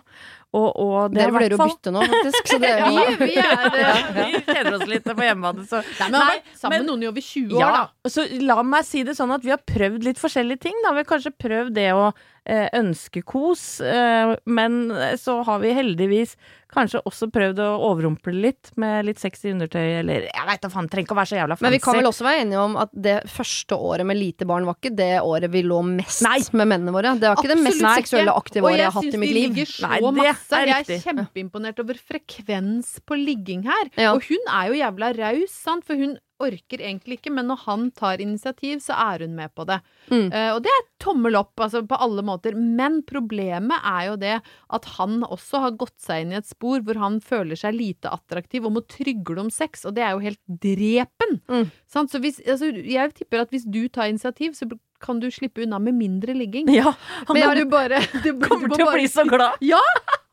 [0.55, 2.51] Og, og det Dere vurderer å bytte nå, faktisk.
[2.53, 6.07] Så det er Vi, vi er eh, vi kjenner oss litt på hjemmebane, så Nei,
[6.07, 8.13] men han sammen med noen i over 20 år, Ja, da.
[8.13, 10.79] så la meg si det sånn at vi har prøvd litt forskjellige ting.
[10.85, 10.95] Da.
[10.95, 12.07] Vi har kanskje prøvd det å
[12.45, 14.89] eh, ønske kos, eh, men
[15.21, 16.35] så har vi heldigvis
[16.75, 20.89] kanskje også prøvd å overrumple litt med litt sexy undertøy, eller jeg veit da faen,
[20.91, 21.65] trenger ikke å være så jævla fancy.
[21.67, 24.67] Men vi kan vel også være enige om at det første året med lite barn
[24.67, 26.39] var ikke det året vi lå mest Nei.
[26.51, 27.15] med mennene våre.
[27.21, 29.49] Det var ikke det mest Absolutt seksuelle aktive året jeg har hatt i mitt liv.
[29.55, 30.59] Og jeg syns de ligger så Nei, masse.
[30.59, 33.91] er Jeg er kjempeimponert over frekvens på ligging her.
[33.95, 34.13] Ja.
[34.15, 37.85] Og hun er jo jævla raus, sant, for hun orker egentlig ikke, men når han
[37.95, 39.79] tar initiativ, så er hun med på det.
[40.11, 40.27] Mm.
[40.33, 42.57] Uh, og det er tommel opp, altså på alle måter.
[42.57, 44.35] Men problemet er jo det
[44.77, 48.11] at han også har gått seg inn i et spor hvor han føler seg lite
[48.11, 51.39] attraktiv og må trygle om sex, og det er jo helt drepen.
[51.51, 51.71] Mm.
[51.91, 52.11] Sant?
[52.11, 54.67] Så hvis, altså, jeg tipper at hvis du tar initiativ, så
[55.05, 56.67] kan du slippe unna med mindre ligging.
[56.73, 56.91] Ja,
[57.27, 59.61] han Men du bare du, kommer du til å bare- bli så glad.
[59.61, 59.81] Ja!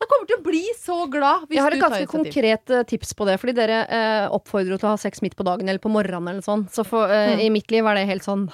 [0.03, 3.13] Han kommer til å bli så glad hvis Jeg har et ganske konkret eh, tips
[3.15, 5.91] på det, fordi dere eh, oppfordrer til å ha sex midt på dagen eller på
[5.93, 6.65] morgenen eller sånn.
[6.73, 7.39] Så for, eh, Mm.
[7.45, 8.49] i mitt liv er det helt sånn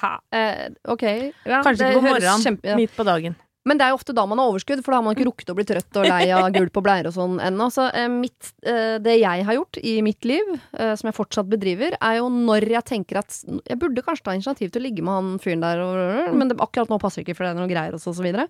[0.00, 0.14] hæ?
[0.32, 1.02] Eh, OK.
[1.44, 2.76] Ja, Kanskje ikke på morgenen, kjempe- ja.
[2.80, 3.36] midt på dagen.
[3.66, 5.50] Men det er jo ofte da man har overskudd, for da har man ikke rukket
[5.50, 7.66] å bli trøtt og lei av gulp og bleier og sånn ennå.
[7.74, 11.50] Så eh, mitt, eh, det jeg har gjort i mitt liv, eh, som jeg fortsatt
[11.50, 15.06] bedriver, er jo når jeg tenker at jeg burde kanskje ta initiativ til å ligge
[15.06, 15.82] med han fyren der,
[16.30, 18.26] men det, akkurat nå passer ikke, for det er noe greier og så, og så
[18.26, 18.46] videre.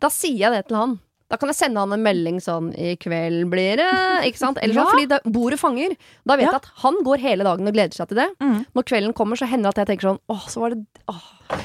[0.00, 1.00] Da sier jeg det til han.
[1.30, 4.58] Da kan jeg sende han en melding sånn 'I kveld blir det', ikke sant?
[4.60, 4.90] Eller sånn, Ja.
[4.90, 5.96] fordi det, bordet fanger.
[6.26, 6.50] Da vet Ja.
[6.52, 8.28] jeg at han går hele dagen og gleder seg til det.
[8.40, 8.66] Mm.
[8.74, 11.22] Når kvelden kommer, så hender det at jeg tenker sånn 'Åh, så var det åh,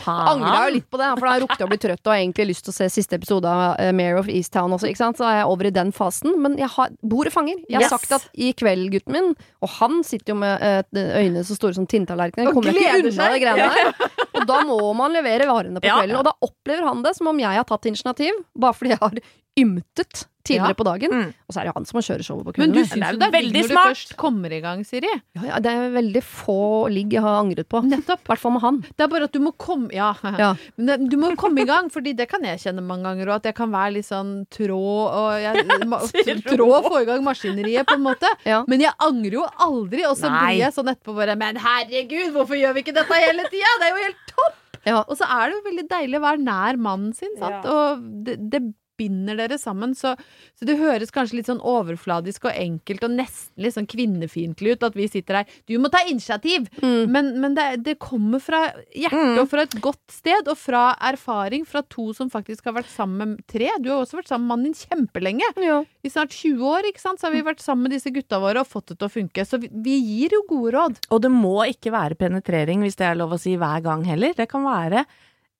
[0.08, 2.22] Angra jo litt på det, for da har jeg rukket å bli trøtt og har
[2.22, 5.18] egentlig lyst til å se siste episode av uh, Mare of Easttown også, ikke sant.
[5.18, 6.34] Så er jeg over i den fasen.
[6.42, 7.58] Men jeg har, bordet fanger.
[7.70, 7.90] Jeg har Yes.
[7.94, 11.74] sagt at i kveld, gutten min, og han sitter jo med øynene øyne så store
[11.76, 13.34] som tinntallerkener, Og kommer ikke unna seg.
[13.34, 13.94] det greiene der.
[14.42, 16.18] Og da må man levere varene på kvelden.
[16.18, 19.12] Og da opplever han det som om jeg har tatt initiativ, bare fordi jeg har
[19.60, 20.78] ymtet tidligere Ja.
[20.78, 21.10] på dagen.
[21.10, 21.30] Mm.
[21.50, 23.26] Og så er det han som kjører showet på Men du syns er jo det
[23.26, 25.10] er veldig veldig når du først kommer i gang, Siri?
[25.34, 26.58] Ja, ja, det er veldig få
[26.94, 27.82] ligg jeg har angret på.
[27.82, 28.22] Nettopp.
[28.22, 28.78] I hvert fall med han.
[28.94, 30.12] Det er bare at du må komme Ja.
[30.38, 30.52] Ja.
[30.78, 33.36] Men du må komme i gang, Fordi det kan jeg kjenne mange ganger òg.
[33.42, 35.98] At jeg kan være litt sånn trå og jeg, ma,
[36.46, 38.30] Trå og få i gang maskineriet, på en måte.
[38.46, 38.62] Ja.
[38.68, 40.06] Men jeg angrer jo aldri.
[40.06, 40.46] Og så Nei.
[40.46, 43.74] blir jeg sånn etterpå bare Men herregud, hvorfor gjør vi ikke dette hele tida?
[43.82, 44.62] Det er jo helt topp!
[44.86, 45.00] Ja.
[45.10, 47.66] Og så er det jo veldig deilig å være nær mannen sin, sant?
[47.66, 47.72] Ja.
[47.74, 48.62] Og det, det
[48.98, 49.94] binder dere sammen.
[49.98, 50.14] Så,
[50.58, 54.86] så det høres kanskje litt sånn overfladisk og enkelt og nesten litt sånn kvinnefiendtlig ut
[54.88, 56.70] at vi sitter her Du må ta initiativ!
[56.82, 57.12] Mm.
[57.12, 59.38] Men, men det, det kommer fra hjertet Mm.
[59.40, 63.36] og fra et godt sted, og fra erfaring fra to som faktisk har vært sammen
[63.36, 63.70] med tre.
[63.82, 65.48] Du har også vært sammen med mannen din kjempelenge.
[65.64, 65.78] Ja.
[66.06, 67.22] I snart 20 år ikke sant?
[67.22, 69.46] så har vi vært sammen med disse gutta våre og fått det til å funke.
[69.48, 71.00] Så vi, vi gir jo gode råd.
[71.16, 74.36] Og det må ikke være penetrering, hvis det er lov å si hver gang heller.
[74.38, 75.06] Det kan være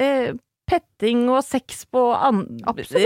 [0.04, 0.34] eh,
[0.68, 2.02] petting og sex på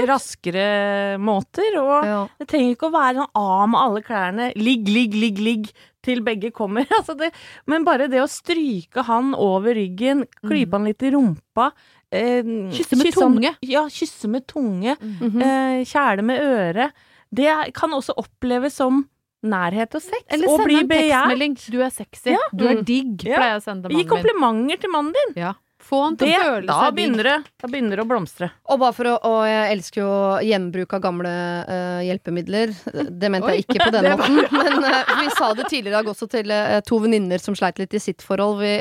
[0.10, 1.76] raskere måter.
[1.82, 2.28] Og Ja.
[2.40, 5.72] det trenger ikke å være sånn A med alle klærne, ligg, ligg, ligg, ligg,
[6.02, 6.86] til begge kommer.
[7.00, 7.32] Altså det,
[7.68, 11.72] men bare det å stryke han over ryggen, klype han litt i rumpa
[12.12, 12.42] eh,
[12.74, 13.52] Kysse med kysse, tunge.
[13.62, 14.96] Ja, kysse med tunge.
[15.02, 15.42] Mhm.
[15.44, 16.92] eh, kjæle med øre.
[17.32, 19.04] Det kan også oppleves som
[19.46, 20.24] nærhet og sex.
[20.34, 21.54] Eller bli en tekstmelding.
[21.72, 22.32] Du er sexy.
[22.34, 22.40] Ja.
[22.52, 22.86] Du er Mm.
[22.88, 23.24] digg.
[23.24, 23.38] Ja.
[23.38, 24.10] Pleier jeg å sende Gi mannen min.
[24.10, 25.34] komplimenter til mannen din.
[25.44, 25.54] Ja.
[25.90, 26.98] Få han til Det, å føle da, seg digg.
[27.00, 28.50] begynner det, da begynner det å blomstre.
[28.70, 30.12] Og bare for å Og jeg elsker jo
[30.46, 31.32] gjenbruk av gamle
[31.66, 32.74] uh, hjelpemidler.
[33.10, 34.38] Det mente jeg ikke på den måten.
[34.54, 37.82] Men uh, vi sa det tidligere i dag også til uh, to venninner som sleit
[37.82, 38.62] litt i sitt forhold.
[38.62, 38.76] Vi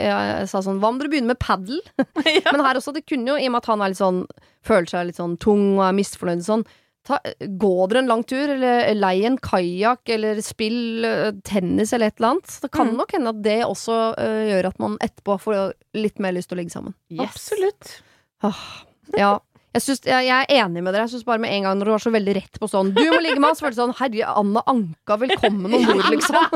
[0.51, 1.81] sa sånn Hva om dere begynner med padel?
[2.53, 4.23] Men her også, det kunne jo, i og med at han er litt sånn
[4.69, 6.69] føler seg litt sånn tung og er misfornøyd og sånn
[7.09, 11.07] Ta, gå dere en lang tur, eller lei en kajakk, eller spill
[11.49, 12.59] tennis eller et eller annet.
[12.61, 12.99] Det kan Mm.
[13.01, 16.59] nok hende at det også uh, gjør at man etterpå får litt mer lyst til
[16.59, 16.93] å ligge sammen.
[17.09, 17.31] Yes.
[17.31, 17.95] Absolutt.
[18.45, 18.61] Ah,
[19.17, 19.31] ja.
[19.77, 21.05] Jeg, synes, jeg, jeg er enig med dere.
[21.05, 23.03] Jeg synes bare med en gang når du var så veldig rett på sånn Du
[23.13, 26.47] må ligge med han, så var det sånn Herre, Anna Anka, velkommen om bord, liksom.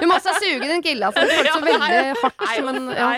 [0.00, 1.26] du må også suge din kille, altså.
[1.26, 3.10] Det føltes så veldig hardt, men ja.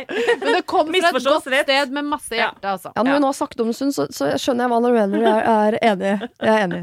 [0.43, 1.69] Men det kom fra et godt rett.
[1.69, 2.93] sted med masse hjerte, altså.
[2.97, 5.27] Ja, når hun nå har sagt om en så, så skjønner jeg hva dere mener.
[5.29, 6.13] Jeg er enig.
[6.43, 6.83] Jeg er enig.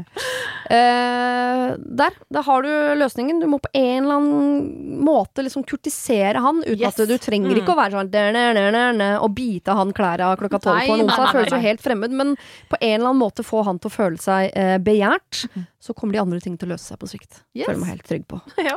[0.70, 1.66] Eh,
[2.00, 2.16] der.
[2.30, 2.70] Da har du
[3.00, 3.40] løsningen.
[3.42, 6.96] Du må på en eller annen måte liksom kurtisere han, uten Yes.
[6.96, 9.90] at du trenger ikke å være sånn der, der, der, der, der, og bite han
[9.96, 11.49] klærne klokka tolv på en onsdag.
[11.58, 11.64] Nei.
[11.68, 12.34] helt fremmed, men
[12.70, 15.46] på en eller annen måte få han til å føle seg eh, begjært.
[15.56, 15.64] mm.
[15.80, 17.42] Så kommer de andre ting til å løse seg på sikt.
[17.56, 17.66] Yes.
[17.66, 18.40] Føler meg helt trygg på.
[18.70, 18.76] Ja.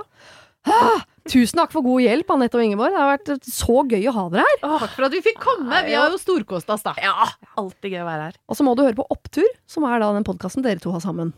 [1.28, 2.94] Tusen takk for god hjelp, Anette og Ingeborg.
[2.96, 4.60] Det har vært så gøy å ha dere her.
[4.64, 5.82] Takk for at vi fikk komme.
[5.84, 6.94] Vi har jo storkost oss, da.
[7.04, 7.28] Ja,
[7.60, 8.38] alltid gøy å være her.
[8.48, 11.04] Og så må du høre på Opptur, som er da den podkasten dere to har
[11.04, 11.34] sammen.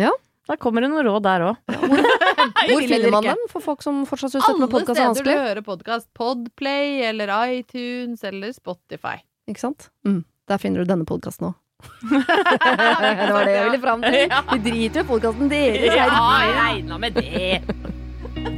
[0.00, 0.12] Ja.
[0.44, 1.60] Da kommer det noen råd der òg.
[1.72, 5.14] Hvor vil finner man dem for folk som fortsatt syns dette Alle med podkast er
[5.16, 6.08] steder du hører podkast.
[6.16, 9.16] Podplay eller iTunes eller Spotify.
[9.48, 9.88] Ikke sant?
[10.04, 10.20] Mm.
[10.48, 11.60] Der finner du denne podkasten òg.
[12.10, 14.34] det var det jeg ville fram til.
[14.52, 15.96] Vi driter jo i podkasten deres.
[15.96, 16.08] Ja,
[16.44, 17.60] jeg regna med det.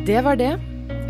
[0.07, 0.53] Det var det.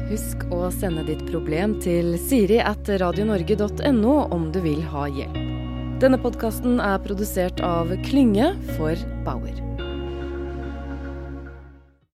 [0.06, 5.42] Husk å sende ditt problem til siri at radionorge.no om du vil ha hjelp.
[6.00, 9.65] Denne podkasten er produsert av Klynge for Bauer.